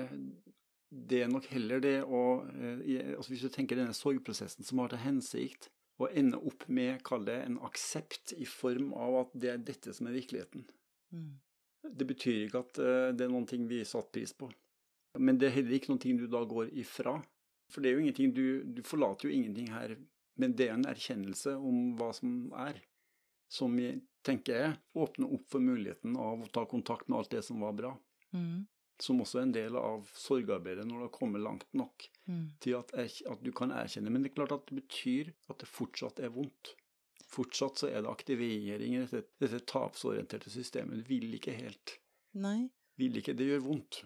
det 0.90 1.20
er 1.22 1.30
nok 1.30 1.46
heller 1.52 1.82
det 1.82 1.98
å 2.02 2.22
eh, 2.50 3.12
altså 3.14 3.30
Hvis 3.30 3.44
du 3.46 3.52
tenker 3.54 3.78
denne 3.78 3.94
sorgprosessen 3.94 4.66
som 4.66 4.82
har 4.82 4.90
til 4.90 5.02
hensikt 5.04 5.70
å 6.00 6.08
ende 6.16 6.40
opp 6.48 6.64
med, 6.72 7.02
kall 7.06 7.26
det 7.28 7.36
en 7.44 7.60
aksept 7.66 8.32
i 8.40 8.46
form 8.48 8.94
av 8.96 9.18
at 9.20 9.34
det 9.36 9.52
er 9.52 9.62
dette 9.70 9.92
som 9.94 10.08
er 10.08 10.16
virkeligheten. 10.16 10.64
Mm. 11.12 11.34
Det 11.84 12.06
betyr 12.08 12.46
ikke 12.46 12.62
at 12.64 12.80
eh, 12.80 13.10
det 13.14 13.26
er 13.26 13.32
noen 13.32 13.48
ting 13.48 13.68
vi 13.70 13.82
satt 13.86 14.10
pris 14.14 14.32
på. 14.36 14.48
Men 15.20 15.38
det 15.38 15.50
er 15.50 15.58
heller 15.58 15.76
ikke 15.76 15.92
noen 15.92 16.02
ting 16.02 16.18
du 16.18 16.26
da 16.30 16.42
går 16.48 16.72
ifra. 16.80 17.18
For 17.70 17.82
det 17.82 17.90
er 17.90 17.98
jo 17.98 18.04
ingenting 18.06 18.32
du, 18.34 18.44
du 18.64 18.82
forlater 18.86 19.28
jo 19.28 19.34
ingenting 19.34 19.70
her, 19.70 19.94
men 20.40 20.54
det 20.58 20.70
er 20.70 20.78
en 20.78 20.88
erkjennelse 20.90 21.54
om 21.58 21.92
hva 21.98 22.10
som 22.16 22.50
er. 22.58 22.80
Som 23.50 23.76
jeg, 23.82 24.00
tenker 24.26 24.56
jeg 24.56 24.74
åpner 24.98 25.32
opp 25.36 25.46
for 25.52 25.62
muligheten 25.62 26.16
av 26.20 26.42
å 26.44 26.50
ta 26.54 26.64
kontakt 26.70 27.08
med 27.08 27.20
alt 27.20 27.32
det 27.34 27.44
som 27.46 27.62
var 27.62 27.76
bra. 27.76 27.94
Mm. 28.34 28.66
Som 29.00 29.20
også 29.24 29.38
er 29.40 29.46
en 29.48 29.52
del 29.56 29.76
av 29.80 30.08
sorgarbeidet 30.12 30.84
når 30.86 30.98
det 30.98 31.06
har 31.08 31.14
kommet 31.18 31.40
langt 31.44 31.68
nok 31.74 32.08
Mm. 32.28 32.52
til 32.60 32.74
at, 32.78 32.92
erk- 32.92 33.24
at 33.32 33.40
du 33.42 33.50
kan 33.50 33.70
erkjenne. 33.72 34.10
Men 34.12 34.22
det 34.22 34.30
er 34.30 34.34
klart 34.36 34.52
at 34.52 34.66
det 34.68 34.76
betyr 34.82 35.32
at 35.50 35.58
det 35.58 35.66
fortsatt 35.68 36.20
er 36.20 36.28
vondt. 36.30 36.74
Fortsatt 37.26 37.78
så 37.80 37.88
er 37.88 38.02
det 38.02 38.10
aktivering 38.10 38.94
i 38.94 39.00
dette, 39.06 39.24
dette 39.40 39.60
tapsorienterte 39.66 40.50
systemet. 40.50 40.98
Du 41.00 41.08
vil 41.08 41.34
ikke 41.34 41.54
helt. 41.56 41.96
Nei. 42.34 42.68
Vil 42.98 43.16
ikke. 43.18 43.34
Det 43.34 43.46
gjør 43.48 43.64
vondt. 43.64 44.02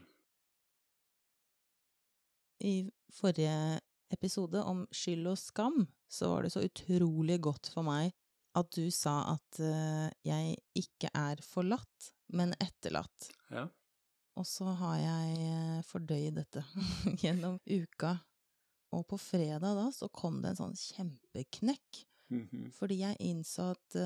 I 2.65 2.91
forrige 3.13 3.81
episode 4.15 4.63
om 4.65 4.85
skyld 4.95 5.27
og 5.33 5.39
skam, 5.41 5.87
så 6.09 6.29
var 6.31 6.43
det 6.47 6.53
så 6.55 6.63
utrolig 6.65 7.41
godt 7.45 7.71
for 7.75 7.83
meg 7.87 8.13
at 8.55 8.71
du 8.77 8.87
sa 8.95 9.17
at 9.35 9.59
eh, 9.61 10.11
jeg 10.25 10.57
ikke 10.79 11.11
er 11.19 11.41
forlatt, 11.43 12.13
men 12.33 12.55
etterlatt. 12.63 13.33
Ja. 13.51 13.67
Og 14.37 14.47
så 14.47 14.67
har 14.75 14.97
jeg 14.99 15.35
eh, 15.47 15.83
fordøyd 15.87 16.35
dette 16.41 16.65
gjennom 17.23 17.61
uka. 17.71 18.17
Og 18.95 19.07
på 19.11 19.19
fredag 19.19 19.75
da 19.79 19.89
så 19.95 20.09
kom 20.15 20.41
det 20.43 20.53
en 20.55 20.61
sånn 20.63 20.77
kjempeknekk, 20.79 22.05
Mhm. 22.33 22.71
fordi 22.73 22.97
jeg 23.03 23.19
innså 23.21 23.67
at 23.75 23.97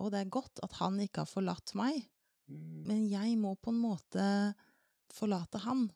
Og 0.00 0.10
det 0.10 0.20
er 0.22 0.30
godt 0.32 0.58
at 0.64 0.72
han 0.80 0.96
ikke 1.04 1.20
har 1.20 1.26
forlatt 1.30 1.74
meg, 1.78 2.08
Mm. 2.48 2.86
men 2.86 3.02
jeg 3.10 3.34
må 3.36 3.50
på 3.60 3.68
en 3.68 3.80
måte 3.82 4.54
forlate 5.12 5.58
han. 5.60 5.90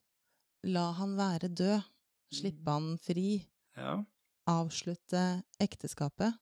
La 0.64 0.92
han 0.92 1.14
være 1.16 1.48
død. 1.48 1.82
Slippe 2.30 2.68
han 2.70 2.98
fri. 2.98 3.46
Ja. 3.74 4.04
Avslutte 4.46 5.42
ekteskapet. 5.58 6.34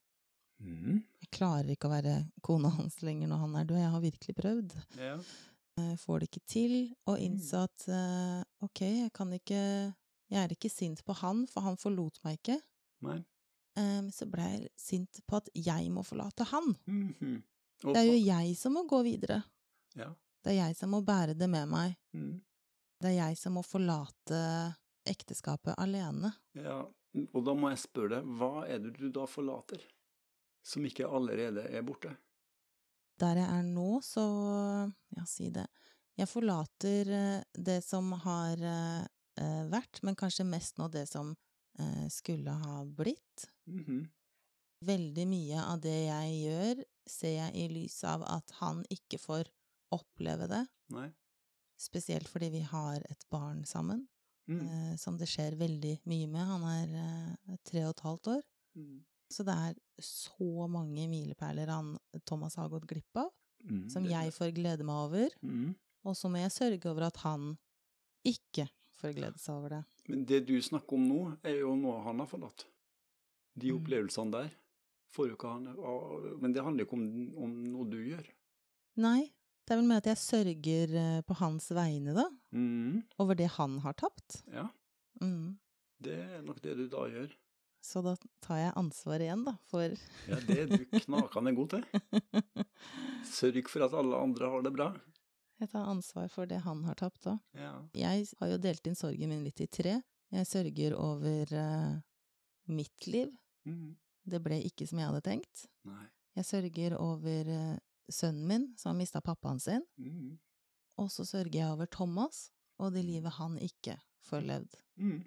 Mm. 0.61 1.05
Jeg 1.22 1.30
klarer 1.30 1.70
ikke 1.70 1.86
å 1.86 1.93
være 1.95 2.16
kona 2.43 2.70
hans 2.74 2.99
lenger 3.07 3.28
når 3.30 3.38
han 3.45 3.55
er 3.61 3.64
død. 3.70 3.78
Jeg 3.78 3.91
har 3.95 4.01
virkelig 4.01 4.34
prøvd. 4.43 4.74
ja. 4.99 5.16
Jeg 5.91 5.99
får 6.03 6.20
det 6.20 6.28
ikke 6.31 6.47
til. 6.47 6.74
Og 7.07 7.16
Mm. 7.18 7.22
innså 7.26 7.64
at 7.66 7.89
eh, 7.89 8.43
ok, 8.62 8.81
jeg 8.81 9.12
kan 9.12 9.33
ikke 9.33 9.61
Jeg 10.31 10.45
er 10.45 10.53
ikke 10.55 10.70
sint 10.70 11.01
på 11.05 11.12
han, 11.18 11.47
for 11.51 11.61
han 11.61 11.76
forlot 11.76 12.20
meg 12.22 12.37
ikke. 12.39 12.61
Nei. 13.03 13.16
Um, 13.76 14.11
så 14.14 14.26
ble 14.31 14.43
jeg 14.43 14.68
sint 14.78 15.18
på 15.26 15.37
at 15.41 15.49
jeg 15.55 15.91
må 15.91 16.03
forlate 16.07 16.45
han. 16.45 16.76
Mm 16.87 17.14
-hmm. 17.20 17.43
Det 17.83 17.97
er 17.97 18.07
jo 18.07 18.24
jeg 18.24 18.57
som 18.57 18.72
må 18.72 18.85
gå 18.87 19.03
videre. 19.03 19.43
Ja. 19.97 20.14
Det 20.45 20.53
er 20.53 20.66
jeg 20.68 20.76
som 20.76 20.91
må 20.91 21.01
bære 21.01 21.35
det 21.35 21.51
med 21.51 21.66
meg. 21.68 21.97
Mm. 22.14 22.41
Det 23.01 23.09
er 23.11 23.26
jeg 23.26 23.39
som 23.39 23.53
må 23.53 23.62
forlate 23.62 24.74
ekteskapet 25.07 25.74
alene. 25.78 26.33
ja. 26.55 26.85
Og 27.35 27.45
da 27.45 27.55
må 27.55 27.68
jeg 27.70 27.78
spørre 27.78 28.09
deg, 28.09 28.24
hva 28.39 28.64
er 28.68 28.78
det 28.78 28.93
du 28.99 29.09
da 29.11 29.24
forlater? 29.26 29.81
Som 30.62 30.85
ikke 30.85 31.09
allerede 31.09 31.61
er 31.61 31.83
borte? 31.83 32.16
Der 33.21 33.41
jeg 33.43 33.49
er 33.53 33.64
nå, 33.66 34.01
så 34.05 34.25
Ja, 35.16 35.25
si 35.29 35.51
det. 35.53 35.66
Jeg 36.18 36.29
forlater 36.29 37.11
eh, 37.16 37.43
det 37.55 37.81
som 37.85 38.12
har 38.25 38.61
eh, 38.61 39.05
eh, 39.41 39.62
vært, 39.73 40.03
men 40.05 40.18
kanskje 40.18 40.49
mest 40.49 40.81
nå 40.81 40.91
det 40.93 41.07
som 41.11 41.37
skulle 42.12 42.53
ha 42.61 42.81
blitt. 42.85 43.47
Mhm. 43.71 44.03
Veldig 44.85 45.25
mye 45.31 45.61
av 45.62 45.79
det 45.81 45.95
jeg 45.95 46.33
gjør, 46.43 46.81
ser 47.09 47.33
jeg 47.37 47.55
i 47.57 47.68
lys 47.73 47.95
av 48.05 48.25
at 48.27 48.53
han 48.59 48.83
ikke 48.93 49.16
får 49.23 49.49
oppleve 49.95 50.49
det. 50.51 50.61
Nei. 50.93 51.07
Spesielt 51.81 52.29
fordi 52.29 52.51
vi 52.53 52.61
har 52.68 53.01
et 53.09 53.25
barn 53.33 53.62
sammen, 53.64 54.03
mm. 54.51 54.99
som 55.01 55.16
det 55.16 55.31
skjer 55.31 55.57
veldig 55.62 55.95
mye 56.11 56.29
med. 56.35 56.51
Han 56.51 56.66
er 56.68 57.57
tre 57.64 57.87
og 57.87 57.95
et 57.95 58.05
halvt 58.09 58.33
år. 58.35 58.45
Mhm. 58.77 58.99
Så 59.31 59.45
det 59.47 59.55
er 59.55 59.74
så 60.03 60.66
mange 60.68 61.07
milepæler 61.09 61.70
han 61.70 61.93
Thomas 62.26 62.57
har 62.59 62.68
gått 62.72 62.87
glipp 62.91 63.16
av, 63.16 63.28
mm, 63.64 63.89
som 63.93 64.05
jeg 64.11 64.33
får 64.35 64.53
glede 64.57 64.85
meg 64.85 64.97
over. 65.07 65.28
Mm. 65.43 65.74
Og 66.05 66.16
så 66.16 66.28
må 66.33 66.41
jeg 66.43 66.51
sørge 66.55 66.91
over 66.91 67.07
at 67.07 67.16
han 67.22 67.53
ikke 68.26 68.66
får 69.01 69.14
glede 69.16 69.39
seg 69.41 69.55
over 69.55 69.68
det. 69.76 69.83
Men 70.09 70.24
det 70.26 70.43
du 70.49 70.57
snakker 70.62 70.97
om 70.99 71.05
nå, 71.09 71.20
er 71.47 71.61
jo 71.61 71.74
noe 71.78 72.03
han 72.05 72.18
har 72.18 72.26
forlatt. 72.26 72.66
De 73.57 73.70
Mm. 73.70 73.78
opplevelsene 73.85 74.31
der 74.33 74.51
får 75.14 75.28
jo 75.28 75.37
ikke 75.37 75.53
han 75.53 76.41
Men 76.41 76.53
det 76.53 76.62
handler 76.64 76.85
ikke 76.85 76.93
om, 76.99 77.07
om 77.45 77.55
noe 77.64 77.85
du 77.91 77.99
gjør. 77.99 78.26
Nei, 78.97 79.31
det 79.66 79.74
er 79.74 79.76
vel 79.81 79.87
med 79.89 79.97
at 80.03 80.07
jeg 80.11 80.16
sørger 80.16 80.95
eh, 80.97 81.20
på 81.22 81.35
hans 81.37 81.68
vegne, 81.70 82.14
da. 82.14 82.26
Mm. 82.53 83.03
Over 83.18 83.35
det 83.39 83.49
han 83.57 83.78
har 83.81 83.93
tapt. 83.95 84.43
Ja, 84.53 84.68
Mm. 85.20 85.59
det 86.01 86.14
er 86.18 86.43
nok 86.43 86.61
det 86.62 86.76
du 86.76 86.87
da 86.89 87.05
gjør. 87.11 87.31
Så 87.81 88.03
da 88.05 88.12
tar 88.45 88.59
jeg 88.61 88.72
ansvaret 88.76 89.24
igjen, 89.24 89.45
da, 89.47 89.55
for 89.70 89.95
Ja, 90.28 90.39
det 90.47 90.59
er 90.64 90.68
du 90.70 90.85
knakende 91.07 91.55
god 91.57 91.76
til. 91.76 91.87
Sørg 93.39 93.70
for 93.72 93.87
at 93.87 93.97
alle 93.97 94.20
andre 94.20 94.51
har 94.53 94.66
det 94.66 94.74
bra. 94.74 94.91
Jeg 95.61 95.72
tar 95.72 95.89
ansvar 95.93 96.28
for 96.33 96.49
det 96.49 96.61
han 96.64 96.85
har 96.87 96.97
tapt 97.01 97.28
òg. 97.33 97.41
Ja. 97.57 97.72
Jeg 97.97 98.28
har 98.41 98.53
jo 98.53 98.61
delt 98.61 98.87
inn 98.89 98.97
sorgen 98.97 99.33
min 99.33 99.43
litt 99.45 99.61
i 99.61 99.68
tre. 99.68 99.99
Jeg 100.33 100.49
sørger 100.49 100.95
over 100.97 101.53
uh, 101.57 101.99
mitt 102.70 103.09
liv. 103.11 103.33
Mm. 103.68 103.97
Det 104.31 104.41
ble 104.45 104.61
ikke 104.68 104.87
som 104.89 105.01
jeg 105.01 105.11
hadde 105.11 105.24
tenkt. 105.26 105.66
Nei. 105.89 106.07
Jeg 106.39 106.49
sørger 106.49 106.97
over 107.01 107.51
uh, 107.51 107.76
sønnen 108.12 108.47
min, 108.49 108.70
som 108.81 108.93
har 108.93 109.01
mista 109.01 109.20
pappaen 109.24 109.61
sin. 109.61 109.85
Mm. 110.01 110.39
Og 111.01 111.12
så 111.12 111.26
sørger 111.28 111.59
jeg 111.59 111.74
over 111.74 111.89
Thomas 111.91 112.49
og 112.81 112.95
det 112.97 113.05
livet 113.05 113.37
han 113.37 113.59
ikke 113.61 113.99
får 114.24 114.47
levd. 114.49 114.76
Mm. 115.01 115.20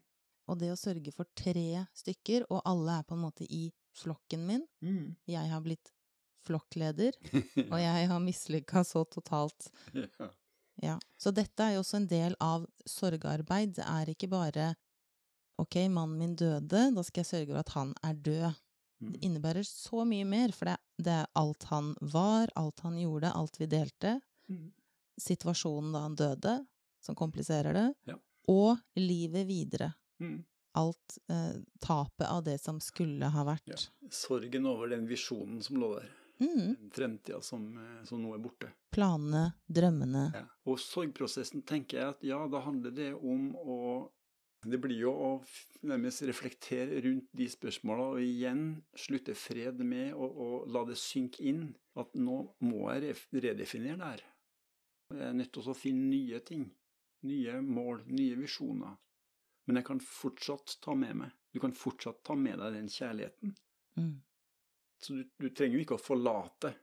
Og 0.52 0.58
det 0.60 0.72
å 0.74 0.78
sørge 0.80 1.12
for 1.16 1.26
tre 1.40 1.86
stykker, 1.96 2.46
og 2.52 2.62
alle 2.68 3.00
er 3.00 3.04
på 3.08 3.16
en 3.16 3.22
måte 3.24 3.46
i 3.50 3.66
flokken 3.96 4.46
min 4.48 4.64
Mm. 4.82 5.16
Jeg 5.30 5.50
har 5.50 5.62
blitt 5.62 5.92
flokkleder, 6.44 7.14
og 7.72 7.78
jeg 7.80 8.08
har 8.10 8.20
mislykka 8.20 8.84
så 8.84 9.06
totalt. 9.08 9.70
ja. 9.94 10.30
Ja. 10.82 10.96
Så 11.22 11.30
dette 11.32 11.62
er 11.62 11.76
jo 11.76 11.84
også 11.84 12.00
en 12.00 12.08
del 12.10 12.34
av 12.42 12.64
sorgarbeid. 12.90 13.76
Det 13.78 13.84
er 13.86 14.10
ikke 14.10 14.28
bare 14.28 14.72
ok, 15.62 15.76
mannen 15.94 16.18
min 16.18 16.36
døde, 16.36 16.88
da 16.96 17.04
skal 17.06 17.22
jeg 17.22 17.30
sørge 17.30 17.54
for 17.54 17.60
at 17.62 17.74
han 17.76 17.92
er 18.04 18.16
død. 18.26 18.56
Mm. 19.04 19.12
Det 19.14 19.22
innebærer 19.28 19.64
så 19.70 20.02
mye 20.10 20.26
mer, 20.26 20.52
for 20.52 20.66
det, 20.72 20.78
det 20.98 21.14
er 21.14 21.30
alt 21.40 21.64
han 21.70 21.94
var, 22.02 22.50
alt 22.58 22.82
han 22.84 22.98
gjorde, 22.98 23.30
alt 23.38 23.60
vi 23.62 23.68
delte. 23.70 24.16
Mm. 24.50 24.72
Situasjonen 25.22 25.94
da 25.94 26.02
han 26.08 26.16
døde, 26.18 26.56
som 27.06 27.16
kompliserer 27.16 27.74
det, 27.78 27.88
Ja. 28.10 28.18
og 28.50 28.82
livet 28.98 29.46
videre. 29.48 29.94
Mm. 30.22 30.44
Alt 30.74 31.18
eh, 31.30 31.62
tapet 31.80 32.28
av 32.28 32.44
det 32.44 32.58
som 32.62 32.80
skulle 32.82 33.30
ha 33.30 33.46
vært. 33.46 33.68
Ja. 33.70 34.10
Sorgen 34.10 34.66
over 34.70 34.90
den 34.90 35.06
visjonen 35.10 35.62
som 35.62 35.78
lå 35.82 35.94
der. 36.00 36.10
Mm. 36.42 36.76
Den 36.80 36.90
fremtida 36.92 37.42
som, 37.42 37.78
eh, 37.78 38.04
som 38.10 38.22
nå 38.24 38.34
er 38.34 38.42
borte. 38.42 38.72
Planene, 38.94 39.54
drømmene. 39.68 40.26
Ja. 40.34 40.44
Og 40.66 40.82
sorgprosessen 40.82 41.64
tenker 41.68 42.00
jeg 42.00 42.16
at 42.16 42.26
ja, 42.26 42.42
da 42.50 42.64
handler 42.66 42.92
det 42.96 43.14
om 43.14 43.54
å 43.56 43.80
Det 44.64 44.78
blir 44.80 44.96
jo 44.96 45.12
å 45.12 45.30
nærmest 45.84 46.22
reflektere 46.24 47.02
rundt 47.04 47.26
de 47.36 47.50
spørsmåla 47.52 48.06
og 48.14 48.22
igjen 48.24 48.62
slutte 48.96 49.34
fred 49.36 49.82
med 49.84 50.14
å 50.16 50.64
la 50.72 50.86
det 50.88 50.96
synke 50.96 51.44
inn 51.44 51.66
at 52.00 52.16
nå 52.16 52.38
må 52.64 52.86
jeg 52.94 53.18
redefinere 53.44 53.98
det 54.00 54.08
her. 54.08 54.24
Jeg 55.12 55.28
er 55.28 55.36
nødt 55.36 55.52
til 55.52 55.68
å 55.68 55.76
finne 55.76 56.08
nye 56.08 56.40
ting. 56.48 56.64
Nye 57.28 57.60
mål, 57.60 58.06
nye 58.08 58.40
visjoner. 58.40 58.96
Men 59.66 59.80
jeg 59.80 59.86
kan 59.88 60.00
fortsatt 60.04 60.78
ta 60.84 60.96
med 60.96 61.16
meg 61.16 61.32
Du 61.54 61.60
kan 61.64 61.72
fortsatt 61.78 62.24
ta 62.26 62.36
med 62.36 62.58
deg 62.60 62.74
den 62.74 62.88
kjærligheten. 62.90 63.54
Mm. 63.98 64.16
Så 65.04 65.14
du, 65.14 65.24
du 65.40 65.50
trenger 65.50 65.78
jo 65.78 65.84
ikke 65.84 65.98
å 66.00 66.02
forlate. 66.02 66.74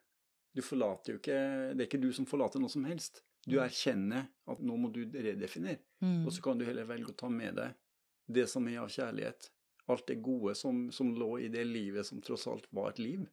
Du 0.55 0.63
forlater 0.63 1.13
jo 1.15 1.19
ikke 1.19 1.39
Det 1.75 1.83
er 1.85 1.89
ikke 1.89 2.01
du 2.03 2.13
som 2.15 2.27
forlater 2.31 2.63
noe 2.63 2.71
som 2.73 2.85
helst. 2.87 3.23
Du 3.47 3.57
erkjenner 3.61 4.27
at 4.53 4.61
nå 4.61 4.77
må 4.77 4.91
du 4.93 5.05
redefinere, 5.11 5.81
Mm. 6.01 6.25
og 6.25 6.33
så 6.33 6.41
kan 6.41 6.57
du 6.57 6.65
heller 6.65 6.87
velge 6.89 7.11
å 7.13 7.17
ta 7.17 7.29
med 7.29 7.59
deg 7.59 7.75
det 8.33 8.47
som 8.49 8.65
er 8.69 8.79
av 8.81 8.89
kjærlighet. 8.89 9.51
Alt 9.93 10.07
det 10.09 10.15
gode 10.25 10.55
som, 10.57 10.87
som 10.93 11.11
lå 11.15 11.39
i 11.45 11.49
det 11.53 11.65
livet 11.69 12.07
som 12.07 12.23
tross 12.25 12.47
alt 12.49 12.65
var 12.73 12.91
et 12.95 12.99
liv. 13.03 13.27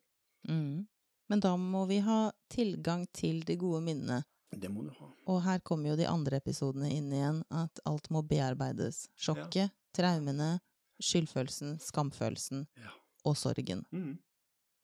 Mm. 0.50 0.88
Men 1.30 1.40
da 1.40 1.54
må 1.58 1.86
vi 1.88 2.00
ha 2.04 2.32
tilgang 2.52 3.06
til 3.16 3.40
de 3.48 3.56
gode 3.56 3.80
minnene. 3.86 4.24
Det 4.52 4.70
må 4.72 4.84
du 4.88 4.92
ha. 5.00 5.10
Og 5.28 5.42
her 5.44 5.60
kommer 5.60 5.92
jo 5.92 5.98
de 6.00 6.08
andre 6.08 6.40
episodene 6.40 6.90
inn 6.94 7.12
igjen, 7.12 7.42
at 7.52 7.82
alt 7.86 8.08
må 8.14 8.22
bearbeides. 8.24 9.08
Sjokket, 9.20 9.74
traumene, 9.98 10.60
skyldfølelsen, 11.04 11.78
skamfølelsen 11.84 12.66
Ja. 12.80 12.94
og 13.26 13.36
sorgen. 13.38 13.84
Mm. 13.92 14.18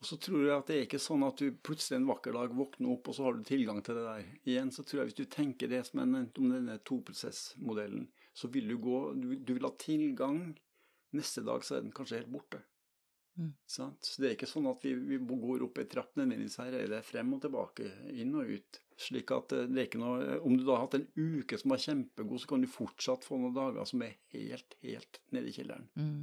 Og 0.03 0.07
så 0.09 0.17
tror 0.19 0.41
jeg 0.43 0.57
at 0.57 0.67
det 0.67 0.75
er 0.75 0.81
ikke 0.85 0.99
sånn 0.99 1.23
at 1.23 1.37
du 1.39 1.53
plutselig 1.63 1.95
en 1.95 2.09
vakker 2.09 2.33
dag 2.35 2.51
våkner 2.51 2.91
opp, 2.91 3.07
og 3.07 3.15
så 3.15 3.23
har 3.23 3.37
du 3.37 3.43
tilgang 3.47 3.79
til 3.81 3.95
det 3.95 4.03
der. 4.03 4.25
Igjen 4.43 4.71
så 4.75 4.83
tror 4.83 4.99
jeg 4.99 5.13
hvis 5.13 5.21
du 5.21 5.25
tenker 5.31 5.69
det 5.71 5.85
som 5.87 6.01
jeg 6.01 6.11
nevnte 6.11 6.43
om 6.43 6.49
denne 6.51 6.75
toprosessmodellen, 6.83 8.09
så 8.35 8.49
vil 8.51 8.67
du 8.67 8.77
gå 8.83 8.99
du, 9.15 9.35
du 9.39 9.53
vil 9.53 9.63
ha 9.63 9.71
tilgang. 9.79 10.57
Neste 11.13 11.43
dag 11.45 11.63
så 11.63 11.77
er 11.77 11.85
den 11.85 11.93
kanskje 11.95 12.19
helt 12.19 12.33
borte. 12.33 12.59
Mm. 13.37 13.53
Sant? 13.65 14.03
Så 14.05 14.21
det 14.21 14.27
er 14.29 14.35
ikke 14.35 14.49
sånn 14.49 14.67
at 14.69 14.83
vi, 14.85 14.93
vi 14.93 15.17
går 15.23 15.63
opp 15.65 15.79
ei 15.81 15.87
trapp 15.89 16.11
nødvendigvis 16.19 16.59
her, 16.61 16.75
er 16.77 16.91
det 16.91 16.99
frem 17.05 17.31
og 17.33 17.41
tilbake, 17.45 17.87
inn 18.13 18.35
og 18.37 18.49
ut. 18.49 18.79
Slik 19.03 19.33
at 19.35 19.55
eh, 19.55 19.65
det 19.69 19.81
er 19.81 19.89
ikke 19.89 20.01
noe 20.01 20.37
Om 20.45 20.55
du 20.57 20.63
da 20.63 20.77
har 20.77 20.85
hatt 20.85 20.99
en 20.99 21.07
uke 21.17 21.59
som 21.59 21.73
var 21.73 21.81
kjempegod, 21.83 22.41
så 22.41 22.51
kan 22.53 22.63
du 22.63 22.69
fortsatt 22.71 23.27
få 23.27 23.39
noen 23.41 23.55
dager 23.57 23.89
som 23.89 24.03
er 24.05 24.15
helt, 24.35 24.77
helt 24.83 25.19
nede 25.35 25.51
i 25.51 25.55
kjelleren. 25.55 25.89
Mm. 25.99 26.21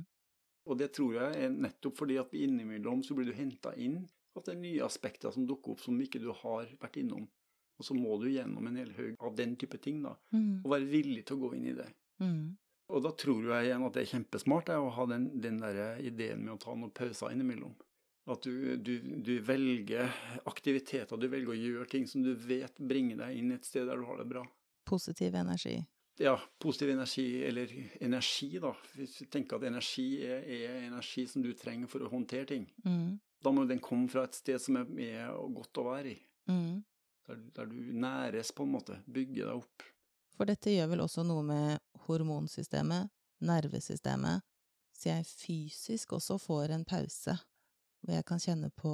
Og 0.70 0.78
det 0.78 0.92
tror 0.96 1.16
jeg 1.16 1.44
er 1.44 1.52
nettopp 1.54 1.98
fordi 1.98 2.16
at 2.20 2.34
innimellom 2.36 3.02
så 3.06 3.16
blir 3.16 3.30
du 3.30 3.36
henta 3.36 3.74
inn 3.80 4.02
at 4.38 4.46
det 4.46 4.54
er 4.54 4.62
nye 4.62 4.86
aspekter 4.86 5.32
som 5.34 5.46
dukker 5.48 5.74
opp 5.74 5.82
som 5.82 5.98
ikke 6.00 6.20
du 6.22 6.30
har 6.42 6.68
vært 6.80 7.00
innom. 7.00 7.26
Og 7.80 7.86
så 7.86 7.96
må 7.96 8.18
du 8.20 8.28
gjennom 8.28 8.66
en 8.68 8.76
hel 8.76 8.92
haug 8.98 9.22
av 9.24 9.36
den 9.38 9.54
type 9.58 9.78
ting, 9.82 10.02
da. 10.04 10.12
Mm. 10.36 10.60
Og 10.60 10.72
være 10.74 10.90
villig 10.90 11.24
til 11.26 11.38
å 11.38 11.46
gå 11.46 11.54
inn 11.56 11.70
i 11.72 11.76
det. 11.78 11.88
Mm. 12.20 12.42
Og 12.90 13.04
da 13.06 13.12
tror 13.16 13.46
jeg 13.48 13.68
igjen 13.68 13.86
at 13.86 13.96
det 13.96 14.02
er 14.02 14.10
kjempesmart 14.10 14.68
det, 14.68 14.76
å 14.76 14.90
ha 14.94 15.06
den, 15.08 15.30
den 15.42 15.60
der 15.62 16.00
ideen 16.04 16.44
med 16.44 16.56
å 16.56 16.60
ta 16.60 16.74
noen 16.74 16.92
pauser 16.94 17.32
innimellom. 17.32 17.72
At 18.30 18.44
du, 18.46 18.76
du, 18.76 18.92
du 19.26 19.32
velger 19.42 20.10
aktiviteter, 20.46 21.18
du 21.18 21.26
velger 21.30 21.50
å 21.50 21.58
gjøre 21.58 21.86
ting 21.90 22.04
som 22.06 22.22
du 22.22 22.30
vet 22.34 22.76
bringer 22.78 23.18
deg 23.24 23.40
inn 23.40 23.54
et 23.56 23.66
sted 23.66 23.88
der 23.90 23.98
du 23.98 24.06
har 24.06 24.20
det 24.20 24.28
bra. 24.30 24.44
Positiv 24.86 25.34
energi. 25.34 25.80
Ja, 26.20 26.36
positiv 26.60 26.90
energi, 26.92 27.42
eller 27.48 27.72
energi, 28.00 28.58
da. 28.60 28.74
Hvis 28.92 29.16
du 29.22 29.30
tenker 29.32 29.56
at 29.56 29.64
energi 29.70 30.20
er, 30.26 30.44
er 30.44 30.82
energi 30.84 31.24
som 31.30 31.42
du 31.42 31.50
trenger 31.56 31.88
for 31.88 32.04
å 32.04 32.10
håndtere 32.12 32.44
ting. 32.50 32.66
Mm. 32.84 33.14
Da 33.40 33.52
må 33.56 33.64
den 33.64 33.80
komme 33.80 34.10
fra 34.12 34.26
et 34.28 34.36
sted 34.36 34.60
som 34.60 34.76
er, 34.76 34.90
er 35.00 35.30
godt 35.56 35.80
å 35.80 35.86
være 35.86 36.12
i. 36.12 36.18
Mm. 36.52 36.82
Der, 37.26 37.40
der 37.56 37.70
du 37.70 37.78
næres, 38.04 38.52
på 38.52 38.66
en 38.68 38.74
måte. 38.74 38.98
Bygger 39.08 39.48
deg 39.48 39.62
opp. 39.62 39.86
For 40.36 40.48
dette 40.48 40.74
gjør 40.74 40.92
vel 40.92 41.04
også 41.06 41.24
noe 41.24 41.46
med 41.46 41.80
hormonsystemet, 42.06 43.08
nervesystemet, 43.48 44.44
så 44.92 45.14
jeg 45.14 45.28
fysisk 45.28 46.12
også 46.18 46.36
får 46.40 46.76
en 46.76 46.84
pause, 46.84 47.38
hvor 48.00 48.16
jeg 48.16 48.26
kan 48.28 48.42
kjenne 48.42 48.70
på 48.76 48.92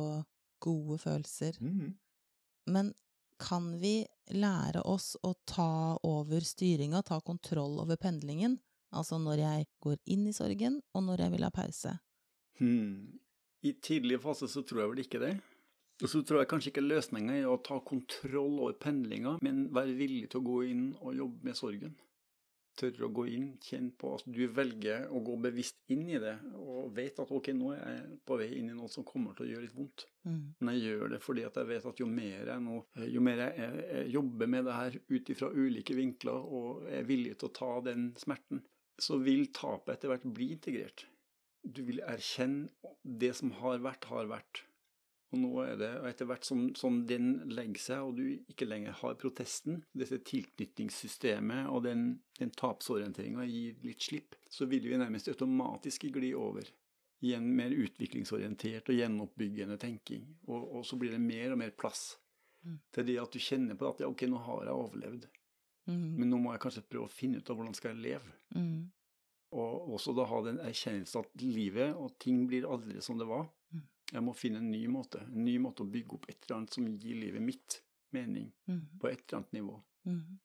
gode 0.63 0.99
følelser. 0.99 1.59
Men 2.67 2.93
kan 3.39 3.75
vi 3.81 4.07
lære 4.33 4.83
oss 4.89 5.15
å 5.23 5.35
ta 5.45 5.99
over 6.03 6.41
styringa, 6.41 7.03
ta 7.03 7.21
kontroll 7.21 7.81
over 7.83 7.97
pendlingen? 8.01 8.59
Altså 8.97 9.19
når 9.21 9.43
jeg 9.43 9.67
går 9.83 9.99
inn 10.15 10.27
i 10.31 10.35
sorgen, 10.35 10.81
og 10.95 11.05
når 11.09 11.27
jeg 11.27 11.35
vil 11.35 11.47
ha 11.47 11.53
pause. 11.53 11.99
Hmm. 12.59 13.19
I 13.67 13.75
tidlig 13.83 14.21
fase 14.23 14.49
så 14.49 14.63
tror 14.65 14.83
jeg 14.83 14.93
vel 14.93 15.05
ikke 15.05 15.21
det. 15.21 15.35
Og 16.05 16.11
så 16.13 16.21
tror 16.23 16.43
jeg 16.43 16.51
kanskje 16.51 16.71
ikke 16.75 16.85
løsninga 16.85 17.39
er 17.39 17.47
å 17.49 17.61
ta 17.65 17.79
kontroll 17.85 18.59
over 18.61 18.77
pendlinga, 18.81 19.39
men 19.45 19.67
være 19.75 19.97
villig 19.97 20.27
til 20.33 20.43
å 20.43 20.47
gå 20.47 20.59
inn 20.69 20.91
og 21.01 21.17
jobbe 21.17 21.49
med 21.49 21.57
sorgen. 21.57 21.95
Tørre 22.77 23.07
å 23.07 23.13
gå 23.17 23.25
inn, 23.33 23.47
kjenne 23.65 23.95
på 23.97 24.11
at 24.19 24.27
du 24.29 24.43
velger 24.53 25.07
å 25.09 25.23
gå 25.25 25.37
bevisst 25.47 25.79
inn 25.95 26.05
i 26.13 26.19
det, 26.21 26.35
og 26.61 26.91
vet 26.97 27.23
at 27.23 27.33
ok, 27.33 27.49
nå 27.57 27.71
er 27.73 27.81
jeg 27.81 28.19
på 28.29 28.37
vei 28.37 28.51
inn 28.59 28.69
i 28.69 28.77
noe 28.77 28.91
som 28.93 29.07
kommer 29.09 29.33
til 29.37 29.47
å 29.47 29.49
gjøre 29.55 29.65
litt 29.65 29.77
vondt. 29.79 30.05
Mm. 30.29 30.43
Men 30.61 30.73
jeg 30.75 30.91
gjør 30.91 31.15
det 31.15 31.23
fordi 31.25 31.47
at 31.49 31.57
jeg 31.57 31.71
vet 31.71 31.89
at 31.89 32.03
jo 32.03 32.11
mer 32.11 32.53
jeg, 32.53 32.65
nå, 32.67 32.83
jo 33.17 33.25
mer 33.25 33.43
jeg, 33.47 33.57
jeg, 33.63 33.87
jeg 33.95 34.13
jobber 34.19 34.53
med 34.53 34.69
det 34.69 34.77
her 34.77 35.01
ut 35.09 35.33
ifra 35.33 35.51
ulike 35.57 35.97
vinkler 35.97 36.53
og 36.61 36.87
er 36.93 37.09
villig 37.09 37.39
til 37.41 37.49
å 37.49 37.57
ta 37.63 37.73
den 37.89 38.11
smerten, 38.21 38.61
så 39.01 39.21
vil 39.25 39.49
tapet 39.57 39.97
etter 39.97 40.13
hvert 40.13 40.29
bli 40.37 40.53
integrert. 40.59 41.07
Du 41.65 41.83
vil 41.89 42.05
erkjenne 42.05 42.93
det 43.03 43.33
som 43.41 43.57
har 43.63 43.81
vært, 43.83 44.07
har 44.13 44.29
vært. 44.31 44.66
Og 45.37 45.43
nå 45.43 45.53
er 45.67 45.77
det, 45.81 45.91
etter 46.09 46.29
hvert 46.31 46.47
som, 46.49 46.63
som 46.79 47.03
den 47.07 47.35
legger 47.53 47.83
seg, 47.83 48.03
og 48.09 48.17
du 48.17 48.25
ikke 48.49 48.67
lenger 48.69 48.97
har 49.03 49.19
protesten, 49.21 49.83
dette 49.93 50.19
tilknytningssystemet 50.81 51.69
og 51.69 51.83
den, 51.85 52.07
den 52.39 52.51
tapsorienteringa 52.57 53.45
gir 53.49 53.77
litt 53.85 54.03
slipp, 54.03 54.37
så 54.51 54.67
vil 54.71 54.89
vi 54.89 54.99
nærmest 54.99 55.29
automatisk 55.33 56.09
gli 56.15 56.33
over 56.37 56.69
i 57.25 57.33
en 57.37 57.47
mer 57.57 57.73
utviklingsorientert 57.73 58.91
og 58.93 58.99
gjenoppbyggende 58.99 59.79
tenking. 59.81 60.27
Og, 60.49 60.67
og 60.79 60.87
så 60.87 60.99
blir 61.01 61.15
det 61.15 61.23
mer 61.23 61.53
og 61.55 61.61
mer 61.65 61.75
plass 61.77 62.15
Mm. 62.67 62.81
til 62.91 63.05
det 63.07 63.15
at 63.23 63.31
du 63.31 63.39
kjenner 63.39 63.77
på 63.79 63.87
at 63.87 64.01
ja, 64.03 64.09
ok, 64.11 64.23
nå 64.27 64.39
har 64.43 64.65
jeg 64.67 64.75
overlevd, 64.75 65.27
Mm. 65.87 66.17
men 66.19 66.31
nå 66.33 66.39
må 66.43 66.51
jeg 66.51 66.61
kanskje 66.65 66.83
prøve 66.91 67.07
å 67.07 67.13
finne 67.15 67.39
ut 67.39 67.51
av 67.53 67.55
hvordan 67.61 67.75
skal 67.79 67.93
jeg 67.93 68.03
leve. 68.03 68.33
Mm. 68.57 68.89
Og 69.55 69.93
også 69.95 70.15
da 70.17 70.25
ha 70.27 70.41
den 70.43 70.59
erkjennelsen 70.59 71.21
at 71.23 71.45
livet 71.45 71.95
og 71.95 72.17
ting 72.19 72.41
blir 72.51 72.67
aldri 72.67 72.99
som 73.01 73.21
det 73.21 73.29
var. 73.31 73.47
Jeg 74.13 74.23
må 74.23 74.35
finne 74.37 74.59
en 74.63 74.71
ny 74.71 74.87
måte, 74.87 75.21
en 75.27 75.45
ny 75.45 75.59
måte 75.59 75.83
å 75.83 75.91
bygge 75.91 76.15
opp 76.15 76.27
et 76.31 76.45
eller 76.47 76.57
annet 76.61 76.75
som 76.77 76.87
gir 76.87 77.17
livet 77.21 77.43
mitt 77.43 77.81
mening, 78.13 78.53
Mm. 78.69 78.83
på 79.01 79.09
et 79.11 79.25
eller 79.27 79.39
annet 79.41 79.53
nivå. 79.53 79.83
Mm. 80.07 80.39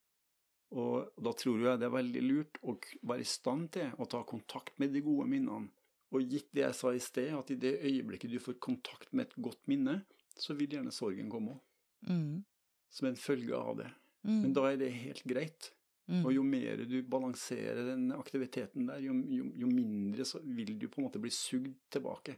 Og 0.72 1.12
da 1.22 1.34
tror 1.36 1.60
jeg 1.66 1.80
det 1.80 1.86
er 1.86 1.94
veldig 1.98 2.22
lurt 2.24 2.58
å 2.64 2.78
være 3.04 3.22
i 3.26 3.28
stand 3.28 3.72
til 3.76 3.92
å 4.00 4.08
ta 4.10 4.24
kontakt 4.24 4.78
med 4.80 4.94
de 4.94 5.02
gode 5.02 5.28
minnene. 5.28 5.70
Og 6.12 6.22
gitt 6.28 6.50
det 6.54 6.64
jeg 6.66 6.76
sa 6.76 6.90
i 6.92 7.00
sted, 7.00 7.34
at 7.38 7.52
i 7.52 7.56
det 7.56 7.82
øyeblikket 7.84 8.32
du 8.32 8.40
får 8.40 8.58
kontakt 8.60 9.14
med 9.14 9.28
et 9.28 9.36
godt 9.44 9.68
minne, 9.72 10.02
så 10.36 10.56
vil 10.58 10.68
gjerne 10.70 10.92
sorgen 10.92 11.30
komme 11.30 11.52
òg, 11.56 11.62
Mm. 12.10 12.44
som 12.90 13.08
en 13.08 13.16
følge 13.16 13.54
av 13.54 13.78
det. 13.78 13.92
Mm. 14.26 14.42
Men 14.42 14.54
da 14.54 14.66
er 14.72 14.78
det 14.78 14.92
helt 14.92 15.24
greit. 15.24 15.72
Mm. 16.10 16.26
Og 16.26 16.34
jo 16.34 16.44
mer 16.44 16.78
du 16.86 17.04
balanserer 17.04 17.86
den 17.86 18.12
aktiviteten 18.12 18.88
der, 18.88 18.98
jo, 19.00 19.14
jo, 19.14 19.52
jo 19.56 19.68
mindre 19.68 20.26
så 20.26 20.42
vil 20.44 20.78
du 20.80 20.88
på 20.88 20.98
en 21.00 21.06
måte 21.08 21.22
bli 21.22 21.30
sugd 21.30 21.76
tilbake. 21.92 22.36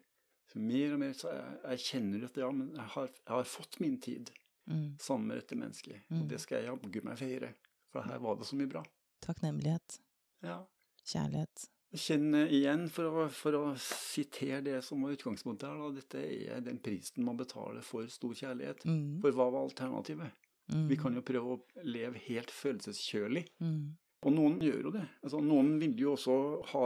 Så 0.53 0.61
mer 0.61 0.95
og 0.95 1.01
mer 1.01 1.17
så 1.17 1.33
jeg 1.33 1.59
erkjenner 1.73 2.21
du 2.21 2.29
at 2.29 2.39
ja, 2.39 2.49
men 2.53 2.71
jeg 2.77 2.89
har, 2.95 3.11
jeg 3.17 3.33
har 3.33 3.49
fått 3.49 3.79
min 3.81 3.99
tid. 4.01 4.31
Mm. 4.65 4.97
sammen 4.99 5.27
med 5.27 5.37
dette 5.37 5.55
mennesket. 5.55 6.09
Mm. 6.09 6.21
Og 6.21 6.27
det 6.31 6.39
skal 6.39 6.61
jeg 6.61 6.71
jaggu 6.71 7.01
meg 7.03 7.19
feire, 7.19 7.49
for 7.91 8.07
her 8.07 8.21
var 8.23 8.37
det 8.39 8.47
så 8.47 8.55
mye 8.55 8.71
bra. 8.71 8.83
Takknemlighet. 9.23 9.97
Ja. 10.43 10.61
Kjærlighet. 11.03 11.65
Kjenn 11.93 12.33
igjen, 12.47 12.87
for 12.89 13.05
å, 13.05 13.25
for 13.29 13.57
å 13.59 13.63
sitere 13.77 14.63
det 14.65 14.79
som 14.85 15.03
var 15.05 15.13
utgangspunktet 15.13 15.67
her, 15.67 15.81
da, 15.81 15.89
dette 15.99 16.23
er 16.23 16.63
den 16.65 16.79
prisen 16.81 17.25
man 17.27 17.37
betaler 17.37 17.85
for 17.85 18.07
stor 18.09 18.33
kjærlighet. 18.39 18.87
Mm. 18.89 19.19
For 19.21 19.35
hva 19.35 19.49
var 19.53 19.67
alternativet? 19.67 20.39
Mm. 20.71 20.87
Vi 20.89 20.97
kan 20.97 21.19
jo 21.19 21.25
prøve 21.27 21.57
å 21.57 21.83
leve 21.85 22.23
helt 22.29 22.53
følelseskjølig. 22.55 23.45
Mm. 23.61 23.93
Og 24.23 24.33
noen 24.33 24.57
gjør 24.63 24.87
jo 24.87 24.93
det. 24.95 25.05
Altså, 25.21 25.43
noen 25.43 25.75
vil 25.81 25.93
jo 25.99 26.15
også 26.15 26.37
ha 26.71 26.85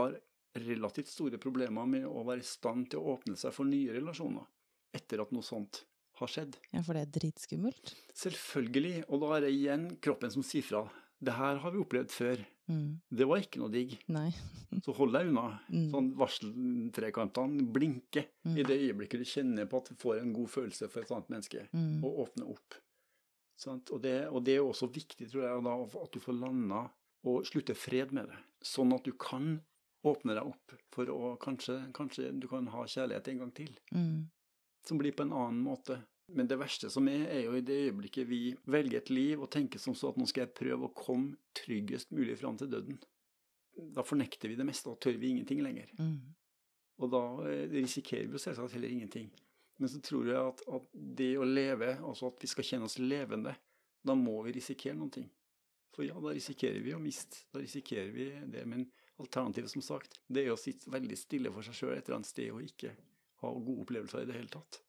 relativt 0.66 1.08
store 1.12 1.38
problemer 1.38 1.86
med 1.86 2.04
å 2.08 2.24
være 2.26 2.40
i 2.44 2.48
stand 2.48 2.90
til 2.90 3.00
å 3.00 3.14
åpne 3.16 3.36
seg 3.36 3.52
for 3.56 3.64
nye 3.68 3.92
relasjoner 3.94 4.46
etter 4.94 5.20
at 5.22 5.32
noe 5.32 5.42
sånt 5.44 5.82
har 6.18 6.26
skjedd. 6.32 6.56
Ja, 6.72 6.80
for 6.82 6.94
det 6.96 7.02
er 7.06 7.12
dritskummelt. 7.20 7.92
Selvfølgelig, 8.18 9.04
og 9.08 9.20
da 9.22 9.36
er 9.36 9.44
det 9.46 9.52
igjen 9.54 9.84
kroppen 10.02 10.32
som 10.34 10.42
sier 10.42 10.64
fra. 10.66 10.80
Det 11.20 11.34
her 11.34 11.58
har 11.62 11.70
vi 11.74 11.78
opplevd 11.82 12.10
før. 12.14 12.40
Mm. 12.70 13.00
Det 13.10 13.26
var 13.26 13.40
ikke 13.42 13.60
noe 13.62 13.70
digg. 13.74 13.94
Nei. 14.08 14.28
Så 14.84 14.92
hold 14.96 15.12
deg 15.14 15.30
unna. 15.30 15.60
Mm. 15.70 15.86
Sånn 15.92 16.10
varseltrekantene 16.18 17.64
blinker 17.72 18.26
Mm. 18.46 18.58
i 18.58 18.62
det 18.62 18.76
øyeblikket 18.80 19.18
du 19.22 19.24
kjenner 19.24 19.66
på 19.68 19.78
at 19.82 19.88
du 19.90 19.94
får 19.94 20.20
en 20.22 20.32
god 20.32 20.48
følelse 20.48 20.88
for 20.90 21.02
et 21.02 21.10
annet 21.10 21.28
menneske, 21.30 21.68
Mm. 21.72 22.04
og 22.04 22.18
åpner 22.28 22.50
opp. 22.50 22.74
Og, 23.66 24.00
det, 24.02 24.28
og 24.30 24.44
det 24.44 24.54
er 24.56 24.62
også 24.62 24.86
viktig, 24.92 25.30
tror 25.32 25.42
jeg, 25.42 25.62
da, 25.64 26.02
at 26.02 26.12
du 26.12 26.20
får 26.20 26.38
landa 26.38 26.90
og 27.24 27.44
slutte 27.44 27.74
fred 27.74 28.12
med 28.12 28.28
det. 28.28 28.36
Sånn 28.62 28.92
at 28.94 29.02
du 29.04 29.12
kan 29.12 29.60
åpne 30.06 30.36
deg 30.36 30.46
opp 30.46 30.74
for 30.94 31.10
å 31.10 31.32
kanskje, 31.42 31.80
kanskje 31.94 32.30
du 32.38 32.46
kan 32.50 32.68
ha 32.70 32.84
kjærlighet 32.86 33.32
en 33.32 33.42
gang 33.42 33.52
til. 33.56 33.72
Mm. 33.94 34.28
Som 34.86 35.00
blir 35.00 35.16
på 35.16 35.26
en 35.26 35.34
annen 35.34 35.60
måte. 35.64 35.98
Men 36.36 36.48
det 36.48 36.58
verste 36.60 36.90
som 36.92 37.08
er, 37.08 37.24
er 37.32 37.46
jo 37.46 37.56
i 37.56 37.64
det 37.64 37.76
øyeblikket 37.88 38.28
vi 38.28 38.42
velger 38.68 39.00
et 39.00 39.10
liv 39.10 39.40
og 39.40 39.50
tenker 39.52 39.80
som 39.80 39.96
så 39.96 40.10
at 40.12 40.18
nå 40.20 40.26
skal 40.28 40.44
jeg 40.44 40.56
prøve 40.58 40.88
å 40.88 40.96
komme 40.96 41.38
tryggest 41.56 42.12
mulig 42.12 42.36
fram 42.40 42.58
til 42.60 42.70
døden. 42.72 42.98
Da 43.96 44.04
fornekter 44.04 44.50
vi 44.50 44.58
det 44.58 44.66
meste, 44.66 44.90
og 44.92 45.00
tør 45.00 45.16
vi 45.16 45.32
ingenting 45.32 45.62
lenger. 45.64 45.90
Mm. 45.98 46.18
Og 46.98 47.12
da 47.14 47.22
eh, 47.48 47.64
risikerer 47.70 48.26
vi 48.26 48.36
jo 48.36 48.42
selvsagt 48.42 48.74
heller 48.74 48.92
ingenting. 48.92 49.30
Men 49.78 49.90
så 49.92 50.02
tror 50.02 50.28
jeg 50.28 50.38
at, 50.42 50.62
at 50.74 50.88
det 50.92 51.32
å 51.38 51.46
leve, 51.46 51.94
altså 52.02 52.32
at 52.32 52.42
vi 52.42 52.50
skal 52.50 52.66
kjenne 52.66 52.88
oss 52.90 52.98
levende, 52.98 53.54
da 54.04 54.16
må 54.18 54.40
vi 54.46 54.56
risikere 54.58 54.98
noen 54.98 55.12
ting. 55.14 55.28
For 55.94 56.06
ja, 56.06 56.18
da 56.22 56.34
risikerer 56.34 56.82
vi 56.82 56.94
å 56.94 57.02
miste, 57.02 57.44
da 57.54 57.62
risikerer 57.62 58.10
vi 58.14 58.28
det. 58.50 58.64
Men 58.68 58.84
alternativet, 59.18 59.70
som 59.70 59.84
sagt, 59.84 60.18
det 60.28 60.44
er 60.46 60.54
å 60.54 60.60
sitte 60.60 60.90
veldig 60.92 61.16
stille 61.18 61.52
for 61.54 61.66
seg 61.66 61.76
sjøl 61.76 61.94
et 61.96 62.04
eller 62.06 62.20
annet 62.20 62.30
sted 62.30 62.52
og 62.54 62.62
ikke 62.64 62.92
ha 63.42 63.50
gode 63.54 63.82
opplevelser 63.84 64.22
i 64.22 64.28
det 64.28 64.36
hele 64.38 64.52
tatt. 64.52 64.80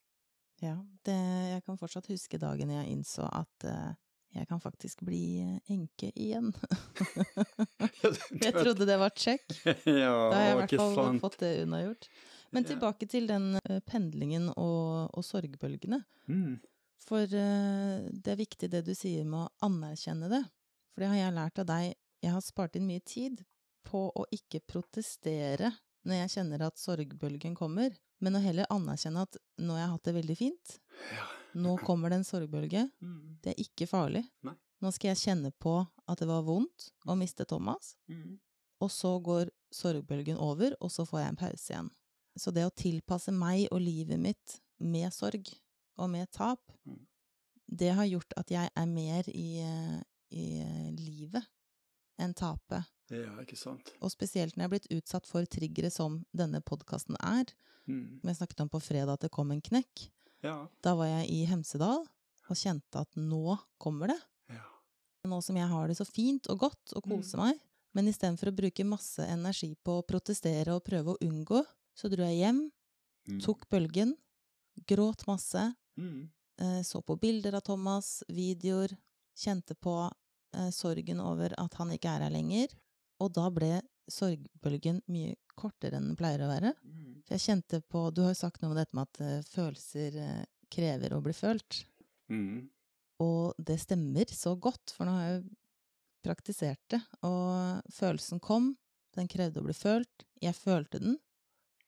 Ja, 0.59 0.75
det, 1.07 1.15
jeg 1.53 1.63
kan 1.65 1.79
fortsatt 1.79 2.09
huske 2.11 2.39
dagen 2.41 2.71
jeg 2.73 2.91
innså 2.91 3.25
at 3.31 3.67
uh, 3.69 3.93
jeg 4.35 4.45
kan 4.49 4.59
faktisk 4.61 5.01
bli 5.07 5.39
eh, 5.41 5.55
enke 5.73 6.11
igjen. 6.13 6.51
Jeg 8.43 8.53
trodde 8.53 8.85
det 8.85 8.97
var 9.01 9.09
check. 9.17 9.41
ja, 9.65 10.11
Da 10.29 10.35
har 10.35 10.43
jeg 10.43 10.51
i 10.51 10.59
hvert 10.59 10.75
fall 10.77 10.93
sant. 10.99 11.21
fått 11.23 11.39
det 11.41 11.49
unnagjort. 11.63 12.05
Men 12.53 12.67
tilbake 12.67 13.07
til 13.09 13.25
den 13.29 13.55
eh, 13.57 13.79
pendlingen 13.89 14.51
og, 14.53 15.09
og 15.17 15.25
sorgbølgene. 15.25 16.03
Mm. 16.29 16.59
For 17.07 17.25
uh, 17.25 18.05
det 18.13 18.35
er 18.35 18.41
viktig 18.43 18.69
det 18.69 18.83
du 18.85 18.93
sier 18.93 19.25
med 19.25 19.47
å 19.47 19.65
anerkjenne 19.65 20.29
det. 20.29 20.43
For 20.93 21.01
det 21.01 21.09
har 21.09 21.21
jeg 21.23 21.37
lært 21.39 21.63
av 21.63 21.69
deg. 21.71 21.97
Jeg 22.21 22.35
har 22.35 22.45
spart 22.45 22.77
inn 22.77 22.85
mye 22.85 23.01
tid 23.01 23.41
på 23.85 24.11
å 24.15 24.25
ikke 24.35 24.61
protestere 24.67 25.71
når 26.07 26.15
jeg 26.23 26.31
kjenner 26.37 26.61
at 26.67 26.79
sorgbølgen 26.79 27.55
kommer, 27.57 27.91
men 28.23 28.35
å 28.35 28.41
heller 28.43 28.67
anerkjenne 28.71 29.21
at 29.27 29.37
nå 29.59 29.75
har 29.75 29.83
jeg 29.85 29.91
hatt 29.93 30.07
det 30.09 30.13
veldig 30.15 30.37
fint. 30.39 30.75
Ja. 31.13 31.25
Nå 31.59 31.75
kommer 31.83 32.09
det 32.11 32.19
en 32.21 32.27
sorgbølge. 32.27 32.85
Mm. 33.01 33.37
Det 33.43 33.53
er 33.53 33.61
ikke 33.63 33.87
farlig. 33.89 34.23
Nei. 34.45 34.53
Nå 34.81 34.91
skal 34.95 35.09
jeg 35.11 35.21
kjenne 35.25 35.51
på 35.59 35.73
at 36.07 36.19
det 36.21 36.27
var 36.29 36.43
vondt 36.47 36.91
å 37.07 37.15
miste 37.19 37.45
Thomas, 37.45 37.95
Mm. 38.07 38.37
og 38.81 38.89
så 38.91 39.19
går 39.21 39.49
sorgbølgen 39.75 40.37
over, 40.39 40.75
og 40.81 40.89
så 40.91 41.05
får 41.05 41.19
jeg 41.19 41.29
en 41.29 41.35
pause 41.35 41.69
igjen. 41.73 41.89
Så 42.39 42.53
det 42.53 42.63
å 42.65 42.71
tilpasse 42.71 43.31
meg 43.35 43.67
og 43.71 43.81
livet 43.81 44.19
mitt 44.19 44.59
med 44.79 45.11
sorg 45.11 45.49
og 45.97 46.09
med 46.09 46.31
tap, 46.31 46.61
Mm. 46.87 47.05
det 47.67 47.93
har 47.93 48.05
gjort 48.05 48.33
at 48.37 48.47
jeg 48.49 48.69
er 48.75 48.85
mer 48.85 49.23
i, 49.27 49.59
eh, 49.59 50.01
i 50.31 50.59
eh, 50.61 50.91
livet 50.95 51.43
enn 52.17 52.33
tapet. 52.33 52.85
Ja, 53.11 53.33
ikke 53.41 53.57
sant. 53.57 53.91
Og 54.01 54.11
spesielt 54.11 54.55
når 54.55 54.63
jeg 54.63 54.67
er 54.69 54.73
blitt 54.75 54.91
utsatt 54.99 55.25
for 55.25 55.45
triggere 55.45 55.89
som 55.91 56.25
denne 56.35 56.61
podkasten 56.61 57.15
er. 57.19 57.45
Mm. 57.87 58.19
Som 58.21 58.29
jeg 58.29 58.37
snakket 58.37 58.61
om 58.61 58.69
på 58.69 58.81
fredag, 58.81 59.13
at 59.13 59.21
det 59.25 59.31
kom 59.31 59.51
en 59.51 59.61
knekk. 59.61 60.09
Ja. 60.43 60.67
Da 60.81 60.93
var 60.95 61.07
jeg 61.07 61.29
i 61.29 61.45
Hemsedal 61.49 62.05
og 62.49 62.55
kjente 62.57 63.01
at 63.01 63.15
nå 63.17 63.57
kommer 63.79 64.07
det. 64.13 64.19
ja. 64.49 64.61
Nå 65.27 65.41
som 65.43 65.55
jeg 65.57 65.67
har 65.67 65.87
det 65.87 65.97
så 65.97 66.05
fint 66.07 66.47
og 66.49 66.59
godt 66.59 66.93
og 66.95 67.03
koser 67.03 67.37
Mm. 67.37 67.45
meg. 67.45 67.59
Men 67.93 68.05
istedenfor 68.07 68.47
å 68.51 68.55
bruke 68.55 68.85
masse 68.85 69.19
energi 69.19 69.75
på 69.83 69.99
å 69.99 70.05
protestere 70.07 70.69
og 70.75 70.83
prøve 70.85 71.15
å 71.15 71.17
unngå, 71.21 71.65
så 71.95 72.09
dro 72.09 72.23
jeg 72.23 72.37
hjem, 72.39 72.71
Mm. 73.27 73.41
tok 73.41 73.67
bølgen, 73.69 74.15
gråt 74.87 75.25
masse, 75.27 75.75
Mm. 75.97 76.29
eh, 76.57 76.81
så 76.83 77.01
på 77.03 77.19
bilder 77.19 77.55
av 77.55 77.61
Thomas, 77.63 78.23
videoer, 78.29 78.95
kjente 79.35 79.75
på 79.75 80.09
eh, 80.53 80.69
sorgen 80.71 81.19
over 81.19 81.53
at 81.59 81.73
han 81.75 81.89
ikke 81.91 82.05
er 82.09 82.21
her 82.23 82.29
lenger. 82.31 82.69
Og 83.19 83.31
da 83.35 83.47
ble 83.53 83.73
sorgbølgen 84.09 85.03
mye 85.11 85.35
kortere 85.59 85.99
enn 85.99 86.11
den 86.11 86.17
pleier 86.19 86.43
å 86.45 86.49
være. 86.49 86.73
Mm. 86.83 87.21
For 87.27 87.35
jeg 87.35 87.45
kjente 87.45 87.81
på 87.91 88.07
Du 88.15 88.23
har 88.23 88.33
jo 88.33 88.41
sagt 88.41 88.61
noe 88.61 88.71
om 88.73 88.79
dette 88.79 88.95
med 88.97 89.09
at 89.09 89.21
eh, 89.25 89.47
følelser 89.51 90.19
eh, 90.23 90.43
krever 90.71 91.13
å 91.13 91.21
bli 91.23 91.33
følt. 91.35 91.83
Mm. 92.31 92.69
Og 93.23 93.57
det 93.57 93.79
stemmer 93.81 94.31
så 94.33 94.55
godt, 94.55 94.93
for 94.95 95.05
nå 95.07 95.15
har 95.17 95.25
jeg 95.25 95.39
jo 95.39 95.57
praktisert 96.25 96.81
det. 96.93 97.01
Og 97.27 97.91
følelsen 97.95 98.41
kom, 98.43 98.71
den 99.17 99.29
krevde 99.31 99.61
å 99.61 99.65
bli 99.65 99.75
følt, 99.75 100.25
jeg 100.39 100.55
følte 100.55 101.01
den, 101.03 101.17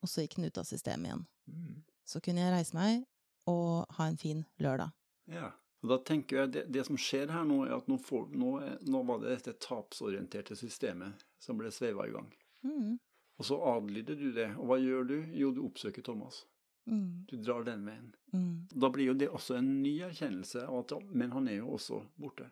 og 0.01 0.09
så 0.09 0.25
gikk 0.25 0.39
den 0.39 0.49
ut 0.49 0.59
av 0.59 0.67
systemet 0.67 1.11
igjen. 1.11 1.25
Mm. 1.47 1.79
Så 2.07 2.19
kunne 2.23 2.43
jeg 2.43 2.53
reise 2.53 2.75
meg 2.75 3.05
og 3.49 3.85
ha 3.97 4.07
en 4.09 4.19
fin 4.19 4.43
lørdag. 4.61 4.91
Ja. 5.31 5.51
Og 5.81 5.89
da 5.89 5.97
tenker 6.05 6.43
jeg 6.43 6.51
det, 6.53 6.63
det 6.73 6.83
som 6.85 6.97
skjer 6.99 7.31
her 7.33 7.45
nå, 7.47 7.63
er 7.65 7.79
at 7.79 7.87
nå, 7.89 7.97
for, 8.05 8.29
nå, 8.29 8.53
nå 8.85 9.01
var 9.07 9.21
det 9.21 9.31
dette 9.33 9.55
tapsorienterte 9.65 10.57
systemet 10.57 11.25
som 11.41 11.57
ble 11.57 11.71
sveiva 11.73 12.05
i 12.05 12.13
gang. 12.13 12.27
Mm. 12.61 12.99
Og 13.41 13.47
så 13.47 13.57
adlyder 13.71 14.19
du 14.19 14.27
det. 14.35 14.51
Og 14.61 14.69
hva 14.69 14.77
gjør 14.77 15.07
du? 15.09 15.15
Jo, 15.33 15.49
du 15.55 15.63
oppsøker 15.65 16.05
Thomas. 16.05 16.43
Mm. 16.85 17.25
Du 17.29 17.35
drar 17.41 17.65
den 17.65 17.87
veien. 17.89 18.11
Mm. 18.33 18.67
Da 18.69 18.91
blir 18.93 19.09
jo 19.09 19.17
det 19.17 19.31
også 19.33 19.57
en 19.57 19.71
ny 19.81 19.95
erkjennelse 20.05 20.67
av 20.67 20.83
at 20.83 20.93
Men 21.09 21.33
han 21.33 21.49
er 21.49 21.61
jo 21.61 21.73
også 21.77 22.03
borte. 22.21 22.51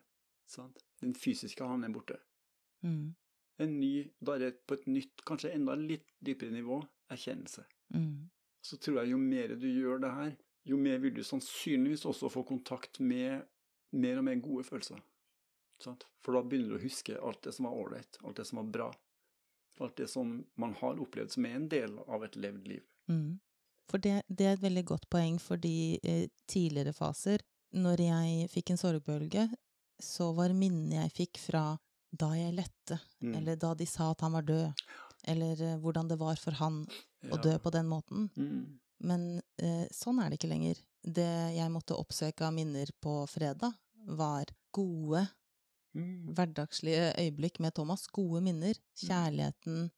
Sant? 0.50 0.82
Den 0.98 1.14
fysiske 1.14 1.66
han 1.66 1.86
er 1.86 1.94
borte. 1.94 2.18
Mm. 2.82 3.14
En 3.60 3.78
ny, 3.78 4.08
da 4.18 4.34
er 4.34 4.46
det 4.46 4.52
på 4.66 4.74
et 4.78 4.86
nytt, 4.90 5.22
kanskje 5.28 5.52
enda 5.54 5.76
litt 5.78 6.08
dypere 6.18 6.50
nivå, 6.50 6.80
erkjennelse. 7.12 7.66
Mm. 7.94 8.30
Så 8.64 8.78
tror 8.80 9.02
jeg 9.02 9.12
jo 9.12 9.20
mer 9.20 9.54
du 9.60 9.68
gjør 9.68 10.02
det 10.02 10.12
her, 10.16 10.32
jo 10.68 10.76
mer 10.76 10.98
vil 11.02 11.14
du 11.16 11.22
sannsynligvis 11.24 12.04
også 12.08 12.30
få 12.30 12.42
kontakt 12.48 13.00
med 13.00 13.42
mer 13.92 14.18
og 14.20 14.24
mer 14.24 14.40
gode 14.44 14.64
følelser. 14.68 15.00
Sant? 15.80 16.04
For 16.20 16.36
da 16.36 16.42
begynner 16.44 16.74
du 16.74 16.78
å 16.80 16.82
huske 16.84 17.16
alt 17.18 17.40
det 17.46 17.54
som 17.56 17.66
var 17.66 17.78
ålreit, 17.80 18.18
alt 18.24 18.36
det 18.36 18.44
som 18.46 18.60
var 18.60 18.66
bra. 18.74 18.88
Alt 19.80 19.96
det 19.96 20.10
som 20.12 20.34
man 20.60 20.74
har 20.76 21.00
opplevd 21.00 21.32
som 21.32 21.46
er 21.48 21.54
en 21.56 21.68
del 21.72 21.94
av 22.06 22.24
et 22.26 22.36
levd 22.36 22.66
liv. 22.68 22.82
Mm. 23.08 23.38
For 23.88 23.98
det, 23.98 24.18
det 24.28 24.46
er 24.46 24.52
et 24.58 24.62
veldig 24.66 24.84
godt 24.92 25.08
poeng, 25.10 25.38
fordi 25.42 25.98
eh, 26.04 26.26
tidligere 26.50 26.92
faser, 26.94 27.40
når 27.72 28.02
jeg 28.04 28.50
fikk 28.52 28.70
en 28.74 28.78
sorgbølge, 28.82 29.46
så 30.00 30.30
var 30.36 30.52
minnene 30.56 31.00
jeg 31.06 31.14
fikk 31.16 31.40
fra 31.42 31.64
da 32.10 32.32
jeg 32.34 32.54
lette, 32.58 33.00
Mm. 33.22 33.34
eller 33.36 33.56
da 33.60 33.74
de 33.74 33.86
sa 33.86 34.10
at 34.10 34.22
han 34.24 34.32
var 34.32 34.42
død, 34.42 34.80
eller 35.28 35.60
eh, 35.62 35.76
hvordan 35.78 36.08
det 36.08 36.16
var 36.18 36.36
for 36.40 36.56
han 36.58 36.80
å 37.30 37.36
dø 37.42 37.52
på 37.62 37.70
den 37.70 37.86
måten. 37.86 38.30
Mm. 38.36 38.80
Men 39.00 39.40
eh, 39.58 39.86
sånn 39.94 40.20
er 40.20 40.30
det 40.30 40.38
ikke 40.40 40.50
lenger. 40.52 40.80
Det 41.02 41.28
jeg 41.56 41.72
måtte 41.72 41.96
oppsøke 41.96 42.44
av 42.44 42.52
minner 42.56 42.90
på 43.00 43.22
fredag, 43.30 43.74
var 44.06 44.44
gode, 44.72 45.26
Mm. 45.90 46.34
hverdagslige 46.36 47.08
øyeblikk 47.18 47.56
med 47.58 47.74
Thomas. 47.74 48.04
Gode 48.06 48.38
minner. 48.46 48.76
Kjærligheten, 48.94 49.88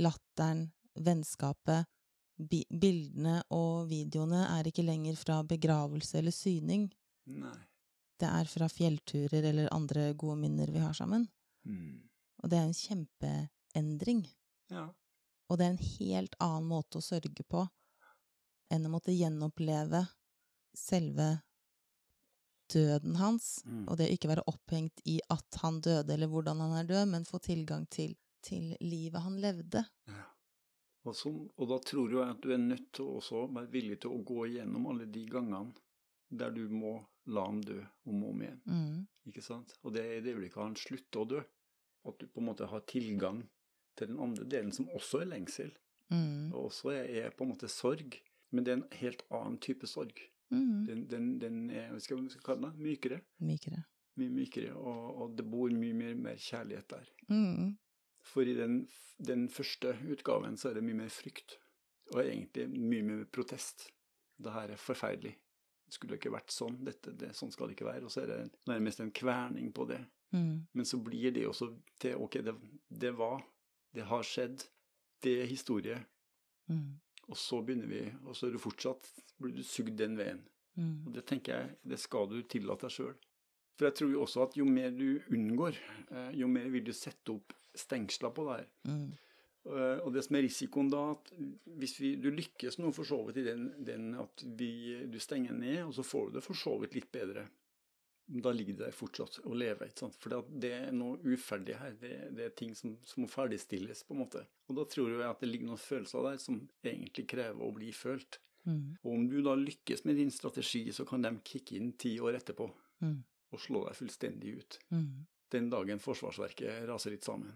latteren, 0.00 0.62
vennskapet. 0.96 1.84
Bi 2.40 2.62
bildene 2.72 3.42
og 3.52 3.90
videoene 3.90 4.46
er 4.58 4.64
ikke 4.70 4.82
lenger 4.86 5.14
fra 5.20 5.42
begravelse 5.44 6.16
eller 6.22 6.32
syning. 6.32 6.86
Nei. 7.26 7.52
Det 8.18 8.30
er 8.30 8.48
fra 8.48 8.66
fjellturer 8.72 9.44
eller 9.50 9.68
andre 9.76 10.14
gode 10.14 10.38
minner 10.40 10.72
vi 10.72 10.78
har 10.80 10.94
sammen. 10.96 11.28
Mm. 11.68 12.00
Og 12.42 12.48
det 12.48 12.58
er 12.58 12.64
en 12.70 12.72
kjempeendring. 12.80 14.24
Ja. 14.70 14.86
Og 15.50 15.58
det 15.58 15.66
er 15.66 15.70
en 15.74 15.86
helt 15.98 16.34
annen 16.40 16.68
måte 16.72 16.96
å 16.96 17.04
sørge 17.04 17.44
på 17.44 17.66
enn 18.72 18.86
å 18.88 18.92
måtte 18.94 19.12
gjenoppleve 19.14 20.06
selve 20.76 21.30
døden 22.72 23.16
hans, 23.20 23.62
Mm. 23.66 23.88
og 23.88 23.96
det 23.98 24.08
å 24.08 24.12
ikke 24.16 24.28
være 24.32 24.44
opphengt 24.48 25.02
i 25.04 25.18
at 25.30 25.58
han 25.62 25.80
døde 25.84 26.14
eller 26.14 26.26
hvordan 26.32 26.60
han 26.64 26.72
er 26.78 26.88
død, 26.88 27.08
men 27.08 27.24
få 27.28 27.38
tilgang 27.44 27.86
til, 27.90 28.14
til 28.42 28.76
livet 28.80 29.20
han 29.22 29.36
levde. 29.40 29.84
Ja. 30.08 30.24
Og, 31.04 31.16
så, 31.18 31.28
og 31.58 31.68
da 31.68 31.78
tror 31.82 32.10
jeg 32.14 32.30
at 32.30 32.40
du 32.40 32.52
er 32.54 32.58
nødt 32.62 32.92
til 32.94 33.04
å 33.20 33.46
være 33.52 33.68
villig 33.72 34.00
til 34.00 34.14
å 34.14 34.22
gå 34.24 34.46
igjennom 34.46 34.86
alle 34.86 35.04
de 35.10 35.24
gangene 35.26 35.74
der 36.30 36.50
du 36.54 36.68
må 36.70 36.94
la 37.26 37.44
ham 37.44 37.60
dø 37.60 37.80
om 38.08 38.22
og 38.24 38.30
om 38.30 38.42
igjen. 38.46 38.60
Mm. 38.66 39.00
Ikke 39.28 39.42
sant? 39.44 39.74
Og 39.82 39.92
det 39.92 40.04
er 40.06 40.14
i 40.16 40.22
det 40.24 40.32
øyeblikket 40.36 40.62
han 40.62 40.76
slutter 40.78 41.20
å 41.20 41.28
dø, 41.28 41.42
at 42.08 42.18
du 42.18 42.26
på 42.26 42.40
en 42.40 42.46
måte 42.48 42.66
har 42.70 42.80
tilgang 42.88 43.42
til 43.98 44.08
den 44.14 44.18
andre 44.22 44.46
delen, 44.48 44.72
som 44.72 44.88
også 44.96 45.20
er 45.22 45.32
lengsel, 45.36 45.74
Mm. 46.12 46.52
og 46.52 46.66
også 46.68 46.90
er, 46.92 47.06
er 47.24 47.30
på 47.30 47.44
en 47.46 47.52
måte 47.54 47.68
sorg, 47.72 48.18
men 48.52 48.64
det 48.64 48.72
er 48.72 48.78
en 48.80 48.88
helt 49.00 49.24
annen 49.32 49.58
type 49.64 49.88
sorg. 49.90 50.20
Mm. 50.52 50.84
Den, 50.86 51.06
den, 51.08 51.28
den 51.40 51.62
er, 51.70 51.88
hva 51.92 52.00
skal 52.04 52.20
vi 52.20 52.42
kalle 52.44 52.68
det, 52.68 52.84
mykere. 52.84 53.20
Mykere. 53.40 53.84
Mye 54.20 54.28
mykere, 54.28 54.74
og, 54.76 55.04
og 55.24 55.36
det 55.38 55.46
bor 55.48 55.72
mye 55.72 55.96
mer, 55.96 56.16
mer 56.20 56.40
kjærlighet 56.40 56.90
der. 56.92 57.06
Mm. 57.32 57.70
For 58.28 58.46
i 58.46 58.54
den, 58.54 58.82
den 59.24 59.46
første 59.50 59.94
utgaven 60.12 60.58
så 60.60 60.70
er 60.70 60.78
det 60.78 60.84
mye 60.84 61.00
mer 61.00 61.12
frykt, 61.12 61.56
og 62.12 62.20
egentlig 62.26 62.68
mye 62.74 63.06
mer 63.06 63.24
protest. 63.32 63.88
Det 64.42 64.52
her 64.52 64.74
er 64.74 64.80
forferdelig. 64.80 65.32
Det 65.86 65.96
skulle 65.96 66.18
ikke 66.18 66.32
vært 66.32 66.52
sånn. 66.52 66.76
Dette, 66.84 67.14
det, 67.16 67.32
sånn 67.36 67.52
skal 67.52 67.68
det 67.68 67.76
ikke 67.76 67.88
være. 67.88 68.06
Og 68.08 68.12
så 68.12 68.22
er 68.22 68.30
det 68.30 68.38
nærmest 68.68 69.00
en 69.04 69.12
kverning 69.14 69.72
på 69.76 69.86
det. 69.90 70.00
Mm. 70.32 70.66
Men 70.72 70.88
så 70.88 71.00
blir 71.04 71.34
det 71.36 71.46
også 71.48 71.68
til 72.00 72.20
Ok, 72.20 72.38
det, 72.44 72.54
det 72.88 73.12
var, 73.16 73.42
det 73.92 74.06
har 74.08 74.24
skjedd, 74.24 74.64
det 75.24 75.34
er 75.42 75.50
historie. 75.50 75.98
Mm. 76.72 76.96
Og 77.30 77.38
så 77.38 77.60
begynner 77.62 77.86
vi, 77.90 78.02
og 78.26 78.34
så 78.36 78.48
er 78.48 78.56
du 78.56 78.62
fortsatt 78.62 79.08
blir 79.42 79.54
du 79.56 79.62
sugd 79.66 79.94
den 79.98 80.16
veien. 80.18 80.42
Mm. 80.78 81.06
Og 81.06 81.12
det 81.16 81.26
tenker 81.28 81.54
jeg, 81.54 81.76
det 81.92 81.98
skal 82.00 82.28
du 82.30 82.40
tillate 82.48 82.88
deg 82.88 82.94
sjøl. 82.96 83.16
For 83.78 83.88
jeg 83.88 83.96
tror 83.98 84.12
jo 84.12 84.22
også 84.24 84.46
at 84.46 84.56
jo 84.58 84.66
mer 84.68 84.92
du 84.94 85.20
unngår, 85.32 85.78
eh, 86.10 86.32
jo 86.38 86.48
mer 86.50 86.68
vil 86.72 86.84
du 86.86 86.92
sette 86.96 87.34
opp 87.34 87.54
stengsler 87.74 88.34
på 88.36 88.44
det 88.48 88.56
her. 88.58 88.66
Mm. 88.88 89.06
Eh, 89.64 89.98
Og 90.04 90.12
det 90.12 90.24
som 90.26 90.36
er 90.36 90.44
risikoen 90.46 90.90
da, 90.92 91.02
at 91.14 91.32
hvis 91.78 91.96
vi, 92.00 92.14
du 92.20 92.30
lykkes 92.34 92.78
nå 92.82 92.92
for 92.92 93.08
så 93.08 93.20
vidt 93.26 93.40
i 93.42 93.46
den, 93.46 93.68
den 93.78 94.12
at 94.20 94.44
vi, 94.44 95.06
du 95.08 95.18
stenger 95.22 95.56
ned, 95.56 95.84
og 95.86 95.94
så 95.94 96.04
får 96.06 96.28
du 96.30 96.38
det 96.38 96.44
for 96.44 96.58
så 96.58 96.76
vidt 96.82 96.98
litt 96.98 97.10
bedre, 97.14 97.46
da 98.26 98.52
ligger 98.54 98.76
det 98.78 98.84
der 98.86 98.94
fortsatt 98.96 99.40
å 99.44 99.54
leve. 99.54 99.88
ikke 99.90 99.98
sant? 100.04 100.16
For 100.22 100.44
det 100.62 100.70
er 100.72 100.92
noe 100.94 101.18
uferdig 101.24 101.74
her. 101.76 101.96
Det, 102.00 102.12
det 102.36 102.44
er 102.46 102.54
ting 102.56 102.74
som, 102.78 102.94
som 103.04 103.24
må 103.24 103.28
ferdigstilles, 103.28 104.04
på 104.06 104.14
en 104.14 104.20
måte. 104.22 104.44
Og 104.70 104.76
da 104.78 104.84
tror 104.88 105.10
jeg 105.10 105.26
at 105.26 105.40
det 105.42 105.48
ligger 105.50 105.66
noen 105.72 105.80
følelser 105.82 106.22
der 106.28 106.38
som 106.40 106.60
egentlig 106.84 107.26
krever 107.28 107.60
å 107.66 107.72
bli 107.74 107.90
følt. 107.92 108.38
Mm. 108.64 108.96
Og 109.02 109.10
om 109.16 109.26
du 109.28 109.40
da 109.42 109.56
lykkes 109.58 110.04
med 110.06 110.16
din 110.16 110.30
strategi, 110.30 110.84
så 110.94 111.04
kan 111.08 111.22
de 111.26 111.34
kicke 111.44 111.74
inn 111.76 111.92
ti 111.98 112.14
år 112.22 112.38
etterpå 112.40 112.70
Mm. 113.02 113.16
og 113.50 113.58
slå 113.58 113.80
deg 113.88 113.96
fullstendig 113.98 114.52
ut 114.60 114.78
Mm. 114.94 115.26
den 115.50 115.68
dagen 115.68 115.98
Forsvarsverket 115.98 116.84
raser 116.86 117.10
litt 117.10 117.24
sammen. 117.26 117.50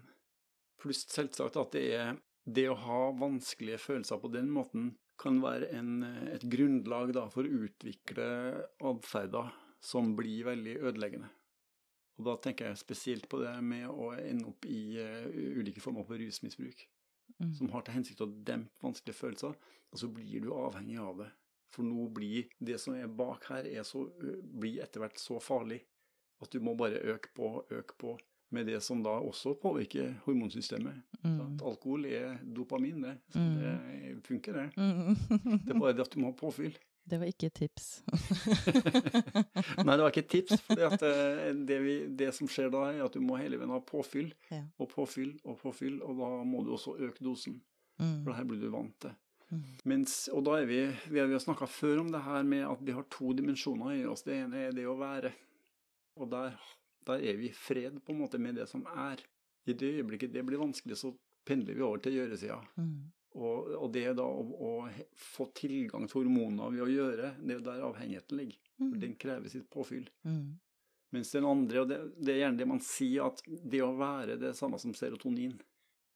Pluss 0.77 1.05
selvsagt 1.07 1.55
at 1.55 1.71
det 1.71 1.85
er 1.95 2.17
det 2.45 2.65
å 2.69 2.75
ha 2.75 3.11
vanskelige 3.15 3.79
følelser 3.79 4.19
på 4.19 4.29
den 4.33 4.49
måten 4.51 4.91
kan 5.17 5.39
være 5.41 5.71
en, 5.73 6.03
et 6.03 6.43
grunnlag 6.43 7.13
da, 7.15 7.29
for 7.29 7.47
å 7.47 7.63
utvikle 7.63 8.27
atferder 8.83 9.53
som 9.79 10.15
blir 10.15 10.43
veldig 10.45 10.77
ødeleggende. 10.81 11.29
Og 12.17 12.25
da 12.25 12.35
tenker 12.41 12.65
jeg 12.71 12.77
spesielt 12.81 13.27
på 13.29 13.37
det 13.43 13.53
med 13.63 13.87
å 13.89 14.11
ende 14.17 14.47
opp 14.49 14.65
i 14.65 14.97
eh, 14.97 15.27
ulike 15.59 15.81
former 15.83 16.03
for 16.07 16.17
rusmisbruk, 16.17 16.87
Mm. 17.39 17.51
som 17.53 17.67
har 17.69 17.81
til 17.85 17.93
hensikt 17.93 18.21
å 18.23 18.25
dempe 18.47 18.71
vanskelige 18.81 19.13
følelser, 19.19 19.53
og 19.91 19.99
så 19.99 20.07
blir 20.09 20.41
du 20.41 20.47
avhengig 20.55 20.97
av 20.97 21.17
det. 21.19 21.27
For 21.69 21.83
nå 21.83 22.07
blir 22.15 22.47
det 22.63 22.79
som 22.79 22.95
er 22.95 23.05
bak 23.07 23.43
her, 23.51 23.67
er 23.67 23.83
så, 23.83 24.05
blir 24.41 24.79
etter 24.81 25.03
hvert 25.03 25.19
så 25.21 25.37
farlig 25.43 25.81
at 26.41 26.49
du 26.49 26.59
må 26.63 26.73
bare 26.79 26.97
øke 27.13 27.29
på, 27.35 27.65
øke 27.69 27.93
på, 27.99 28.15
med 28.55 28.65
det 28.71 28.79
som 28.81 29.03
da 29.03 29.19
også 29.19 29.53
påvirker 29.61 30.15
hormonsystemet. 30.25 31.03
Mm. 31.21 31.59
Alkohol 31.61 32.05
er 32.05 32.39
dopamin, 32.43 33.01
det. 33.03 33.17
Så 33.29 33.39
Mm. 33.39 33.55
det 33.59 34.25
funker, 34.25 34.53
det. 34.53 34.71
Mm. 34.77 35.61
Det 35.65 35.75
er 35.75 35.79
bare 35.79 35.93
det 35.93 36.07
at 36.07 36.13
du 36.15 36.19
må 36.21 36.31
ha 36.31 36.33
påfyll. 36.39 36.73
Det 37.07 37.17
var 37.21 37.29
ikke 37.31 37.47
et 37.47 37.55
tips. 37.55 37.85
Nei, 39.85 39.93
det 39.95 40.01
var 40.03 40.09
ikke 40.11 40.23
et 40.25 40.31
tips. 40.33 40.57
For 40.65 40.75
det, 41.67 41.77
det 42.19 42.31
som 42.35 42.49
skjer 42.51 42.71
da, 42.73 42.81
er 42.91 43.05
at 43.05 43.15
du 43.15 43.21
må 43.23 43.37
hele 43.39 43.59
veien 43.59 43.71
ha 43.71 43.79
påfyll 43.83 44.33
Ja. 44.51 44.63
og 44.81 44.89
påfyll 44.91 45.37
og 45.47 45.59
påfyll, 45.61 46.01
og 46.03 46.19
da 46.19 46.31
må 46.47 46.63
du 46.67 46.73
også 46.75 46.97
øke 46.99 47.23
dosen. 47.23 47.61
Mm. 47.97 48.19
For 48.23 48.31
det 48.31 48.37
her 48.41 48.49
blir 48.49 48.61
du 48.65 48.69
vant 48.73 48.97
til. 49.05 49.15
Mm. 49.47 49.61
Mens, 49.87 50.15
og 50.35 50.43
da 50.43 50.57
er 50.59 50.67
vi, 50.67 50.81
vi 51.07 51.21
har, 51.21 51.29
vi 51.31 51.37
har 51.37 51.43
snakka 51.43 51.69
før 51.71 52.01
om 52.03 52.11
det 52.11 52.25
her 52.25 52.43
med 52.43 52.65
at 52.67 52.83
vi 52.83 52.95
har 52.97 53.07
to 53.13 53.31
dimensjoner 53.37 53.95
i 53.95 54.03
oss. 54.11 54.25
Det 54.27 54.35
ene 54.41 54.65
er 54.67 54.75
det 54.75 54.83
å 54.91 54.97
være. 54.99 55.31
Og 56.19 56.27
der, 56.33 56.57
der 57.07 57.23
er 57.23 57.39
vi 57.39 57.47
i 57.47 57.55
fred 57.55 58.01
på 58.03 58.11
en 58.11 58.19
måte 58.25 58.41
med 58.41 58.59
det 58.59 58.67
som 58.69 58.83
er. 58.91 59.23
I 59.67 59.75
det 59.75 59.93
øyeblikket 59.97 60.33
det 60.35 60.43
blir 60.47 60.59
vanskelig, 60.59 60.97
så 60.99 61.13
pendler 61.47 61.75
vi 61.79 61.83
over 61.87 62.03
til 62.03 62.17
gjøresida. 62.19 62.59
Mm. 62.75 63.07
Og, 63.37 63.73
og 63.77 63.91
det 63.93 64.07
da 64.17 64.25
å, 64.25 64.41
å 64.41 64.71
få 65.21 65.49
tilgang 65.57 66.07
til 66.09 66.23
hormoner 66.23 66.71
ved 66.73 66.85
å 66.85 66.89
gjøre, 66.89 67.33
det 67.37 67.53
er 67.53 67.59
jo 67.59 67.65
der 67.67 67.83
avhengigheten 67.85 68.39
ligger. 68.39 68.63
Mm. 68.77 68.89
den 69.01 69.13
krever 69.17 69.49
sitt 69.49 69.69
påfyll. 69.73 70.05
Mm. 70.25 70.57
Mens 71.15 71.31
den 71.33 71.45
andre, 71.49 71.81
og 71.81 71.89
det, 71.89 71.97
det 72.17 72.33
er 72.33 72.43
gjerne 72.43 72.59
det 72.59 72.67
man 72.69 72.81
sier, 72.83 73.29
at 73.29 73.41
det 73.45 73.81
å 73.81 73.93
være 73.97 74.35
det 74.37 74.51
er 74.51 74.57
samme 74.57 74.77
som 74.81 74.93
serotonin. 74.97 75.55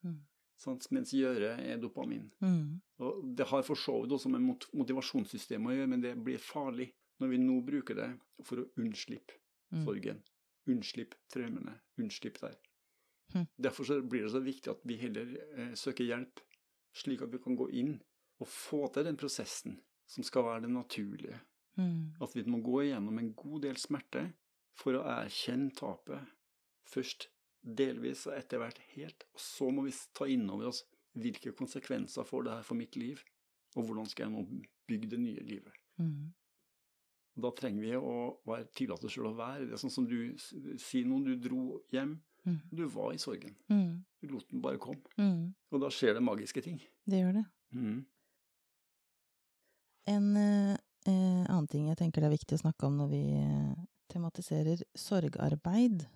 Mm. 0.05 0.19
Sant? 0.61 0.85
Mens 0.93 1.13
gjøre 1.15 1.55
er 1.63 1.79
dopamin. 1.81 2.27
Mm. 2.43 2.81
Og 3.01 3.21
det 3.37 3.47
har 3.49 3.65
for 3.65 3.79
så 3.79 3.95
vidt 4.03 4.13
også 4.17 4.29
med 4.29 4.43
motivasjonssystemet 4.45 4.81
motivasjonssystem 4.83 5.69
å 5.69 5.77
gjøre, 5.77 5.91
men 5.93 6.03
det 6.05 6.15
blir 6.21 6.41
farlig 6.41 6.91
når 7.21 7.33
vi 7.33 7.41
nå 7.41 7.59
bruker 7.65 7.97
det 7.97 8.09
for 8.45 8.63
å 8.63 8.69
unnslippe 8.81 9.41
Mm. 9.71 9.85
sorgen. 9.85 10.21
Unnslipp 10.67 11.15
traumene. 11.33 11.79
Unnslipp 11.97 12.39
der. 12.41 12.55
Hm. 13.33 13.47
Derfor 13.55 13.83
så 13.83 14.01
blir 14.01 14.23
det 14.23 14.31
så 14.33 14.39
viktig 14.43 14.71
at 14.71 14.81
vi 14.83 14.97
heller 14.99 15.37
eh, 15.55 15.73
søker 15.79 16.03
hjelp, 16.03 16.41
slik 16.95 17.23
at 17.25 17.31
vi 17.33 17.39
kan 17.43 17.57
gå 17.59 17.69
inn 17.81 17.95
og 18.41 18.49
få 18.49 18.85
til 18.93 19.07
den 19.07 19.19
prosessen 19.19 19.77
som 20.09 20.25
skal 20.27 20.45
være 20.47 20.65
det 20.65 20.73
naturlige. 20.73 21.39
Mm. 21.79 22.17
At 22.21 22.35
vi 22.35 22.43
må 22.49 22.59
gå 22.63 22.81
igjennom 22.85 23.19
en 23.19 23.33
god 23.37 23.67
del 23.67 23.77
smerte 23.79 24.25
for 24.77 24.97
å 24.97 25.05
erkjenne 25.07 25.71
tapet. 25.77 26.25
Først 26.91 27.29
delvis 27.61 28.25
og 28.27 28.35
etter 28.35 28.61
hvert 28.61 28.81
helt. 28.95 29.25
Og 29.35 29.43
så 29.43 29.69
må 29.71 29.85
vi 29.85 29.95
ta 30.17 30.27
inn 30.27 30.49
over 30.49 30.71
oss 30.71 30.83
hvilke 31.19 31.53
konsekvenser 31.55 32.27
får 32.27 32.45
det 32.47 32.57
her 32.57 32.67
for 32.67 32.79
mitt 32.79 32.95
liv, 32.95 33.19
og 33.75 33.87
hvordan 33.87 34.07
skal 34.07 34.27
jeg 34.27 34.33
nå 34.33 34.61
bygge 34.87 35.09
det 35.11 35.19
nye 35.19 35.43
livet. 35.47 35.75
Mm. 35.99 36.31
Da 37.41 37.51
trenger 37.55 37.83
vi 37.83 37.91
å 37.95 38.15
være 38.47 38.67
tillate 38.75 39.07
oss 39.07 39.15
sjøl 39.15 39.31
å 39.31 39.37
være 39.37 39.69
det. 39.69 39.79
Sånn 39.79 39.93
som 39.93 40.07
du 40.07 40.33
sier 40.39 41.07
nå, 41.07 41.21
du 41.23 41.35
dro 41.39 41.79
hjem. 41.93 42.17
Mm. 42.47 42.59
Du 42.71 42.85
var 42.89 43.11
i 43.13 43.19
sorgen. 43.21 43.53
Mm. 43.69 44.03
Du 44.21 44.27
lot 44.31 44.47
den 44.49 44.61
bare 44.63 44.79
komme. 44.81 45.01
Mm. 45.17 45.53
Og 45.71 45.83
da 45.83 45.89
skjer 45.93 46.17
det 46.17 46.23
magiske 46.25 46.63
ting. 46.65 46.79
Det 47.05 47.21
gjør 47.21 47.37
det. 47.41 47.45
Mhm. 47.75 47.99
En 50.11 50.31
eh, 50.37 50.77
eh, 51.07 51.43
annen 51.45 51.67
ting 51.69 51.87
jeg 51.87 51.99
tenker 51.99 52.23
det 52.23 52.31
er 52.31 52.33
viktig 52.33 52.57
å 52.57 52.63
snakke 52.63 52.87
om 52.87 52.97
når 52.97 53.11
vi 53.13 53.21
eh, 53.37 53.83
tematiserer 54.11 54.81
sorgarbeid, 54.97 56.07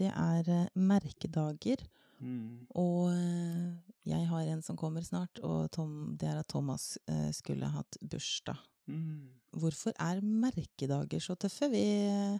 det 0.00 0.10
er 0.10 0.50
eh, 0.50 0.66
merkedager. 0.74 1.82
Mhm. 2.18 2.66
Og 2.74 3.12
eh, 3.14 3.94
jeg 4.10 4.26
har 4.28 4.50
en 4.50 4.62
som 4.66 4.76
kommer 4.76 5.04
snart, 5.06 5.38
og 5.46 5.70
Tom, 5.72 6.16
det 6.18 6.28
er 6.28 6.40
at 6.42 6.50
Thomas 6.50 6.96
eh, 7.06 7.30
skulle 7.36 7.70
hatt 7.70 8.00
bursdag. 8.02 8.58
Mhm. 8.90 9.36
Hvorfor 9.60 9.94
er 9.98 10.20
merkedager 10.22 11.22
så 11.22 11.34
tøffe? 11.34 11.66
Vi, 11.72 11.82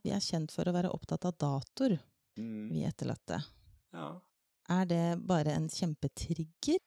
vi 0.05 0.13
er 0.15 0.23
kjent 0.23 0.53
for 0.55 0.69
å 0.69 0.75
være 0.75 0.93
opptatt 0.95 1.25
av 1.27 1.35
datoer, 1.43 1.97
Mhm. 2.39 2.69
vi 2.73 2.85
etterlatte. 2.85 3.41
Ja. 3.93 4.21
Er 4.71 4.85
det 4.87 5.27
bare 5.27 5.51
en 5.57 5.69
kjempetrigger? 5.69 6.79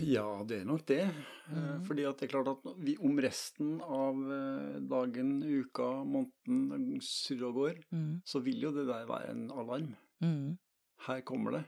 Ja, 0.00 0.42
det 0.48 0.62
er 0.62 0.64
nok 0.64 0.86
det. 0.86 1.00
Eh, 1.02 1.52
Mhm. 1.52 1.84
Fordi 1.84 2.04
at 2.08 2.18
det 2.18 2.28
er 2.28 2.32
klart 2.42 2.48
at 2.48 2.74
vi 2.78 2.96
om 2.96 3.16
resten 3.18 3.80
av 3.82 4.16
eh, 4.32 4.80
dagen, 4.80 5.42
uka, 5.42 6.04
måneden 6.04 7.00
surrer 7.02 7.44
og 7.48 7.54
går, 7.54 7.82
Mm. 7.92 8.22
så 8.24 8.40
vil 8.42 8.60
jo 8.60 8.70
det 8.72 8.86
der 8.86 9.06
være 9.06 9.30
en 9.30 9.50
alarm. 9.50 9.94
Mm. 10.22 10.58
Her 11.06 11.20
kommer 11.20 11.50
det. 11.52 11.64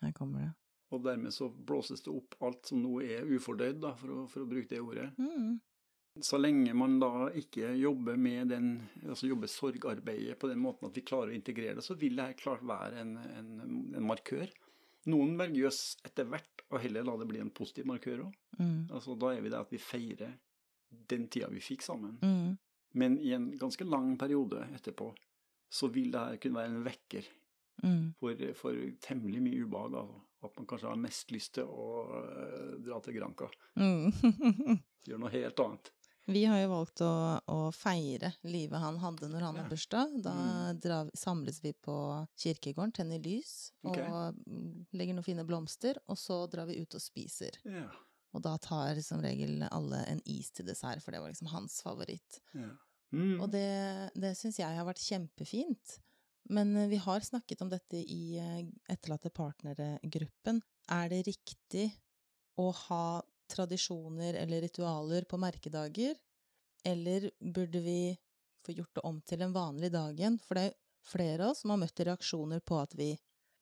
Her 0.00 0.12
kommer 0.12 0.38
det. 0.40 0.52
Og 0.90 1.02
dermed 1.04 1.30
så 1.32 1.48
blåses 1.64 2.02
det 2.02 2.08
opp 2.14 2.34
alt 2.42 2.66
som 2.66 2.82
nå 2.82 3.00
er 3.02 3.24
ufordøyd, 3.24 3.80
da, 3.80 3.94
for 3.94 4.08
å, 4.08 4.28
for 4.28 4.40
å 4.44 4.48
bruke 4.48 4.68
det 4.68 4.80
ordet. 4.80 5.10
Mm. 5.18 5.60
Så 6.20 6.36
lenge 6.36 6.74
man 6.76 6.98
da 7.00 7.30
ikke 7.40 7.70
jobber 7.80 8.18
med 8.20 8.50
den, 8.52 8.66
altså 9.08 9.30
jobber 9.30 9.48
sorgarbeidet 9.48 10.36
på 10.38 10.50
den 10.50 10.60
måten 10.60 10.90
at 10.90 10.96
vi 10.96 11.04
klarer 11.08 11.32
å 11.32 11.36
integrere 11.36 11.78
det, 11.78 11.84
så 11.86 11.96
vil 11.96 12.18
det 12.20 12.34
klart 12.42 12.64
være 12.68 13.00
en, 13.00 13.14
en, 13.16 13.52
en 13.96 14.04
markør. 14.06 14.50
Noen 15.08 15.32
velger 15.40 15.64
jo 15.64 15.70
etter 16.04 16.28
hvert 16.28 16.66
å 16.68 16.78
heller 16.82 17.06
la 17.08 17.16
det 17.18 17.28
bli 17.30 17.40
en 17.42 17.50
positiv 17.54 17.88
markør 17.88 18.26
òg. 18.26 18.36
Mm. 18.60 18.90
Altså, 18.92 19.16
da 19.18 19.32
er 19.32 19.40
vi 19.42 19.50
der 19.54 19.64
at 19.64 19.72
vi 19.72 19.80
feirer 19.80 20.36
den 21.08 21.24
tida 21.32 21.48
vi 21.50 21.64
fikk 21.64 21.82
sammen. 21.86 22.18
Mm. 22.20 22.58
Men 23.00 23.16
i 23.24 23.32
en 23.32 23.48
ganske 23.58 23.86
lang 23.88 24.12
periode 24.20 24.66
etterpå 24.76 25.08
så 25.72 25.88
vil 25.88 26.12
det 26.12 26.20
her 26.20 26.42
kunne 26.42 26.60
være 26.60 26.74
en 26.74 26.84
vekker 26.90 27.30
Mm. 27.82 28.12
for, 28.20 28.38
for 28.54 28.76
temmelig 29.02 29.40
mye 29.42 29.64
ubehag. 29.64 29.94
Altså. 29.96 30.20
At 30.44 30.56
man 30.58 30.66
kanskje 30.70 30.88
har 30.90 30.98
mest 31.00 31.32
lyst 31.34 31.54
til 31.56 31.66
å 31.70 31.86
øh, 32.18 32.76
dra 32.84 32.98
til 33.02 33.16
Granca. 33.16 33.48
Mm. 33.80 34.12
Gjøre 35.08 35.18
noe 35.22 35.32
helt 35.32 35.62
annet. 35.64 35.90
Vi 36.30 36.44
har 36.46 36.60
jo 36.62 36.68
valgt 36.70 37.00
å, 37.02 37.40
å 37.50 37.56
feire 37.74 38.32
livet 38.46 38.78
han 38.80 38.98
hadde 39.02 39.26
når 39.28 39.40
han 39.42 39.56
Ja. 39.56 39.62
har 39.62 39.70
bursdag. 39.70 40.12
Da 40.22 40.32
Mm. 40.34 40.80
drar, 40.80 41.10
samles 41.18 41.60
vi 41.64 41.72
på 41.72 41.96
kirkegården, 42.38 42.92
tenner 42.94 43.18
lys 43.18 43.72
og 43.84 43.96
Ok. 43.96 44.34
mm, 44.46 44.86
legger 44.94 45.14
noen 45.14 45.24
fine 45.24 45.44
blomster, 45.44 45.98
og 46.08 46.16
så 46.16 46.48
drar 46.48 46.66
vi 46.66 46.78
ut 46.80 46.94
og 46.94 47.00
spiser. 47.02 47.50
Ja. 47.64 47.90
Og 48.34 48.40
da 48.42 48.56
tar 48.56 49.00
som 49.02 49.20
regel 49.20 49.66
alle 49.70 50.04
en 50.08 50.20
is 50.24 50.50
til 50.50 50.64
dessert, 50.64 51.02
for 51.02 51.10
det 51.10 51.20
var 51.20 51.28
liksom 51.32 51.48
hans 51.48 51.82
favoritt. 51.82 52.40
ja. 52.54 52.70
Mm. 53.12 53.42
Og 53.42 53.50
det, 53.50 54.10
det 54.14 54.36
syns 54.38 54.56
jeg 54.56 54.74
har 54.74 54.86
vært 54.86 54.96
kjempefint. 55.02 55.98
Men 56.48 56.74
eh, 56.76 56.88
vi 56.88 56.96
har 56.96 57.20
snakket 57.20 57.60
om 57.60 57.68
dette 57.68 57.94
i 58.00 58.38
eh, 58.38 58.62
Etterlatte 58.88 59.28
partnere-gruppen. 59.30 60.62
Er 60.88 61.08
det 61.10 61.26
riktig 61.26 61.92
å 62.58 62.72
ha 62.72 63.22
tradisjoner 63.50 64.34
eller 64.34 64.62
ritualer 64.64 65.24
på 65.28 65.38
merkedager, 65.40 66.14
eller 66.84 67.30
burde 67.40 67.80
vi 67.80 68.16
få 68.66 68.72
gjort 68.76 68.94
det 68.94 69.04
om 69.06 69.20
til 69.26 69.42
en 69.42 69.54
vanlig 69.54 69.92
dag 69.92 70.18
igjen? 70.18 70.38
For 70.42 70.58
det 70.58 70.64
er 70.70 70.76
flere 71.06 71.44
av 71.46 71.54
oss 71.54 71.62
som 71.64 71.72
har 71.74 71.80
møtt 71.82 72.00
reaksjoner 72.06 72.62
på 72.66 72.78
at 72.82 72.94
vi 72.98 73.12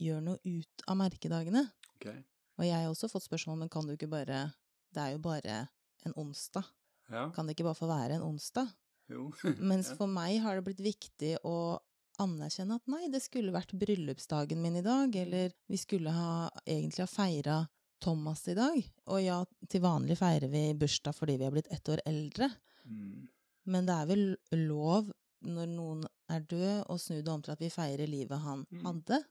gjør 0.01 0.21
noe 0.25 0.41
ut 0.45 0.85
av 0.89 0.97
merkedagene. 1.01 1.67
Okay. 1.97 2.23
Og 2.61 2.65
jeg 2.67 2.77
har 2.77 2.89
også 2.93 3.09
fått 3.13 3.27
spørsmål, 3.29 3.59
men 3.63 3.73
kan 3.73 3.87
du 3.89 3.95
ikke 3.95 4.09
bare 4.11 4.51
Det 4.91 5.01
er 5.01 5.13
jo 5.15 5.19
bare 5.23 5.57
en 6.05 6.15
onsdag. 6.19 6.65
Ja. 7.11 7.29
Kan 7.31 7.47
det 7.47 7.55
ikke 7.55 7.69
bare 7.69 7.79
få 7.79 7.87
være 7.87 8.17
en 8.19 8.25
onsdag? 8.27 8.73
Jo. 9.11 9.29
Mens 9.71 9.91
Ja. 9.93 9.97
for 9.97 10.07
meg 10.11 10.41
har 10.43 10.57
det 10.57 10.65
blitt 10.67 10.83
viktig 10.83 11.37
å 11.47 11.79
anerkjenne 12.21 12.75
at 12.77 12.89
nei, 12.91 13.07
det 13.09 13.23
skulle 13.23 13.53
vært 13.55 13.73
bryllupsdagen 13.79 14.61
min 14.61 14.77
i 14.77 14.83
dag, 14.85 15.15
eller 15.17 15.53
vi 15.71 15.79
skulle 15.81 16.11
ha 16.13 16.51
egentlig 16.67 17.05
ha 17.05 17.09
feira 17.09 17.59
Thomas 18.01 18.47
i 18.49 18.55
dag. 18.59 18.79
Og 19.13 19.21
ja, 19.23 19.39
til 19.69 19.83
vanlig 19.85 20.17
feirer 20.19 20.49
vi 20.53 20.65
bursdag 20.81 21.15
fordi 21.17 21.37
vi 21.41 21.47
er 21.49 21.55
blitt 21.55 21.73
ett 21.73 21.89
år 21.89 22.03
eldre, 22.07 22.51
Mm. 22.89 23.29
men 23.67 23.87
det 23.87 23.95
er 23.95 24.07
vel 24.09 24.23
lov 24.57 25.11
når 25.45 25.67
noen 25.69 26.05
er 26.33 26.41
død, 26.41 26.87
å 26.89 26.97
snu 26.99 27.21
det 27.23 27.29
om 27.33 27.43
til 27.43 27.53
at 27.53 27.61
vi 27.61 27.69
feirer 27.71 28.09
livet 28.09 28.41
han 28.41 28.67
Mm. 28.73 28.83
hadde 28.85 29.25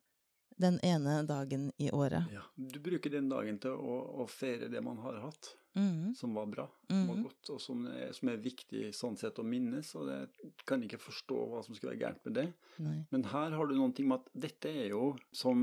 den 0.60 0.78
ene 0.84 1.22
dagen 1.26 1.70
i 1.80 1.90
året. 1.96 2.28
Ja. 2.34 2.42
Du 2.60 2.80
bruker 2.84 3.10
den 3.14 3.30
dagen 3.32 3.58
til 3.64 3.72
å, 3.80 4.00
å 4.24 4.28
feire 4.30 4.68
det 4.70 4.84
man 4.84 4.98
har 5.06 5.22
hatt, 5.24 5.56
Mhm, 5.78 6.16
som 6.18 6.34
var 6.34 6.48
bra, 6.50 6.64
som 6.90 7.08
var 7.08 7.16
Mhm. 7.16 7.24
godt, 7.28 7.50
og 7.54 7.60
som 7.62 7.84
er, 7.88 8.10
som 8.12 8.28
er 8.32 8.38
viktig 8.42 8.88
sånn 8.92 9.16
sett 9.16 9.38
å 9.40 9.44
minnes. 9.46 9.92
Og 9.96 10.08
jeg 10.10 10.52
kan 10.66 10.82
ikke 10.82 10.98
forstå 11.00 11.38
hva 11.48 11.62
som 11.64 11.76
skulle 11.78 11.94
være 11.94 12.02
gærent 12.02 12.26
med 12.26 12.34
det. 12.34 12.48
Nei. 12.80 13.06
Men 13.12 13.24
her 13.24 13.52
har 13.52 13.68
du 13.70 13.76
noen 13.78 13.94
ting 13.96 14.08
med 14.10 14.20
at 14.20 14.30
dette 14.34 14.66
er 14.68 14.90
jo, 14.90 15.16
som 15.32 15.62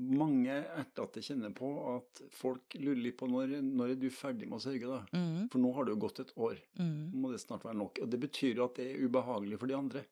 mange 0.00 0.52
etterlatte 0.52 1.22
kjenner 1.24 1.52
på, 1.56 1.70
at 1.96 2.22
folk 2.36 2.76
lurer 2.78 3.02
litt 3.02 3.18
på 3.20 3.26
når, 3.28 3.56
når 3.64 3.90
er 3.96 4.00
du 4.00 4.08
ferdig 4.14 4.46
med 4.48 4.58
å 4.60 4.64
sørge, 4.64 4.86
da? 4.86 5.00
Mhm, 5.16 5.50
For 5.50 5.58
nå 5.58 5.74
har 5.74 5.84
det 5.88 5.94
jo 5.96 6.00
gått 6.06 6.20
et 6.20 6.32
år. 6.36 6.60
Mm. 6.78 7.10
Nå 7.12 7.20
må 7.24 7.32
det 7.32 7.40
snart 7.42 7.64
være 7.64 7.76
nok. 7.80 7.98
Og 8.04 8.10
det 8.10 8.20
betyr 8.20 8.54
jo 8.60 8.64
at 8.68 8.74
det 8.76 8.86
er 8.94 9.08
ubehagelig 9.08 9.58
for 9.58 9.66
de 9.66 9.74
andre. 9.74 10.04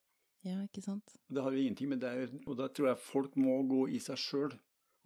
Ja, 0.46 0.60
ikke 0.64 0.82
sant? 0.84 1.16
Det 1.28 1.42
har 1.42 1.52
jo 1.52 1.58
ingenting 1.62 1.88
med 1.90 2.00
det 2.00 2.10
å 2.14 2.18
gjøre. 2.20 2.42
Og 2.46 2.56
da 2.60 2.68
tror 2.68 2.88
jeg 2.92 2.98
folk 3.02 3.34
må 3.40 3.56
gå 3.68 3.88
i 3.94 3.98
seg 4.02 4.16
sjøl 4.20 4.52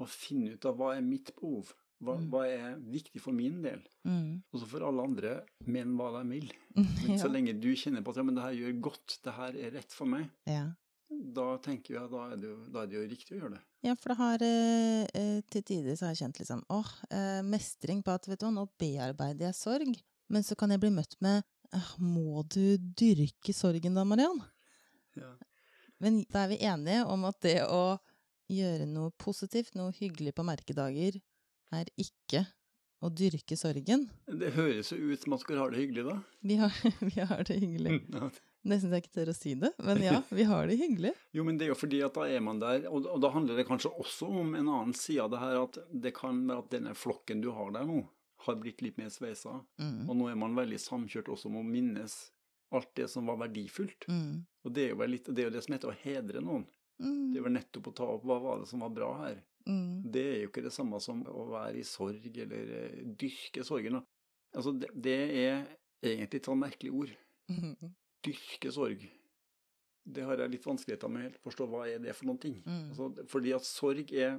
og 0.02 0.08
finne 0.10 0.54
ut 0.56 0.66
av 0.68 0.76
hva 0.76 0.92
er 0.96 1.02
mitt 1.06 1.32
behov. 1.38 1.72
Hva, 2.02 2.16
Mm. 2.18 2.24
hva 2.32 2.40
er 2.50 2.76
viktig 2.90 3.20
for 3.22 3.30
min 3.32 3.60
del? 3.62 3.80
Mm. 4.04 4.42
Og 4.52 4.58
så 4.60 4.66
får 4.66 4.82
alle 4.88 5.02
andre 5.06 5.32
mene 5.70 5.94
hva 5.94 6.08
de 6.18 6.28
vil. 6.34 6.48
Men 7.06 7.18
så 7.20 7.28
lenge 7.30 7.54
du 7.62 7.68
kjenner 7.78 8.02
på 8.02 8.10
at 8.10 8.16
ja, 8.18 8.24
men 8.26 8.34
det 8.34 8.42
her 8.42 8.56
gjør 8.58 8.80
godt, 8.88 9.18
det 9.22 9.34
her 9.36 9.54
er 9.54 9.70
rett 9.76 9.92
for 9.94 10.10
meg, 10.10 10.24
ja. 10.50 10.64
da 11.08 11.44
tenker 11.62 11.94
jeg 11.94 12.10
da 12.10 12.24
er 12.32 12.36
det 12.42 12.48
jo, 12.50 12.56
da 12.74 12.82
er 12.82 12.90
det 12.90 12.96
jo 12.98 13.04
riktig 13.06 13.36
å 13.36 13.38
gjøre 13.38 13.52
det. 13.54 13.62
Ja, 13.86 13.94
for 13.94 14.10
det 14.10 14.18
har 14.18 14.42
eh, 14.48 15.06
eh, 15.14 15.40
til 15.54 15.62
tider 15.62 15.94
så 15.94 16.08
har 16.08 16.16
jeg 16.16 16.24
kjent 16.24 16.42
liksom 16.42 16.64
åh, 16.74 16.90
eh, 17.14 17.40
mestring 17.46 18.02
på 18.02 18.10
at 18.18 18.26
vet 18.26 18.40
du 18.42 18.48
hva, 18.48 18.52
nå 18.58 18.66
bearbeider 18.82 19.46
jeg 19.52 19.58
sorg. 19.60 19.94
Men 20.32 20.42
så 20.42 20.58
kan 20.58 20.70
jeg 20.74 20.82
bli 20.82 20.90
møtt 20.90 21.14
med 21.22 21.44
«Eh, 21.72 21.92
må 22.02 22.42
du 22.50 22.76
dyrke 22.98 23.54
sorgen 23.54 23.94
da, 23.94 24.02
Mariann? 24.04 24.42
Ja. 25.18 25.32
Men 26.02 26.22
da 26.32 26.44
er 26.46 26.48
vi 26.54 26.60
enige 26.66 27.04
om 27.06 27.24
at 27.28 27.38
det 27.44 27.58
å 27.66 27.98
gjøre 28.52 28.86
noe 28.90 29.12
positivt, 29.22 29.74
noe 29.78 29.92
hyggelig 29.96 30.34
på 30.36 30.44
merkedager, 30.44 31.20
er 31.72 31.88
ikke 32.00 32.46
å 33.02 33.08
dyrke 33.10 33.56
sorgen. 33.58 34.08
Det 34.28 34.52
høres 34.54 34.92
jo 34.92 34.98
ut 35.10 35.22
som 35.24 35.34
at 35.34 35.44
dere 35.48 35.62
har 35.64 35.72
det 35.74 35.80
hyggelig, 35.82 36.04
da. 36.06 36.16
Vi 36.46 36.56
har, 36.60 36.74
vi 37.14 37.20
har 37.32 37.44
det 37.48 37.56
hyggelig. 37.62 38.00
Nesten 38.62 38.92
så 38.92 38.94
jeg 38.94 39.02
ikke 39.02 39.16
tør 39.16 39.30
å 39.32 39.34
si 39.34 39.54
det, 39.58 39.72
men 39.82 40.02
ja, 40.04 40.20
vi 40.38 40.44
har 40.46 40.68
det 40.70 40.76
hyggelig. 40.78 41.10
Jo, 41.34 41.42
men 41.48 41.56
det 41.58 41.66
er 41.66 41.72
jo 41.72 41.78
fordi 41.80 42.02
at 42.06 42.14
da 42.18 42.28
er 42.30 42.42
man 42.46 42.60
der, 42.62 42.84
og, 42.90 43.08
og 43.10 43.22
da 43.24 43.30
handler 43.34 43.58
det 43.58 43.64
kanskje 43.66 43.90
også 44.04 44.28
om 44.42 44.52
en 44.54 44.68
annen 44.70 44.94
side 44.94 45.24
av 45.24 45.32
det 45.34 45.40
her, 45.42 45.56
at 45.64 45.78
det 46.04 46.12
kan 46.18 46.44
være 46.46 46.62
at 46.62 46.70
denne 46.76 46.92
flokken 46.98 47.42
du 47.42 47.50
har 47.56 47.72
der 47.74 47.88
nå, 47.88 48.04
har 48.46 48.56
blitt 48.58 48.82
litt 48.82 48.98
mer 48.98 49.10
sveisa, 49.14 49.60
Mm. 49.78 50.04
og 50.10 50.14
nå 50.18 50.28
er 50.30 50.38
man 50.38 50.54
veldig 50.58 50.78
samkjørt 50.82 51.28
også 51.30 51.46
om 51.50 51.58
å 51.60 51.66
minnes 51.66 52.14
alt 52.72 52.90
det 52.98 53.08
som 53.12 53.26
var 53.30 53.36
verdifullt. 53.42 54.06
Mm. 54.08 54.44
Og 54.64 54.72
det 54.74 54.84
er 54.88 54.92
jo, 54.94 55.06
litt, 55.10 55.26
det 55.28 55.42
er 55.44 55.48
jo 55.50 55.54
det 55.56 55.62
som 55.64 55.74
heter 55.76 55.92
å 55.92 55.98
hedre 56.04 56.42
noen. 56.44 56.66
Det 57.02 57.08
Mm. 57.08 57.36
er 57.36 57.42
vel 57.42 57.52
nettopp 57.56 57.86
å 57.88 57.94
ta 57.98 58.04
opp 58.06 58.22
hva 58.28 58.36
var 58.42 58.60
det 58.60 58.68
som 58.70 58.80
var 58.84 58.90
bra 58.94 59.08
her. 59.24 59.38
Mm. 59.66 60.02
Det 60.12 60.22
er 60.22 60.36
jo 60.42 60.48
ikke 60.50 60.62
det 60.62 60.72
samme 60.74 61.00
som 61.02 61.22
å 61.26 61.48
være 61.50 61.80
i 61.80 61.86
sorg 61.86 62.36
eller 62.44 62.70
eh, 62.78 63.00
dyrke 63.18 63.64
sorgen. 63.66 63.96
Altså, 64.54 64.72
det, 64.78 64.90
det 64.94 65.16
er 65.40 65.64
egentlig 66.02 66.40
et 66.42 66.46
sånn 66.50 66.60
merkelig 66.62 66.92
ord. 66.94 67.12
Mm. 67.50 67.92
Dyrke 68.22 68.70
sorg. 68.74 69.02
Det 70.04 70.22
har 70.26 70.36
jeg 70.42 70.50
litt 70.56 70.66
vanskeligheter 70.66 71.08
med 71.10 71.20
å 71.22 71.26
helt 71.28 71.42
forstå 71.42 71.66
hva 71.70 71.84
er 71.90 71.98
det 72.02 72.14
for 72.18 72.26
noen 72.30 72.40
ting. 72.42 72.56
Mm. 72.66 72.88
Altså, 72.92 73.08
fordi 73.30 73.52
at 73.56 73.66
sorg 73.66 74.12
er, 74.12 74.38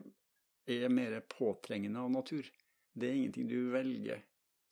er 0.67 0.89
mer 0.91 1.19
påtrengende 1.31 1.99
av 2.03 2.11
natur. 2.11 2.47
Det 2.95 3.09
er 3.09 3.15
ingenting 3.17 3.47
du 3.49 3.57
velger 3.73 4.21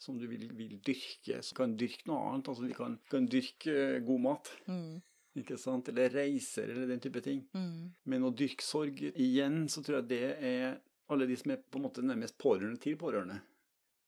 som 0.01 0.17
du 0.17 0.25
vil, 0.29 0.47
vil 0.57 0.75
dyrke. 0.81 1.39
Så 1.45 1.55
kan 1.57 1.75
dyrke 1.77 2.07
noe 2.09 2.19
annet. 2.31 2.49
Altså, 2.49 2.65
vi 2.65 2.75
kan, 2.77 2.97
kan 3.11 3.27
dyrke 3.29 3.73
eh, 3.97 3.99
god 4.05 4.23
mat, 4.25 4.49
Mm. 4.67 4.95
ikke 5.37 5.57
sant? 5.61 5.89
eller 5.91 6.09
reiser, 6.11 6.71
eller 6.73 6.89
den 6.89 7.03
type 7.03 7.21
ting. 7.23 7.43
Mm. 7.53 7.91
Men 8.09 8.25
å 8.27 8.33
dyrke 8.35 8.65
sorg 8.65 8.99
igjen, 9.13 9.67
så 9.69 9.83
tror 9.85 10.01
jeg 10.01 10.09
det 10.09 10.23
er 10.41 10.79
alle 11.11 11.27
de 11.29 11.37
som 11.37 11.53
er 11.53 11.61
på 11.61 11.77
en 11.79 11.85
måte 11.85 12.03
nærmest 12.03 12.37
pårørende 12.41 12.79
til 12.81 12.97
pårørende, 12.99 13.37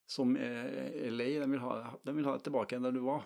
som 0.08 0.34
er, 0.36 0.68
er 1.06 1.14
lei, 1.14 1.30
de 1.40 1.48
vil, 1.52 1.62
ha, 1.62 1.94
de 2.04 2.12
vil 2.16 2.26
ha 2.28 2.34
deg 2.36 2.44
tilbake 2.48 2.74
igjen 2.74 2.86
der 2.88 2.96
du 2.96 3.02
var. 3.06 3.24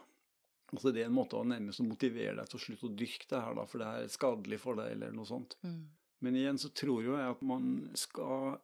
Altså 0.69 0.93
Det 0.93 1.01
er 1.01 1.09
en 1.09 1.17
måte 1.17 1.39
å 1.39 1.47
nærmest 1.49 1.81
motivere 1.81 2.35
deg 2.37 2.51
til 2.51 2.59
å 2.59 2.65
slutte 2.67 2.89
å 2.91 2.97
dyrke 3.01 3.29
det 3.31 3.41
her, 3.41 3.55
da, 3.57 3.65
for 3.71 3.81
det 3.81 3.89
er 3.89 4.11
skadelig 4.13 4.59
for 4.61 4.77
deg, 4.77 4.93
eller 4.93 5.15
noe 5.17 5.27
sånt. 5.31 5.57
Mm. 5.65 5.79
Men 6.27 6.37
igjen 6.37 6.59
så 6.61 6.69
tror 6.77 7.01
jo 7.07 7.15
jeg 7.17 7.33
at 7.33 7.45
man 7.47 7.71
skal 7.97 8.59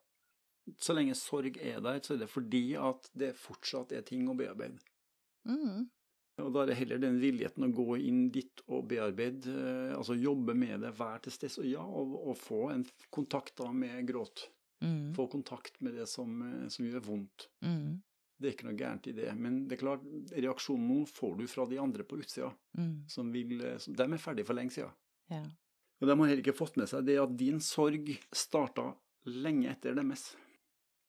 Så 0.81 0.95
lenge 0.97 1.15
sorg 1.19 1.59
er 1.61 1.81
der, 1.85 2.01
så 2.01 2.15
er 2.15 2.23
det 2.23 2.31
fordi 2.33 2.63
at 2.81 3.11
det 3.13 3.35
fortsatt 3.37 3.93
er 3.93 4.05
ting 4.07 4.29
å 4.31 4.37
bearbeide. 4.39 4.79
Mm. 5.45 5.85
Og 6.43 6.49
da 6.55 6.63
er 6.65 6.71
det 6.73 6.79
heller 6.81 7.03
den 7.03 7.21
villigheten 7.23 7.67
å 7.67 7.73
gå 7.75 7.99
inn 8.09 8.25
dit 8.35 8.63
og 8.67 8.89
bearbeide, 8.91 9.53
eh, 9.53 9.93
altså 9.95 10.17
jobbe 10.19 10.55
med 10.59 10.81
det, 10.83 10.95
være 10.99 11.27
til 11.27 11.35
stede, 11.37 11.61
og 11.63 11.69
ja, 11.69 11.85
og, 11.85 12.17
og 12.33 12.39
få 12.41 12.63
en 12.73 12.83
kontakt 13.15 13.55
da 13.61 13.69
med 13.73 14.09
gråt. 14.09 14.49
Mm. 14.83 15.13
Få 15.15 15.29
kontakt 15.31 15.79
med 15.85 15.95
det 16.01 16.09
som, 16.11 16.41
eh, 16.43 16.67
som 16.73 16.89
gjør 16.89 17.05
vondt. 17.07 17.47
Mm. 17.63 18.01
Det 18.41 18.49
er 18.49 18.57
ikke 18.57 18.67
noe 18.67 18.81
gærent 18.81 19.07
i 19.07 19.15
det, 19.15 19.29
men 19.39 19.61
det 19.69 19.77
er 19.77 19.85
klart, 19.85 20.09
reaksjonen 20.35 20.89
nå 20.91 21.05
får 21.07 21.37
du 21.39 21.45
fra 21.47 21.69
de 21.71 21.79
andre 21.79 22.07
på 22.09 22.19
utsida, 22.25 22.51
Mm. 22.75 23.05
som 23.09 23.29
vil 23.31 23.61
eh, 23.63 23.77
som, 23.79 23.95
De 23.95 24.03
er 24.03 24.19
ferdige 24.19 24.49
for 24.49 24.59
lenge 24.59 24.75
siden. 24.75 24.91
Ja. 25.31 25.45
Og 26.01 26.09
de 26.09 26.17
har 26.19 26.27
heller 26.27 26.43
ikke 26.43 26.57
fått 26.59 26.77
med 26.77 26.91
seg 26.91 27.07
det 27.07 27.21
at 27.23 27.37
din 27.39 27.61
sorg 27.63 28.11
starta 28.35 28.91
lenge 29.31 29.71
etter 29.71 29.95
deres. 29.95 30.33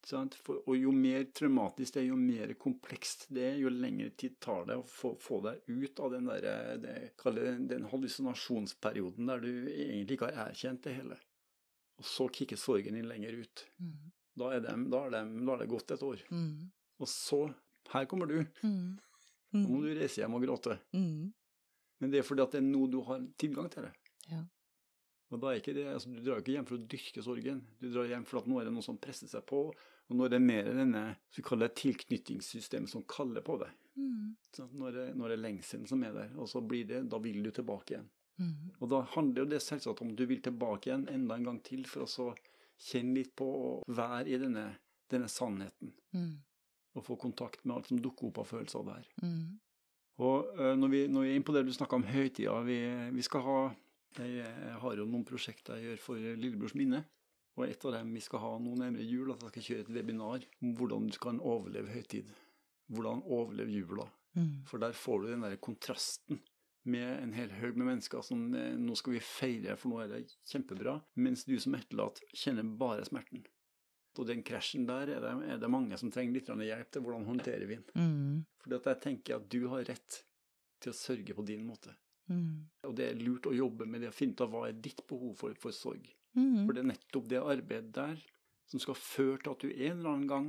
For, 0.05 0.59
og 0.69 0.75
jo 0.77 0.91
mer 0.93 1.23
traumatisk 1.33 1.95
det 1.95 2.03
er, 2.03 2.09
jo 2.11 2.17
mer 2.19 2.51
komplekst 2.61 3.25
det 3.33 3.45
er, 3.47 3.55
jo 3.57 3.71
lengre 3.73 4.11
tid 4.13 4.35
tar 4.43 4.67
det 4.69 4.77
å 4.77 4.83
få, 4.85 5.15
få 5.21 5.39
deg 5.45 5.63
ut 5.65 6.01
av 6.05 6.11
den, 6.13 6.29
der, 6.29 6.75
det, 6.83 6.95
kaller 7.17 7.57
den 7.57 7.87
hallusinasjonsperioden 7.89 9.31
der 9.31 9.41
du 9.41 9.49
egentlig 9.49 10.19
ikke 10.19 10.29
har 10.29 10.51
erkjent 10.51 10.83
det 10.85 10.93
hele. 10.99 11.17
Og 11.97 12.05
så 12.05 12.27
kikker 12.37 12.59
sorgen 12.59 12.99
din 12.99 13.09
lenger 13.09 13.39
ut. 13.39 13.65
Mm. 13.81 14.11
Da 14.35 14.51
er, 14.53 14.61
dem, 14.67 14.89
da, 14.91 15.05
er 15.07 15.15
dem, 15.15 15.33
da 15.47 15.55
er 15.55 15.63
det 15.63 15.71
gått 15.71 15.95
et 15.95 16.05
år. 16.05 16.21
Mm. 16.29 16.67
Og 17.01 17.09
så 17.11 17.45
Her 17.93 18.07
kommer 18.09 18.29
du. 18.29 18.39
Mm. 18.65 18.97
Nå 19.55 19.67
må 19.69 19.83
du 19.83 19.93
reise 19.95 20.21
hjem 20.21 20.35
og 20.35 20.43
gråte. 20.43 20.79
Mm. 20.95 21.31
Men 22.01 22.11
det 22.11 22.19
er 22.19 22.27
fordi 22.27 22.43
at 22.43 22.55
det 22.55 22.59
er 22.59 22.67
nå 22.67 22.87
du 22.91 22.99
har 23.07 23.21
tilgang 23.39 23.69
til 23.71 23.87
det. 23.87 23.93
Ja. 24.31 24.41
Og 25.33 25.41
da 25.41 25.51
er 25.51 25.61
ikke 25.61 25.75
det, 25.75 25.85
altså 25.89 26.11
Du 26.11 26.19
drar 26.19 26.39
jo 26.39 26.43
ikke 26.43 26.55
hjem 26.55 26.67
for 26.69 26.77
å 26.77 26.87
dyrke 26.93 27.23
sorgen. 27.25 27.61
Du 27.81 27.87
drar 27.89 28.09
hjem 28.09 28.25
for 28.27 28.41
at 28.41 28.49
nå 28.49 28.59
er 28.59 28.67
det 28.67 28.73
noe 28.75 28.85
som 28.85 28.99
presser 29.01 29.29
seg 29.31 29.45
på, 29.47 29.67
og 30.05 30.17
nå 30.17 30.25
er 30.27 30.35
det 30.35 30.41
mer 30.43 30.67
denne 30.69 31.03
så 31.31 31.39
vi 31.39 31.45
kaller 31.47 31.69
det 31.71 31.79
tilknytningssystemet 31.81 32.91
som 32.91 33.05
kaller 33.09 33.41
på 33.45 33.57
deg. 33.63 33.71
Mm. 33.95 34.35
Sant? 34.51 34.73
Når, 34.77 34.91
det, 34.91 35.05
når 35.17 35.31
det 35.31 35.37
er 35.37 35.43
lengselen 35.47 35.87
som 35.89 36.03
er 36.05 36.13
der, 36.13 36.35
og 36.37 36.49
så 36.51 36.61
blir 36.61 36.85
det, 36.89 37.05
da 37.09 37.19
vil 37.23 37.41
du 37.43 37.51
tilbake 37.55 37.95
igjen. 37.95 38.09
Mm. 38.37 38.73
Og 38.83 38.89
da 38.91 39.01
handler 39.15 39.45
jo 39.45 39.51
det 39.55 39.61
selvsagt 39.63 40.03
om 40.03 40.11
du 40.15 40.25
vil 40.29 40.43
tilbake 40.43 40.91
igjen 40.91 41.07
enda 41.11 41.37
en 41.37 41.47
gang 41.49 41.61
til, 41.65 41.85
for 41.89 42.05
å 42.05 42.09
så 42.11 42.27
kjenne 42.89 43.21
litt 43.21 43.33
på 43.39 43.47
å 43.47 43.69
være 43.87 44.27
i 44.29 44.39
denne, 44.41 44.65
denne 45.11 45.29
sannheten. 45.31 45.93
Mm. 46.13 46.33
Og 46.95 47.05
få 47.05 47.17
kontakt 47.19 47.63
med 47.65 47.77
alt 47.77 47.89
som 47.91 48.01
dukker 48.03 48.29
opp 48.29 48.43
av 48.43 48.51
følelser 48.51 48.85
der. 48.87 49.07
Mm. 49.23 49.55
Og 50.23 50.53
øh, 50.59 50.75
når, 50.79 50.91
vi, 50.91 51.01
når 51.11 51.25
vi 51.25 51.31
er 51.31 51.39
inne 51.39 51.47
på 51.47 51.55
det 51.55 51.65
du 51.67 51.73
snakka 51.75 51.97
om 51.97 52.07
høytida, 52.07 52.59
vi, 52.67 52.79
vi 53.15 53.25
skal 53.25 53.43
ha 53.43 53.57
jeg, 54.15 54.45
jeg 54.45 54.75
har 54.79 54.95
jo 54.95 55.07
noen 55.09 55.25
prosjekter 55.27 55.79
jeg 55.79 55.89
gjør 55.89 56.03
for 56.05 56.35
Lillebrors 56.39 56.75
minne. 56.77 57.01
Og 57.55 57.63
et 57.67 57.85
av 57.87 57.95
dem 57.95 58.11
vi 58.15 58.23
skal 58.23 58.43
ha 58.43 58.51
nå 58.59 58.73
nærmere 58.79 59.05
jul, 59.07 59.31
at 59.31 59.43
jeg 59.45 59.53
skal 59.53 59.67
kjøre 59.69 59.85
et 59.85 59.93
webinar 59.95 60.43
om 60.61 60.73
hvordan 60.75 61.07
du 61.11 61.19
kan 61.23 61.39
overleve 61.39 61.93
høytid. 61.93 62.33
Hvordan 62.91 63.23
overleve 63.23 63.71
jula. 63.71 64.09
Mm. 64.35 64.65
For 64.67 64.83
der 64.83 64.95
får 64.97 65.21
du 65.21 65.29
den 65.31 65.45
der 65.45 65.55
kontrasten 65.63 66.41
med 66.85 67.23
en 67.23 67.33
hel 67.33 67.53
haug 67.57 67.79
med 67.79 67.87
mennesker 67.87 68.21
som 68.25 68.43
eh, 68.53 68.75
nå 68.77 68.93
skal 68.99 69.15
vi 69.15 69.23
feire, 69.23 69.77
for 69.79 69.93
nå 69.93 70.03
er 70.03 70.11
det 70.11 70.35
kjempebra, 70.51 70.99
mens 71.17 71.45
du 71.47 71.55
som 71.61 71.77
etterlatt 71.77 72.21
kjenner 72.35 72.67
bare 72.77 73.07
smerten. 73.07 73.45
Og 74.15 74.27
den 74.29 74.43
krasjen 74.47 74.85
der 74.87 75.09
er 75.15 75.23
det, 75.23 75.31
er 75.49 75.57
det 75.59 75.71
mange 75.71 75.97
som 75.99 76.11
trenger 76.13 76.37
litt 76.37 76.51
hjelp 76.51 76.91
til 76.91 77.03
hvordan 77.03 77.25
håndterer 77.27 77.65
vi 77.67 77.79
den. 77.79 77.87
Mm. 77.95 78.75
At 78.77 78.91
jeg 78.91 79.01
tenker 79.03 79.39
at 79.39 79.49
du 79.51 79.65
har 79.71 79.87
rett 79.87 80.21
til 80.83 80.93
å 80.93 80.97
sørge 80.97 81.35
på 81.35 81.43
din 81.47 81.65
måte. 81.67 81.95
Mm. 82.31 82.67
Og 82.87 82.93
det 82.97 83.09
er 83.09 83.19
lurt 83.19 83.49
å 83.49 83.55
jobbe 83.55 83.87
med 83.89 84.03
det, 84.03 84.13
å 84.13 84.15
finne 84.15 84.37
ut 84.37 84.45
av 84.45 84.53
hva 84.53 84.67
er 84.69 84.77
ditt 84.77 85.03
behov 85.09 85.35
for, 85.41 85.57
for 85.59 85.75
sorg. 85.75 86.07
Mm. 86.35 86.65
For 86.65 86.73
det 86.73 86.81
er 86.83 86.89
nettopp 86.91 87.27
det 87.31 87.39
arbeidet 87.41 87.91
der 87.95 88.17
som 88.67 88.79
skal 88.79 88.95
føre 88.95 89.37
til 89.43 89.51
at 89.51 89.59
du 89.61 89.67
en 89.69 89.91
eller 89.99 90.09
annen 90.09 90.27
gang 90.27 90.47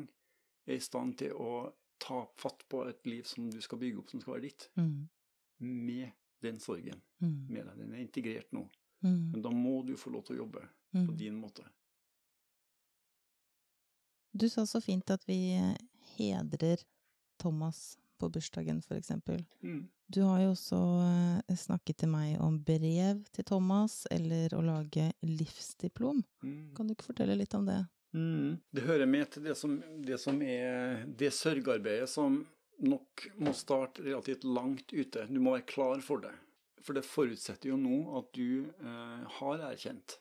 er 0.66 0.74
i 0.74 0.80
stand 0.82 1.16
til 1.18 1.32
å 1.32 1.72
ta 2.00 2.24
fatt 2.36 2.64
på 2.68 2.82
et 2.88 3.06
liv 3.06 3.22
som 3.24 3.50
du 3.50 3.60
skal 3.60 3.78
bygge 3.78 3.98
opp, 4.02 4.10
som 4.10 4.20
skal 4.20 4.34
være 4.34 4.42
ditt, 4.48 4.68
Mm. 4.76 5.08
med 5.60 6.10
den 6.42 6.58
sorgen 6.60 7.00
Mm. 7.20 7.46
med 7.48 7.64
deg. 7.66 7.76
Den 7.78 7.92
er 7.94 7.98
integrert 8.04 8.52
nå. 8.52 8.68
Mm. 9.02 9.30
Men 9.32 9.42
da 9.42 9.48
må 9.50 9.86
du 9.86 9.94
få 9.96 10.10
lov 10.12 10.24
til 10.24 10.36
å 10.36 10.46
jobbe 10.46 10.68
på 10.92 11.10
Mm. 11.12 11.16
din 11.18 11.40
måte. 11.40 11.64
Du 14.36 14.48
sa 14.48 14.62
så 14.66 14.80
fint 14.82 15.08
at 15.10 15.24
vi 15.26 15.56
hedrer 16.18 16.82
Thomas 17.38 17.96
på 18.18 18.28
bursdagen, 18.32 18.82
for 18.82 18.94
eksempel. 18.96 19.44
Mm. 19.62 19.88
Du 20.06 20.20
har 20.22 20.40
jo 20.44 20.52
også 20.52 20.78
eh, 21.02 21.56
snakket 21.58 22.02
til 22.02 22.10
meg 22.12 22.36
om 22.42 22.60
brev 22.62 23.24
til 23.34 23.46
Thomas, 23.46 24.04
eller 24.14 24.54
å 24.54 24.62
lage 24.62 25.08
livsdiplom. 25.26 26.22
Mm. 26.46 26.74
Kan 26.76 26.86
du 26.86 26.94
ikke 26.94 27.10
fortelle 27.10 27.34
litt 27.38 27.54
om 27.58 27.66
det? 27.66 27.80
Mm. 28.14 28.58
Det 28.70 28.84
hører 28.86 29.10
med 29.10 29.32
til 29.34 29.48
det 29.48 29.56
som, 29.58 29.80
det 29.98 30.18
som 30.22 30.38
er 30.42 31.02
det 31.18 31.32
sørgearbeidet 31.34 32.08
som 32.10 32.44
nok 32.86 33.26
må 33.42 33.54
starte 33.56 34.04
relativt 34.04 34.44
langt 34.44 34.92
ute. 34.92 35.26
Du 35.28 35.40
må 35.40 35.56
være 35.56 35.66
klar 35.68 36.04
for 36.04 36.22
det. 36.22 36.34
For 36.86 36.94
det 36.94 37.06
forutsetter 37.08 37.72
jo 37.72 37.80
nå 37.80 37.98
at 38.20 38.30
du 38.36 38.68
eh, 38.68 39.26
har 39.40 39.66
erkjent. 39.72 40.20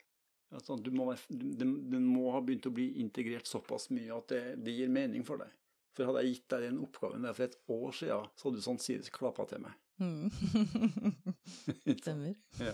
Altså, 0.56 0.78
du 0.80 0.90
må 0.96 1.10
være, 1.12 1.38
den, 1.60 1.78
den 1.92 2.08
må 2.08 2.32
ha 2.34 2.42
begynt 2.42 2.66
å 2.70 2.74
bli 2.74 2.96
integrert 3.04 3.50
såpass 3.50 3.90
mye 3.94 4.14
at 4.16 4.32
det, 4.32 4.42
det 4.66 4.76
gir 4.78 4.90
mening 4.90 5.26
for 5.28 5.42
deg. 5.42 5.54
For 5.96 6.10
hadde 6.10 6.26
jeg 6.26 6.36
gitt 6.36 6.52
deg 6.52 6.68
den 6.68 6.84
oppgaven 6.84 7.26
der 7.26 7.36
for 7.36 7.48
et 7.48 7.58
år 7.72 7.96
siden, 7.96 8.30
så 8.36 8.48
hadde 8.48 8.62
du 8.62 8.66
sannsynligvis 8.66 9.16
klappa 9.16 9.46
til 9.50 9.64
meg. 9.64 9.82
Stemmer. 12.02 12.34
Ja. 12.60 12.74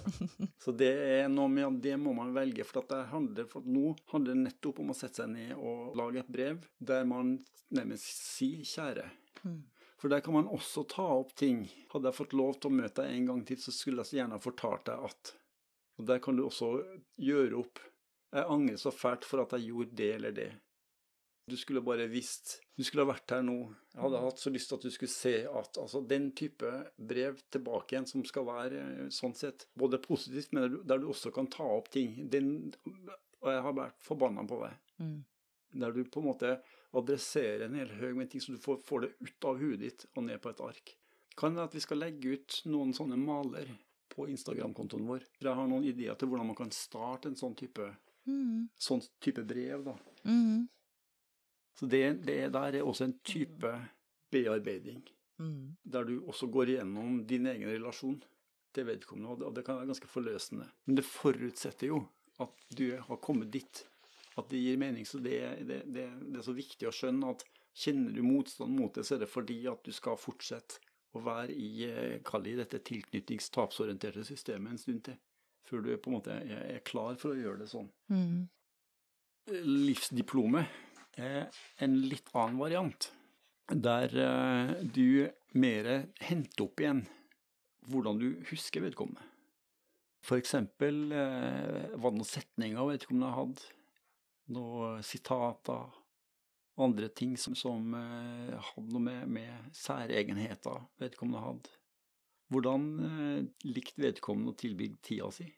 Så 0.61 0.71
det 0.77 0.89
er 0.89 1.27
noe 1.29 1.49
med 1.49 1.67
at 1.67 1.81
det 1.83 1.97
må 2.01 2.13
man 2.17 2.33
velge, 2.33 2.65
for, 2.65 2.81
at 2.81 2.93
det 2.93 3.11
handler, 3.11 3.45
for 3.49 3.65
nå 3.65 3.93
handler 4.13 4.33
det 4.33 4.45
nettopp 4.47 4.81
om 4.81 4.93
å 4.93 4.97
sette 4.97 5.23
seg 5.23 5.29
ned 5.33 5.53
og 5.57 5.97
lage 5.97 6.21
et 6.21 6.33
brev 6.33 6.65
der 6.77 7.05
man 7.09 7.39
nærmest 7.73 8.09
sier 8.09 8.65
'kjære'. 8.65 9.09
Mm. 9.45 9.61
For 10.01 10.09
der 10.09 10.23
kan 10.25 10.33
man 10.33 10.49
også 10.49 10.81
ta 10.89 11.05
opp 11.19 11.35
ting. 11.37 11.67
Hadde 11.93 12.09
jeg 12.09 12.17
fått 12.17 12.33
lov 12.33 12.55
til 12.57 12.71
å 12.71 12.77
møte 12.79 13.03
deg 13.03 13.13
en 13.13 13.29
gang 13.29 13.43
til, 13.45 13.59
så 13.61 13.73
skulle 13.73 14.01
jeg 14.01 14.09
så 14.09 14.17
gjerne 14.17 14.37
ha 14.37 14.41
fortalt 14.41 14.87
deg 14.89 15.05
at 15.11 15.33
Og 15.99 16.07
der 16.09 16.21
kan 16.23 16.37
du 16.37 16.47
også 16.47 16.71
gjøre 17.21 17.59
opp. 17.59 17.81
Jeg 18.33 18.49
angrer 18.49 18.79
så 18.81 18.93
fælt 18.95 19.27
for 19.27 19.43
at 19.43 19.53
jeg 19.53 19.69
gjorde 19.69 19.97
det 19.99 20.09
eller 20.15 20.33
det. 20.33 20.49
Du 21.51 21.57
skulle 21.59 21.81
bare 21.83 22.05
visst 22.07 22.53
Du 22.79 22.83
skulle 22.87 23.03
ha 23.03 23.11
vært 23.11 23.33
her 23.35 23.41
nå. 23.45 23.55
Jeg 23.91 24.01
hadde 24.05 24.21
hatt 24.23 24.39
så 24.39 24.51
lyst 24.53 24.69
til 24.71 24.77
at 24.79 24.85
du 24.87 24.91
skulle 24.95 25.11
se 25.11 25.33
at 25.45 25.77
altså, 25.81 25.99
den 26.07 26.29
type 26.37 26.69
brev 26.97 27.41
tilbake 27.51 27.93
igjen, 27.97 28.07
som 28.07 28.23
skal 28.25 28.45
være 28.47 28.79
eh, 28.81 29.09
sånn 29.13 29.35
sett 29.37 29.67
både 29.77 29.99
positivt, 30.01 30.53
men 30.55 30.63
der 30.63 30.71
du, 30.73 30.77
der 30.87 31.01
du 31.03 31.09
også 31.11 31.33
kan 31.35 31.49
ta 31.51 31.67
opp 31.67 31.91
ting 31.93 32.15
den, 32.31 32.71
Og 33.41 33.49
jeg 33.51 33.61
har 33.65 33.75
vært 33.75 33.99
forbanna 34.05 34.45
på 34.47 34.61
deg. 34.63 34.79
Mm. 35.01 35.19
Der 35.81 35.91
du 35.95 36.01
på 36.05 36.21
en 36.21 36.29
måte 36.31 36.55
adresserer 36.93 37.65
en 37.65 37.77
hel 37.79 37.91
haug 37.99 38.17
med 38.19 38.29
ting, 38.31 38.41
så 38.43 38.53
du 38.55 38.59
får, 38.61 38.81
får 38.87 39.05
det 39.05 39.11
ut 39.21 39.47
av 39.51 39.61
huet 39.61 39.79
ditt 39.81 40.05
og 40.15 40.25
ned 40.27 40.41
på 40.43 40.51
et 40.51 40.61
ark. 40.65 40.95
Kan 41.39 41.55
det 41.55 41.63
at 41.63 41.75
vi 41.75 41.81
skal 41.83 42.01
legge 42.03 42.35
ut 42.35 42.57
noen 42.67 42.91
sånne 42.93 43.17
maler 43.19 43.69
på 44.11 44.25
Instagram-kontoen 44.33 45.07
vår? 45.07 45.23
For 45.39 45.47
jeg 45.49 45.57
har 45.61 45.69
noen 45.71 45.87
ideer 45.87 46.17
til 46.19 46.27
hvordan 46.31 46.49
man 46.51 46.57
kan 46.59 46.73
starte 46.75 47.31
en 47.31 47.39
sånn 47.39 47.55
type, 47.59 47.89
Mm. 48.29 48.67
sånn 48.77 49.01
type 49.19 49.41
brev, 49.49 49.81
da. 49.87 49.95
Mm. 50.29 50.67
Så 51.77 51.87
det, 51.89 52.03
det 52.27 52.53
der 52.53 52.77
er 52.77 52.83
også 52.83 53.07
en 53.07 53.17
type 53.25 53.71
bearbeiding, 54.31 55.01
Mm. 55.41 55.75
der 55.83 56.03
du 56.03 56.19
også 56.29 56.47
går 56.47 56.69
igjennom 56.69 57.23
din 57.25 57.47
egen 57.49 57.69
relasjon 57.69 58.19
til 58.75 58.85
vedkommende, 58.85 59.45
og 59.45 59.55
det 59.55 59.63
kan 59.65 59.79
være 59.79 59.89
ganske 59.89 60.07
forløsende. 60.07 60.67
Men 60.85 60.99
det 60.99 61.05
forutsetter 61.05 61.87
jo 61.87 62.03
at 62.39 62.53
du 62.77 62.85
har 63.07 63.17
kommet 63.17 63.49
dit, 63.53 63.81
at 64.37 64.51
det 64.51 64.61
gir 64.61 64.77
mening. 64.77 65.07
Så 65.07 65.17
det, 65.19 65.39
det, 65.67 65.81
det, 65.93 66.05
er 66.37 66.45
så 66.45 66.53
viktig 66.53 66.87
å 66.87 66.93
skjønne 66.93 67.33
at 67.33 67.43
kjenner 67.73 68.13
du 68.13 68.21
motstand 68.21 68.77
mot 68.77 68.93
det, 68.93 69.05
så 69.07 69.15
er 69.15 69.23
det 69.23 69.31
fordi 69.31 69.59
at 69.71 69.81
du 69.83 69.91
skal 69.95 70.19
fortsette 70.19 70.79
å 71.17 71.23
være 71.25 71.57
i, 71.57 71.89
eh, 71.89 72.45
dette 72.61 72.79
tilknytningstapsorienterte 72.87 74.23
systemet 74.23 74.71
en 74.71 74.79
stund 74.79 75.03
til, 75.09 75.17
før 75.67 75.81
du 75.83 75.91
på 75.97 76.11
en 76.11 76.19
måte 76.19 76.37
er, 76.37 76.77
er 76.77 76.85
klar 76.85 77.17
for 77.19 77.33
å 77.33 77.41
gjøre 77.41 77.63
det 77.63 77.71
sånn. 77.73 77.89
Mm. 78.13 78.47
Livsdiplomet 79.65 80.69
en 81.19 81.97
litt 82.07 82.29
annen 82.31 82.59
variant, 82.61 83.09
der 83.71 84.13
eh, 84.15 84.71
du 84.83 85.27
mer 85.57 85.89
henter 86.23 86.67
opp 86.67 86.79
igjen 86.79 87.03
hvordan 87.91 88.19
du 88.21 88.27
husker 88.51 88.83
vedkommende. 88.85 89.23
Eh, 90.21 91.97
var 91.97 92.11
det 92.11 92.19
noen 92.19 92.29
setninger 92.29 92.91
vedkommende 92.91 93.33
hadde, 93.33 93.71
noen 94.53 95.01
sitater, 95.05 95.89
andre 96.81 97.09
ting 97.09 97.35
som, 97.37 97.55
som 97.57 97.93
eh, 97.97 98.53
hadde 98.71 98.93
noe 98.93 99.03
med, 99.03 99.25
med 99.27 99.71
særegenheter 99.75 100.85
vedkommende 101.01 101.41
hadde. 101.43 101.73
Hvordan 102.51 102.87
eh, 103.07 103.41
likte 103.67 104.05
vedkommende 104.05 104.53
å 104.53 104.59
tilbringe 104.59 105.01
tida 105.03 105.31
si? 105.33 105.49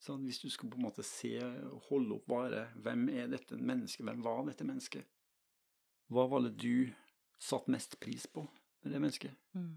Sånn, 0.00 0.22
hvis 0.24 0.38
du 0.40 0.48
skal 0.48 0.70
på 0.72 0.78
en 0.80 0.86
måte 0.86 1.04
se, 1.04 1.34
holde 1.90 2.14
opp 2.16 2.26
bare, 2.30 2.62
hvem 2.80 3.02
er 3.12 3.26
dette 3.28 3.58
mennesket, 3.60 4.04
hvem 4.06 4.22
var 4.24 4.46
dette 4.48 4.64
mennesket? 4.64 5.04
Hva 6.10 6.24
var 6.30 6.40
det 6.46 6.54
du 6.56 6.88
satte 7.40 7.70
mest 7.70 7.98
pris 8.00 8.24
på 8.26 8.46
med 8.82 8.94
det 8.94 9.00
mennesket? 9.02 9.34
Mm. 9.54 9.74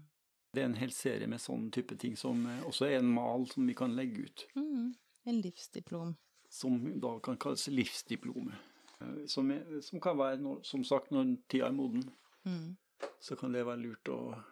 Det 0.54 0.62
er 0.62 0.68
en 0.70 0.78
hel 0.80 0.92
serie 0.94 1.26
med 1.28 1.42
sånne 1.42 1.70
type 1.74 1.96
ting 2.00 2.16
som 2.16 2.40
eh, 2.46 2.62
også 2.64 2.86
er 2.88 3.00
en 3.02 3.10
mal 3.12 3.44
som 3.50 3.66
vi 3.68 3.74
kan 3.76 3.94
legge 3.96 4.24
ut, 4.28 4.46
Mm. 4.56 4.94
En 5.26 5.40
livsdiplom. 5.40 6.16
som 6.50 7.00
da 7.00 7.18
kan 7.20 7.36
kalles 7.36 7.66
livsdiplomet. 7.68 8.54
Eh, 9.00 9.26
Som, 9.26 9.50
er, 9.50 9.80
som 9.82 10.00
kan 10.00 10.16
være, 10.18 10.36
når, 10.40 10.62
som 10.64 10.84
sagt, 10.84 11.10
når 11.10 11.36
tida 11.48 11.66
er 11.68 11.72
moden, 11.72 12.04
Mm. 12.44 12.76
så 13.20 13.36
kan 13.36 13.52
det 13.52 13.64
være 13.66 13.80
lurt 13.82 14.04
å, 14.08 14.42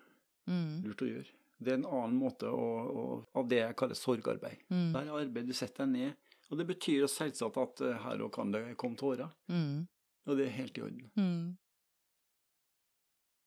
Mm. 0.49 0.83
lurt 0.85 1.03
å 1.03 1.07
gjøre. 1.09 1.29
Det 1.62 1.74
er 1.74 1.80
en 1.80 1.88
annen 1.88 2.18
måte 2.18 2.50
å, 2.50 2.68
å, 2.82 3.06
av 3.38 3.48
det 3.50 3.62
jeg 3.62 3.78
kaller 3.78 3.98
sorgarbeid. 3.98 4.62
Mm. 4.72 4.90
Det 4.92 5.02
er 5.02 5.16
arbeid 5.22 5.50
du 5.50 5.56
setter 5.56 5.86
deg 5.86 5.92
ned, 5.96 6.36
og 6.50 6.60
det 6.60 6.68
betyr 6.68 7.08
selvsagt 7.08 7.58
at 7.62 7.82
eh, 7.86 7.98
her 8.04 8.22
òg 8.26 8.32
kan 8.34 8.52
det 8.54 8.64
komme 8.80 8.98
tårer. 9.00 9.30
Mm. 9.52 9.84
Og 10.28 10.38
det 10.38 10.46
er 10.46 10.56
helt 10.60 10.78
i 10.78 10.86
orden. 10.86 11.10
Mm. 11.18 11.44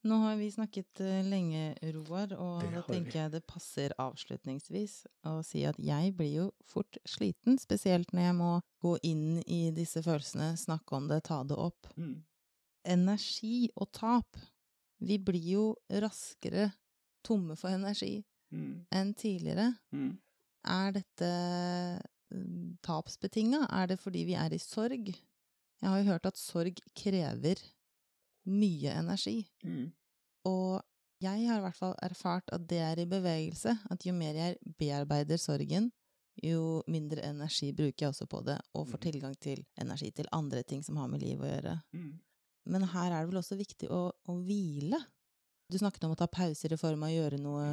Nå 0.05 0.15
har 0.21 0.35
vi 0.35 0.51
snakket 0.51 0.99
eh, 1.01 1.23
lenge, 1.25 1.73
Roar, 1.95 2.35
og 2.37 2.61
da 2.69 2.83
tenker 2.85 3.23
jeg 3.23 3.31
det 3.33 3.41
passer 3.49 3.93
avslutningsvis 3.97 4.99
å 5.25 5.39
si 5.41 5.63
at 5.65 5.79
jeg 5.81 6.11
blir 6.13 6.29
jo 6.29 6.45
fort 6.69 6.99
sliten, 7.09 7.57
spesielt 7.57 8.13
når 8.13 8.27
jeg 8.27 8.35
må 8.37 8.51
gå 8.85 8.91
inn 9.09 9.39
i 9.49 9.71
disse 9.73 10.03
følelsene, 10.05 10.51
snakke 10.61 10.99
om 10.99 11.09
det, 11.09 11.23
ta 11.25 11.39
det 11.47 11.57
opp. 11.57 11.89
Mm. 11.97 12.19
Energi 12.85 13.71
og 13.73 13.89
tap. 13.97 14.37
Vi 15.01 15.17
blir 15.17 15.49
jo 15.55 15.65
raskere 15.89 16.69
tomme 17.25 17.57
for 17.59 17.73
energi 17.73 18.23
Mm. 18.53 18.85
enn 18.93 19.09
tidligere. 19.17 19.71
Mm. 19.91 20.11
Er 20.69 20.91
dette 20.95 21.29
mm, 22.31 22.77
tapsbetinga? 22.85 23.65
Er 23.73 23.87
det 23.89 23.97
fordi 23.99 24.21
vi 24.29 24.35
er 24.37 24.53
i 24.53 24.59
sorg? 24.61 25.09
Jeg 25.81 25.89
har 25.89 25.97
jo 25.99 26.11
hørt 26.11 26.25
at 26.29 26.37
sorg 26.39 26.77
krever 26.95 27.59
mye 28.47 28.93
energi. 29.01 29.39
Mm. 29.65 29.89
Og 30.45 30.81
jeg 31.25 31.47
har 31.49 31.57
i 31.59 31.65
hvert 31.65 31.75
fall 31.79 31.95
erfart 32.05 32.49
at 32.53 32.67
det 32.69 32.79
er 32.85 33.01
i 33.01 33.07
bevegelse. 33.09 33.73
At 33.91 34.05
jo 34.05 34.13
mer 34.13 34.37
jeg 34.37 34.57
bearbeider 34.79 35.37
sorgen, 35.41 35.91
jo 36.43 36.83
mindre 36.91 37.23
energi 37.25 37.71
bruker 37.73 38.05
jeg 38.05 38.13
også 38.13 38.27
på 38.29 38.43
det, 38.45 38.59
og 38.73 38.87
får 38.87 38.99
Mhm. 38.99 39.11
tilgang 39.11 39.35
til 39.39 39.65
energi 39.81 40.11
til 40.11 40.27
andre 40.31 40.63
ting 40.63 40.83
som 40.83 40.97
har 40.97 41.07
med 41.07 41.21
liv 41.21 41.39
å 41.39 41.49
gjøre. 41.49 41.81
Mm. 41.93 42.19
Men 42.67 42.81
her 42.83 43.11
er 43.11 43.25
det 43.25 43.33
vel 43.33 43.41
også 43.41 43.57
viktig 43.57 43.89
å, 43.89 44.11
å 44.27 44.33
hvile. 44.45 44.99
Du 45.71 45.77
snakket 45.81 46.05
om 46.05 46.13
å 46.13 46.19
ta 46.19 46.27
pauser 46.29 46.73
i 46.73 46.79
form 46.79 47.05
av 47.05 47.11
å 47.11 47.15
gjøre 47.15 47.41
noe 47.41 47.67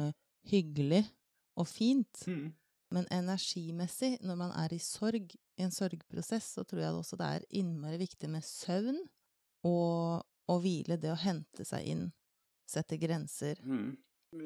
hyggelig 0.49 1.03
og 1.59 1.67
fint. 1.69 2.23
Mm. 2.27 2.51
Men 2.93 3.09
energimessig, 3.13 4.17
når 4.25 4.37
man 4.37 4.53
er 4.57 4.73
i 4.75 4.81
sorg, 4.81 5.33
i 5.33 5.65
en 5.65 5.73
sorgprosess, 5.73 6.51
så 6.57 6.65
tror 6.67 6.83
jeg 6.83 6.97
også 6.97 7.17
det 7.17 7.29
er 7.29 7.45
innmari 7.61 7.99
viktig 8.01 8.29
med 8.29 8.45
søvn 8.45 8.99
og 9.65 10.25
å 10.51 10.57
hvile, 10.61 10.99
det 10.99 11.13
å 11.13 11.21
hente 11.21 11.65
seg 11.65 11.87
inn, 11.93 12.03
sette 12.69 12.99
grenser. 13.01 13.61
Mm. 13.63 13.95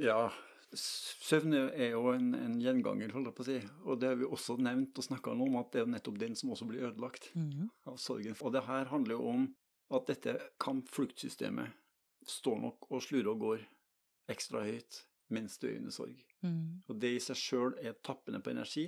Ja, 0.03 0.29
søvn 0.75 1.55
er 1.57 1.95
jo 1.95 2.11
en, 2.13 2.33
en 2.37 2.59
gjenganger, 2.61 3.11
holder 3.15 3.31
jeg 3.31 3.37
på 3.39 3.45
å 3.45 3.49
si. 3.49 3.57
Og 3.87 3.99
det 4.01 4.11
har 4.11 4.19
vi 4.19 4.29
også 4.29 4.57
nevnt 4.61 4.99
og 4.99 5.07
snakka 5.07 5.33
om, 5.33 5.57
at 5.59 5.73
det 5.73 5.83
er 5.83 5.91
nettopp 5.95 6.19
den 6.21 6.37
som 6.39 6.53
også 6.53 6.67
blir 6.69 6.87
ødelagt 6.91 7.31
mm. 7.35 7.67
av 7.89 7.99
sorgen. 8.03 8.37
Og 8.43 8.55
det 8.55 8.63
her 8.67 8.91
handler 8.91 9.17
jo 9.17 9.33
om 9.33 9.49
at 9.97 10.07
dette 10.11 10.37
kamp-flukt-systemet 10.61 11.75
står 12.29 12.59
nok 12.63 12.89
og 12.91 13.03
slurer 13.03 13.31
og 13.33 13.43
går 13.43 13.65
ekstra 14.31 14.63
høyt 14.67 15.03
mens 15.33 15.57
du 15.59 15.67
er 15.67 15.77
under 15.79 15.91
sorg. 15.91 16.19
Mm. 16.45 16.83
Og 16.87 16.99
det 17.01 17.11
i 17.17 17.23
seg 17.23 17.39
sjøl 17.39 17.75
er 17.83 17.97
tappende 18.05 18.39
på 18.43 18.53
energi, 18.53 18.85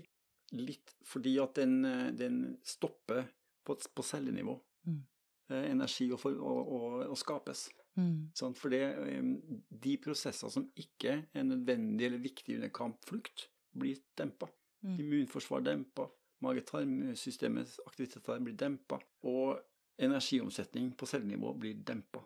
litt 0.56 0.94
fordi 1.06 1.36
at 1.44 1.60
den, 1.60 1.82
eh, 1.86 2.12
den 2.16 2.40
stopper 2.66 3.28
på, 3.68 3.76
på 3.76 4.06
cellenivå. 4.06 4.56
Mm. 4.88 5.02
Eh, 5.50 5.66
Energi 5.74 6.10
å, 6.14 6.20
for, 6.22 6.38
å, 6.38 6.54
å, 6.78 6.80
å 7.10 7.18
skapes. 7.20 7.68
Mm. 8.00 8.30
Sånn, 8.38 8.56
For 8.58 8.74
det, 8.74 8.82
eh, 9.12 9.30
de 9.70 9.98
prosesser 10.02 10.52
som 10.54 10.68
ikke 10.80 11.20
er 11.34 11.48
nødvendige 11.48 12.12
eller 12.12 12.24
viktige 12.24 12.62
under 12.62 12.74
kampflukt, 12.74 13.50
blir 13.80 14.00
dempa. 14.18 14.50
Mm. 14.86 14.96
Immunforsvar 15.04 15.66
dempa. 15.66 16.08
Mage-tarmsystemets 16.46 17.82
aktiviteter 17.86 18.40
blir 18.46 18.56
dempa. 18.58 19.02
Og 19.28 19.60
energiomsetning 20.00 20.94
på 20.96 21.10
cellenivå 21.10 21.52
blir 21.60 21.82
dempa. 21.86 22.24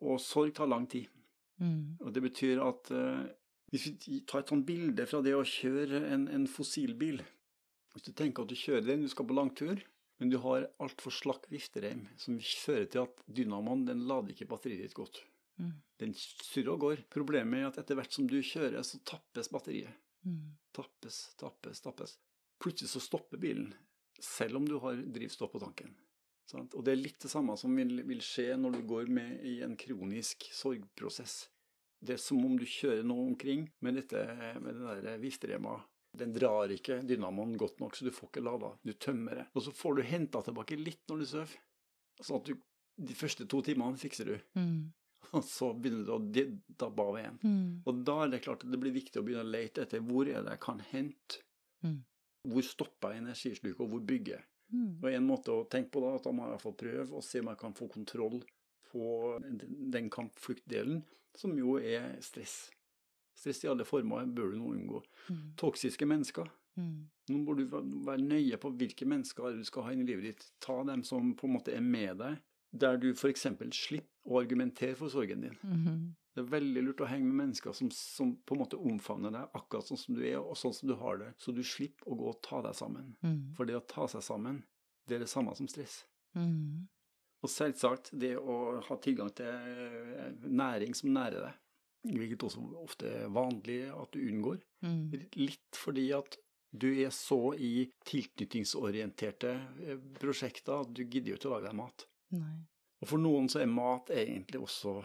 Og 0.00 0.20
sorg 0.22 0.54
tar 0.56 0.70
lang 0.70 0.86
tid. 0.90 1.08
Mm. 1.60 2.00
Og 2.00 2.12
det 2.16 2.22
betyr 2.24 2.62
at 2.64 2.90
uh, 2.94 3.26
hvis 3.70 3.90
vi 4.06 4.20
tar 4.26 4.42
et 4.42 4.50
sånt 4.50 4.66
bilde 4.66 5.06
fra 5.06 5.20
det 5.22 5.36
å 5.36 5.46
kjøre 5.46 6.02
en, 6.10 6.26
en 6.32 6.46
fossilbil 6.50 7.20
Hvis 7.92 8.06
du 8.08 8.12
tenker 8.16 8.42
at 8.42 8.50
du 8.50 8.58
kjører 8.58 8.86
den, 8.86 9.04
du 9.04 9.10
skal 9.10 9.26
på 9.28 9.36
langtur, 9.36 9.82
men 10.20 10.30
du 10.30 10.36
har 10.44 10.68
altfor 10.82 11.14
slakk 11.14 11.48
viftereim, 11.50 12.04
som 12.20 12.36
fører 12.38 12.86
til 12.92 13.06
at 13.06 13.22
dynamoen 13.26 13.86
den 13.88 14.04
lader 14.06 14.34
ikke 14.34 14.46
batteriet 14.50 14.84
ditt 14.84 14.94
godt. 14.94 15.22
Mm. 15.58 15.72
Den 16.02 16.12
surrer 16.14 16.74
og 16.74 16.84
går. 16.84 17.02
Problemet 17.12 17.58
er 17.58 17.68
at 17.70 17.80
etter 17.82 17.98
hvert 17.98 18.14
som 18.14 18.28
du 18.30 18.36
kjører, 18.38 18.78
så 18.86 19.00
tappes 19.08 19.50
batteriet. 19.52 19.96
Mm. 20.28 20.52
Tappes, 20.76 21.18
tappes, 21.40 21.82
tappes. 21.82 22.14
Plutselig 22.62 22.92
så 22.92 23.02
stopper 23.02 23.40
bilen, 23.42 23.72
selv 24.20 24.60
om 24.60 24.68
du 24.68 24.76
har 24.84 25.00
drivstoff 25.18 25.54
på 25.56 25.62
tanken. 25.64 25.96
Sant? 26.50 26.74
Og 26.74 26.84
det 26.84 26.94
er 26.94 27.00
litt 27.00 27.22
det 27.22 27.30
samme 27.30 27.54
som 27.60 27.74
vil, 27.78 28.02
vil 28.08 28.22
skje 28.24 28.56
når 28.58 28.78
du 28.78 28.82
går 28.90 29.10
med 29.14 29.44
i 29.46 29.60
en 29.66 29.76
kronisk 29.78 30.48
sorgprosess. 30.56 31.44
Det 32.00 32.16
er 32.16 32.22
som 32.22 32.40
om 32.44 32.56
du 32.58 32.64
kjører 32.66 33.04
noe 33.06 33.28
omkring 33.28 33.66
med, 33.84 33.98
dette, 34.00 34.22
med 34.64 34.78
den 34.80 35.04
der 35.04 35.20
vifterema. 35.20 35.76
Den 36.16 36.32
drar 36.34 36.72
ikke 36.74 37.02
dynamoen 37.06 37.52
godt 37.60 37.78
nok, 37.82 37.94
så 37.94 38.06
du 38.06 38.14
får 38.14 38.32
ikke 38.32 38.42
lada. 38.42 38.72
Du 38.82 38.94
tømmer 38.98 39.42
det. 39.42 39.44
Og 39.54 39.66
så 39.66 39.74
får 39.76 39.98
du 39.98 40.08
henta 40.08 40.42
tilbake 40.46 40.78
litt 40.80 41.04
når 41.10 41.20
du 41.20 41.28
sover. 41.34 41.52
Sånn 42.20 42.40
at 42.40 42.50
du, 42.50 42.64
de 43.10 43.16
første 43.16 43.46
to 43.50 43.60
timene 43.64 44.00
fikser 44.00 44.32
du. 44.32 44.34
Mm. 44.58 44.90
Og 45.36 45.44
så 45.46 45.70
begynner 45.76 46.08
du 46.08 46.14
å 46.16 46.48
dabbe 46.82 47.06
av 47.06 47.20
igjen. 47.20 47.38
Mm. 47.44 47.66
Og 47.84 48.02
da 48.08 48.16
er 48.24 48.32
det 48.32 48.42
klart 48.48 48.64
at 48.66 48.72
det 48.72 48.80
blir 48.82 48.96
viktig 48.96 49.20
å 49.20 49.26
begynne 49.26 49.46
å 49.46 49.52
lete 49.52 49.84
etter 49.84 50.02
hvor 50.02 50.26
er 50.26 50.42
det 50.42 50.56
jeg 50.56 50.64
kan 50.64 50.82
hente. 50.90 51.44
Mm. 51.86 52.00
Hvor 52.50 52.64
stopper 52.64 53.14
jeg 53.14 53.22
energisluket, 53.22 53.84
og 53.84 53.92
hvor 53.92 54.02
bygger 54.08 54.38
jeg? 54.38 54.46
Mm. 54.72 54.98
Og 55.02 55.08
en 55.12 55.26
måte 55.26 55.54
å 55.54 55.68
tenke 55.68 55.90
på 55.90 56.02
da, 56.04 56.14
at 56.16 56.26
da 56.26 56.32
må 56.32 56.44
jeg 56.44 56.50
i 56.50 56.54
hvert 56.54 56.66
fall 56.66 56.78
prøve 56.84 57.18
å 57.18 57.24
se 57.24 57.40
om 57.42 57.50
jeg 57.50 57.58
kan 57.58 57.74
få 57.74 57.88
kontroll 57.90 58.42
på 58.90 59.40
den- 59.42 59.90
den 59.90 60.10
kampfluktdelen, 60.10 61.02
som 61.34 61.56
jo 61.58 61.76
er 61.78 62.16
stress. 62.20 62.70
Stress 63.34 63.64
i 63.64 63.68
alle 63.68 63.84
former 63.84 64.26
bør 64.26 64.52
du 64.52 64.58
nå 64.58 64.74
unngå. 64.74 65.02
Mm. 65.28 65.56
Toksiske 65.56 66.06
mennesker. 66.06 66.50
Mm. 66.76 67.08
Nå 67.30 67.38
må 67.44 67.56
du 67.56 67.64
være 67.66 68.18
nøye 68.22 68.56
på 68.60 68.70
hvilke 68.76 69.06
mennesker 69.06 69.56
du 69.56 69.64
skal 69.64 69.82
ha 69.82 69.90
inn 69.92 70.02
i 70.02 70.08
livet 70.10 70.22
ditt. 70.24 70.50
Ta 70.60 70.82
dem 70.84 71.02
som 71.04 71.34
på 71.34 71.44
en 71.48 71.54
måte 71.58 71.74
er 71.74 71.80
med 71.80 72.18
deg, 72.18 72.38
der 72.70 72.98
du 73.02 73.10
f.eks. 73.12 73.46
slipper 73.74 74.30
å 74.30 74.40
argumentere 74.40 74.96
for 74.98 75.12
sorgen 75.12 75.46
din. 75.46 75.56
Mhm. 75.62 76.00
Det 76.30 76.44
er 76.44 76.52
veldig 76.52 76.82
lurt 76.86 77.00
å 77.02 77.08
henge 77.10 77.26
med 77.26 77.38
mennesker 77.40 77.74
som, 77.74 77.88
som 77.90 78.36
på 78.46 78.54
en 78.54 78.60
måte 78.62 78.78
omfavner 78.78 79.32
deg 79.34 79.56
akkurat 79.58 79.88
sånn 79.88 79.98
som 79.98 80.14
du 80.14 80.20
er, 80.22 80.38
og 80.38 80.54
sånn 80.56 80.76
som 80.76 80.86
du 80.88 80.94
har 81.00 81.18
det, 81.18 81.32
så 81.42 81.50
du 81.50 81.64
slipper 81.66 82.06
å 82.06 82.18
gå 82.20 82.28
og 82.30 82.38
ta 82.46 82.60
deg 82.62 82.76
sammen. 82.78 83.08
Mm. 83.26 83.40
For 83.56 83.66
det 83.66 83.74
å 83.80 83.82
ta 83.90 84.06
seg 84.08 84.22
sammen, 84.22 84.60
det 85.10 85.18
er 85.18 85.24
det 85.24 85.32
samme 85.32 85.56
som 85.58 85.66
stress. 85.68 86.04
Mm. 86.38 86.86
Og 87.42 87.50
selvsagt 87.50 88.12
det 88.22 88.36
å 88.38 88.78
ha 88.86 88.98
tilgang 89.02 89.32
til 89.34 89.50
eh, 89.50 90.30
næring 90.46 90.94
som 90.94 91.10
nærer 91.16 91.48
deg, 91.48 91.58
hvilket 92.14 92.46
også 92.46 92.62
ofte 92.80 93.10
er 93.24 93.34
vanlig 93.34 93.80
at 93.90 94.14
du 94.14 94.22
unngår. 94.22 94.62
Mm. 94.86 95.02
Litt 95.40 95.82
fordi 95.82 96.06
at 96.16 96.38
du 96.70 96.86
er 96.92 97.10
så 97.10 97.56
i 97.58 97.88
tilknytningsorienterte 98.06 99.56
eh, 99.82 99.98
prosjekter 100.20 100.84
at 100.84 100.94
du 100.94 101.02
gidder 101.02 101.34
jo 101.34 101.40
ikke 101.40 101.50
å 101.50 101.56
lage 101.56 101.72
deg 101.72 101.78
mat. 101.80 102.06
Nei. 102.36 102.58
Og 103.00 103.08
for 103.08 103.22
noen 103.22 103.48
så 103.50 103.62
er 103.62 103.70
mat 103.72 104.12
egentlig 104.12 104.60
også 104.60 104.98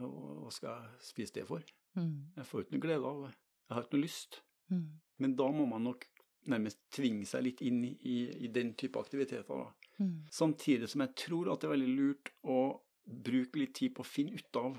Hva 0.00 0.50
skal 0.54 0.70
jeg 0.70 1.06
spise 1.08 1.34
det 1.38 1.46
for? 1.48 1.64
Mm. 1.98 2.30
Jeg 2.36 2.46
får 2.46 2.62
ikke 2.62 2.76
noe 2.76 2.84
glede 2.84 3.08
av 3.10 3.22
det. 3.24 3.30
Jeg 3.66 3.74
har 3.76 3.84
ikke 3.84 3.96
noe 3.96 4.04
lyst. 4.04 4.38
Mm. 4.70 4.84
Men 5.20 5.34
da 5.36 5.48
må 5.52 5.66
man 5.68 5.84
nok 5.88 6.06
nærmest 6.48 6.80
tvinge 6.94 7.26
seg 7.28 7.44
litt 7.44 7.60
inn 7.66 7.82
i, 7.84 8.14
i, 8.46 8.48
den 8.48 8.72
type 8.78 9.00
aktiviteter. 9.00 9.44
da. 9.50 9.96
Mm. 9.98 10.14
Samtidig 10.32 10.88
som 10.88 11.04
jeg 11.04 11.16
tror 11.26 11.50
at 11.52 11.60
det 11.60 11.68
er 11.68 11.74
veldig 11.74 11.96
lurt 11.98 12.32
å 12.46 12.60
bruke 13.04 13.60
litt 13.60 13.74
tid 13.76 13.94
på 13.96 14.04
å 14.04 14.08
finne 14.08 14.38
ut 14.38 14.60
av 14.60 14.78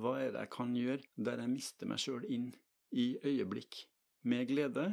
hva 0.00 0.14
er 0.22 0.32
det 0.32 0.46
jeg 0.46 0.52
kan 0.54 0.76
gjøre 0.76 1.24
der 1.28 1.42
jeg 1.42 1.52
mister 1.52 1.90
meg 1.90 2.00
sjøl 2.00 2.24
inn 2.24 2.52
i 2.96 3.12
øyeblikk 3.20 3.82
med 4.28 4.48
glede. 4.48 4.86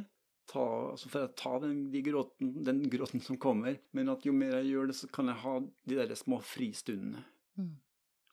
Ta, 0.50 0.62
altså 0.90 1.06
for 1.12 1.22
jeg 1.22 1.36
ta 1.38 1.52
den, 1.62 1.84
de 1.92 2.00
gråten, 2.02 2.50
den 2.66 2.82
gråten 2.90 3.22
som 3.22 3.38
kommer, 3.38 3.76
men 3.94 4.10
at 4.10 4.24
jo 4.26 4.32
mer 4.34 4.56
jeg 4.58 4.72
gjør 4.72 4.90
det, 4.90 4.96
så 4.98 5.08
kan 5.14 5.30
jeg 5.30 5.42
ha 5.44 5.52
de 5.62 5.98
der 6.00 6.14
små 6.18 6.40
fristundene. 6.42 7.22
Mm. 7.60 7.76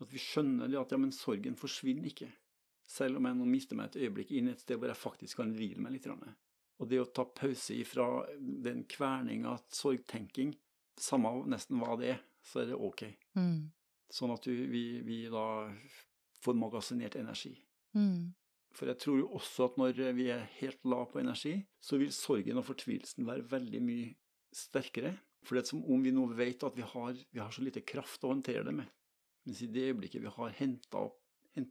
At 0.01 0.13
vi 0.13 0.22
skjønner 0.22 0.74
at 0.80 0.93
ja, 0.93 0.99
men 1.01 1.13
sorgen 1.13 1.57
forsvinner 1.57 2.09
ikke. 2.09 2.32
Selv 2.88 3.20
om 3.20 3.28
jeg 3.28 3.38
nå 3.38 3.47
mister 3.49 3.78
meg 3.78 3.91
et 3.91 4.07
øyeblikk 4.07 4.34
inn 4.38 4.49
et 4.49 4.61
sted 4.63 4.80
hvor 4.80 4.89
jeg 4.89 5.01
faktisk 5.01 5.41
kan 5.41 5.53
hvile 5.53 5.82
meg 5.84 5.97
litt. 5.97 6.07
Og 6.78 6.89
det 6.89 7.01
å 7.01 7.09
ta 7.09 7.26
pause 7.26 7.76
ifra 7.76 8.07
den 8.38 8.86
kverninga, 8.89 9.57
sorgtenking, 9.74 10.53
samme 10.97 11.34
nesten 11.51 11.82
hva 11.82 11.97
det 11.99 12.13
er, 12.15 12.22
så 12.45 12.63
er 12.63 12.72
det 12.72 12.80
ok. 12.80 13.03
Mm. 13.38 13.68
Sånn 14.13 14.34
at 14.34 14.45
vi, 14.47 14.86
vi 15.03 15.24
da 15.30 15.68
får 16.41 16.57
magasinert 16.57 17.18
energi. 17.20 17.53
Mm. 17.97 18.32
For 18.76 18.89
jeg 18.91 18.99
tror 19.01 19.22
jo 19.22 19.30
også 19.38 19.70
at 19.72 19.78
når 19.80 20.01
vi 20.18 20.28
er 20.34 20.43
helt 20.59 20.84
lav 20.86 21.07
på 21.11 21.22
energi, 21.22 21.55
så 21.82 21.97
vil 21.97 22.13
sorgen 22.13 22.59
og 22.59 22.68
fortvilelsen 22.68 23.26
være 23.28 23.47
veldig 23.49 23.82
mye 23.84 24.11
sterkere. 24.53 25.15
For 25.45 25.55
det 25.55 25.63
er 25.63 25.72
som 25.72 25.86
om 25.88 26.03
vi 26.03 26.13
nå 26.13 26.26
vet 26.38 26.65
at 26.68 26.76
vi 26.78 26.86
har, 26.86 27.18
vi 27.32 27.41
har 27.41 27.53
så 27.53 27.63
lite 27.63 27.86
kraft 27.88 28.26
å 28.26 28.34
håndtere 28.34 28.65
det 28.68 28.76
med. 28.82 28.91
Mens 29.47 29.63
i 29.63 29.70
det 29.72 29.88
øyeblikket 29.91 30.26
vi 30.26 30.34
har 30.36 30.55
henta 30.59 31.07
opp, 31.07 31.22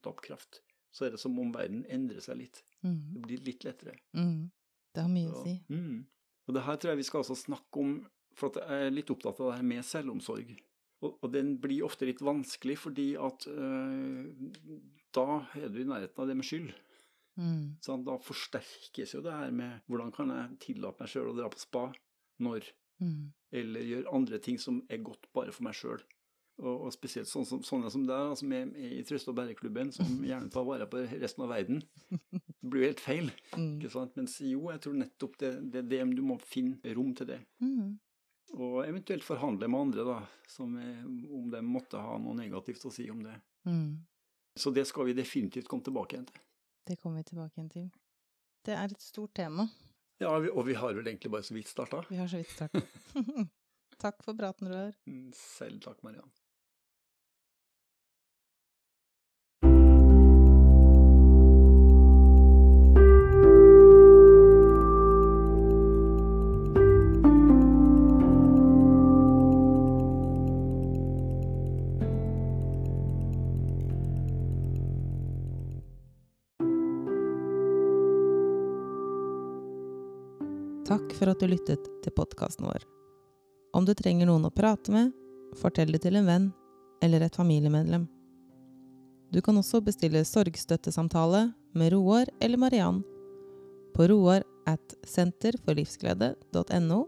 opp 0.09 0.23
kraft, 0.25 0.63
så 0.91 1.07
er 1.07 1.15
det 1.15 1.21
som 1.21 1.37
om 1.39 1.53
verden 1.55 1.85
endrer 1.93 2.25
seg 2.25 2.41
litt. 2.41 2.63
Mm. 2.83 3.01
Det 3.15 3.25
blir 3.27 3.43
litt 3.51 3.67
lettere. 3.67 3.99
Mm. 4.17 4.49
Det 4.97 5.05
har 5.05 5.13
mye 5.13 5.33
å 5.33 5.43
si. 5.45 5.59
mm. 5.69 5.99
Og 6.47 6.55
det 6.55 6.63
her 6.63 6.79
tror 6.79 6.93
jeg 6.93 7.01
vi 7.01 7.07
skal 7.09 7.25
også 7.25 7.37
snakke 7.39 7.83
om, 7.83 7.95
for 8.37 8.53
at 8.53 8.63
jeg 8.63 8.87
er 8.87 8.95
litt 8.95 9.11
opptatt 9.11 9.41
av 9.43 9.51
det 9.51 9.59
her 9.59 9.67
med 9.67 9.87
selvomsorg. 9.87 10.53
Og, 11.05 11.17
og 11.21 11.33
den 11.33 11.57
blir 11.61 11.85
ofte 11.85 12.09
litt 12.09 12.23
vanskelig 12.25 12.79
fordi 12.81 13.11
at 13.21 13.47
øh, 13.51 14.31
da 15.17 15.27
er 15.59 15.73
du 15.73 15.81
i 15.83 15.89
nærheten 15.89 16.23
av 16.23 16.31
det 16.31 16.37
med 16.39 16.49
skyld. 16.49 16.71
Mm. 17.37 17.77
Så 17.85 17.97
da 18.05 18.17
forsterkes 18.23 19.13
jo 19.15 19.21
det 19.25 19.33
her 19.37 19.51
med 19.53 19.81
hvordan 19.91 20.13
kan 20.17 20.31
jeg 20.33 20.59
tillate 20.67 21.03
meg 21.05 21.11
sjøl 21.13 21.31
å 21.33 21.37
dra 21.37 21.49
på 21.53 21.63
spa, 21.63 21.89
når, 22.41 22.73
Mm. 22.97 23.27
eller 23.53 23.81
gjøre 23.85 24.13
andre 24.17 24.39
ting 24.41 24.57
som 24.59 24.79
er 24.89 25.03
godt 25.05 25.27
bare 25.37 25.53
for 25.53 25.67
meg 25.67 25.75
sjøl. 25.77 26.01
Og, 26.57 26.87
og 26.87 26.93
spesielt 26.95 27.29
sånne 27.29 27.45
som, 27.51 27.61
sånne 27.61 27.91
som 27.93 28.07
deg, 28.09 28.31
som 28.41 28.53
er 28.57 28.65
med 28.71 28.79
i 28.81 29.03
Trøste- 29.05 29.29
og 29.29 29.37
bæreklubben, 29.37 29.91
som 29.93 30.07
gjerne 30.25 30.49
tar 30.51 30.65
vare 30.65 30.87
på 30.89 31.03
resten 31.21 31.45
av 31.45 31.51
verden. 31.53 31.83
Det 32.09 32.71
blir 32.73 32.87
jo 32.87 32.89
helt 32.89 33.03
feil. 33.05 33.29
Mm. 33.53 33.75
ikke 33.77 33.91
sant? 33.93 34.17
Mens 34.17 34.39
jo, 34.41 34.71
jeg 34.73 34.81
tror 34.81 34.97
nettopp 34.97 35.37
det, 35.43 35.53
det, 35.75 35.83
det 35.91 36.01
du 36.17 36.23
må 36.25 36.39
finne 36.41 36.95
rom 36.97 37.13
til 37.19 37.29
det. 37.35 37.43
Mm. 37.61 37.99
Og 38.57 38.79
eventuelt 38.87 39.27
forhandle 39.27 39.69
med 39.69 39.81
andre, 39.91 40.07
da, 40.09 40.17
som 40.49 40.73
er, 40.81 41.05
om 41.05 41.51
de 41.53 41.61
måtte 41.67 42.01
ha 42.01 42.17
noe 42.17 42.33
negativt 42.41 42.89
å 42.89 42.95
si 42.97 43.11
om 43.13 43.21
det. 43.27 43.37
Mm. 43.69 43.91
Så 44.57 44.73
det 44.73 44.87
skal 44.89 45.11
vi 45.11 45.19
definitivt 45.21 45.69
komme 45.69 45.85
tilbake 45.85 46.17
igjen 46.17 46.31
til. 46.33 46.41
Det 46.87 46.97
kommer 47.01 47.19
vi 47.23 47.25
tilbake 47.33 47.57
igjen 47.59 47.71
til. 47.73 47.87
Det 48.67 48.75
er 48.75 48.93
et 48.95 49.03
stort 49.03 49.33
tema. 49.35 49.67
Ja, 50.21 50.31
og 50.33 50.63
vi 50.67 50.75
har 50.79 50.95
vel 50.97 51.07
egentlig 51.11 51.31
bare 51.35 51.45
så 51.47 51.55
vidt 51.55 51.69
starta. 51.69 52.03
Vi 52.09 52.17
har 52.17 52.29
så 52.31 52.39
vidt 52.41 52.51
startet. 52.55 52.87
Takk 54.03 54.23
for 54.25 54.37
praten, 54.39 54.69
Roar. 54.71 54.93
Mm, 55.09 55.31
Selv 55.37 55.81
takk, 55.85 56.03
Mariann. 56.05 56.31
For 81.17 81.33
at 81.33 81.41
du 81.41 81.49
lyttet 81.51 81.89
til 82.05 82.15
podkasten 82.17 82.69
vår. 82.69 82.85
Om 83.77 83.85
du 83.89 83.95
trenger 83.97 84.29
noen 84.29 84.47
å 84.49 84.53
prate 84.55 84.93
med, 84.93 85.13
fortell 85.57 85.93
det 85.93 86.05
til 86.05 86.19
en 86.21 86.29
venn 86.29 86.47
eller 87.05 87.25
et 87.27 87.37
familiemedlem. 87.37 88.07
Du 89.33 89.41
kan 89.43 89.59
også 89.59 89.83
bestille 89.85 90.23
sorgstøttesamtale 90.25 91.51
med 91.77 91.93
Roar 91.93 92.31
eller 92.41 92.61
Mariann 92.61 93.03
på 93.97 94.07
roar 94.13 94.45
at 94.69 94.95
senterforlivsglede.no 95.09 96.99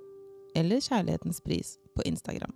eller 0.56 0.80
Kjærlighetens 0.80 1.40
pris 1.44 1.76
på 1.96 2.02
Instagram. 2.08 2.52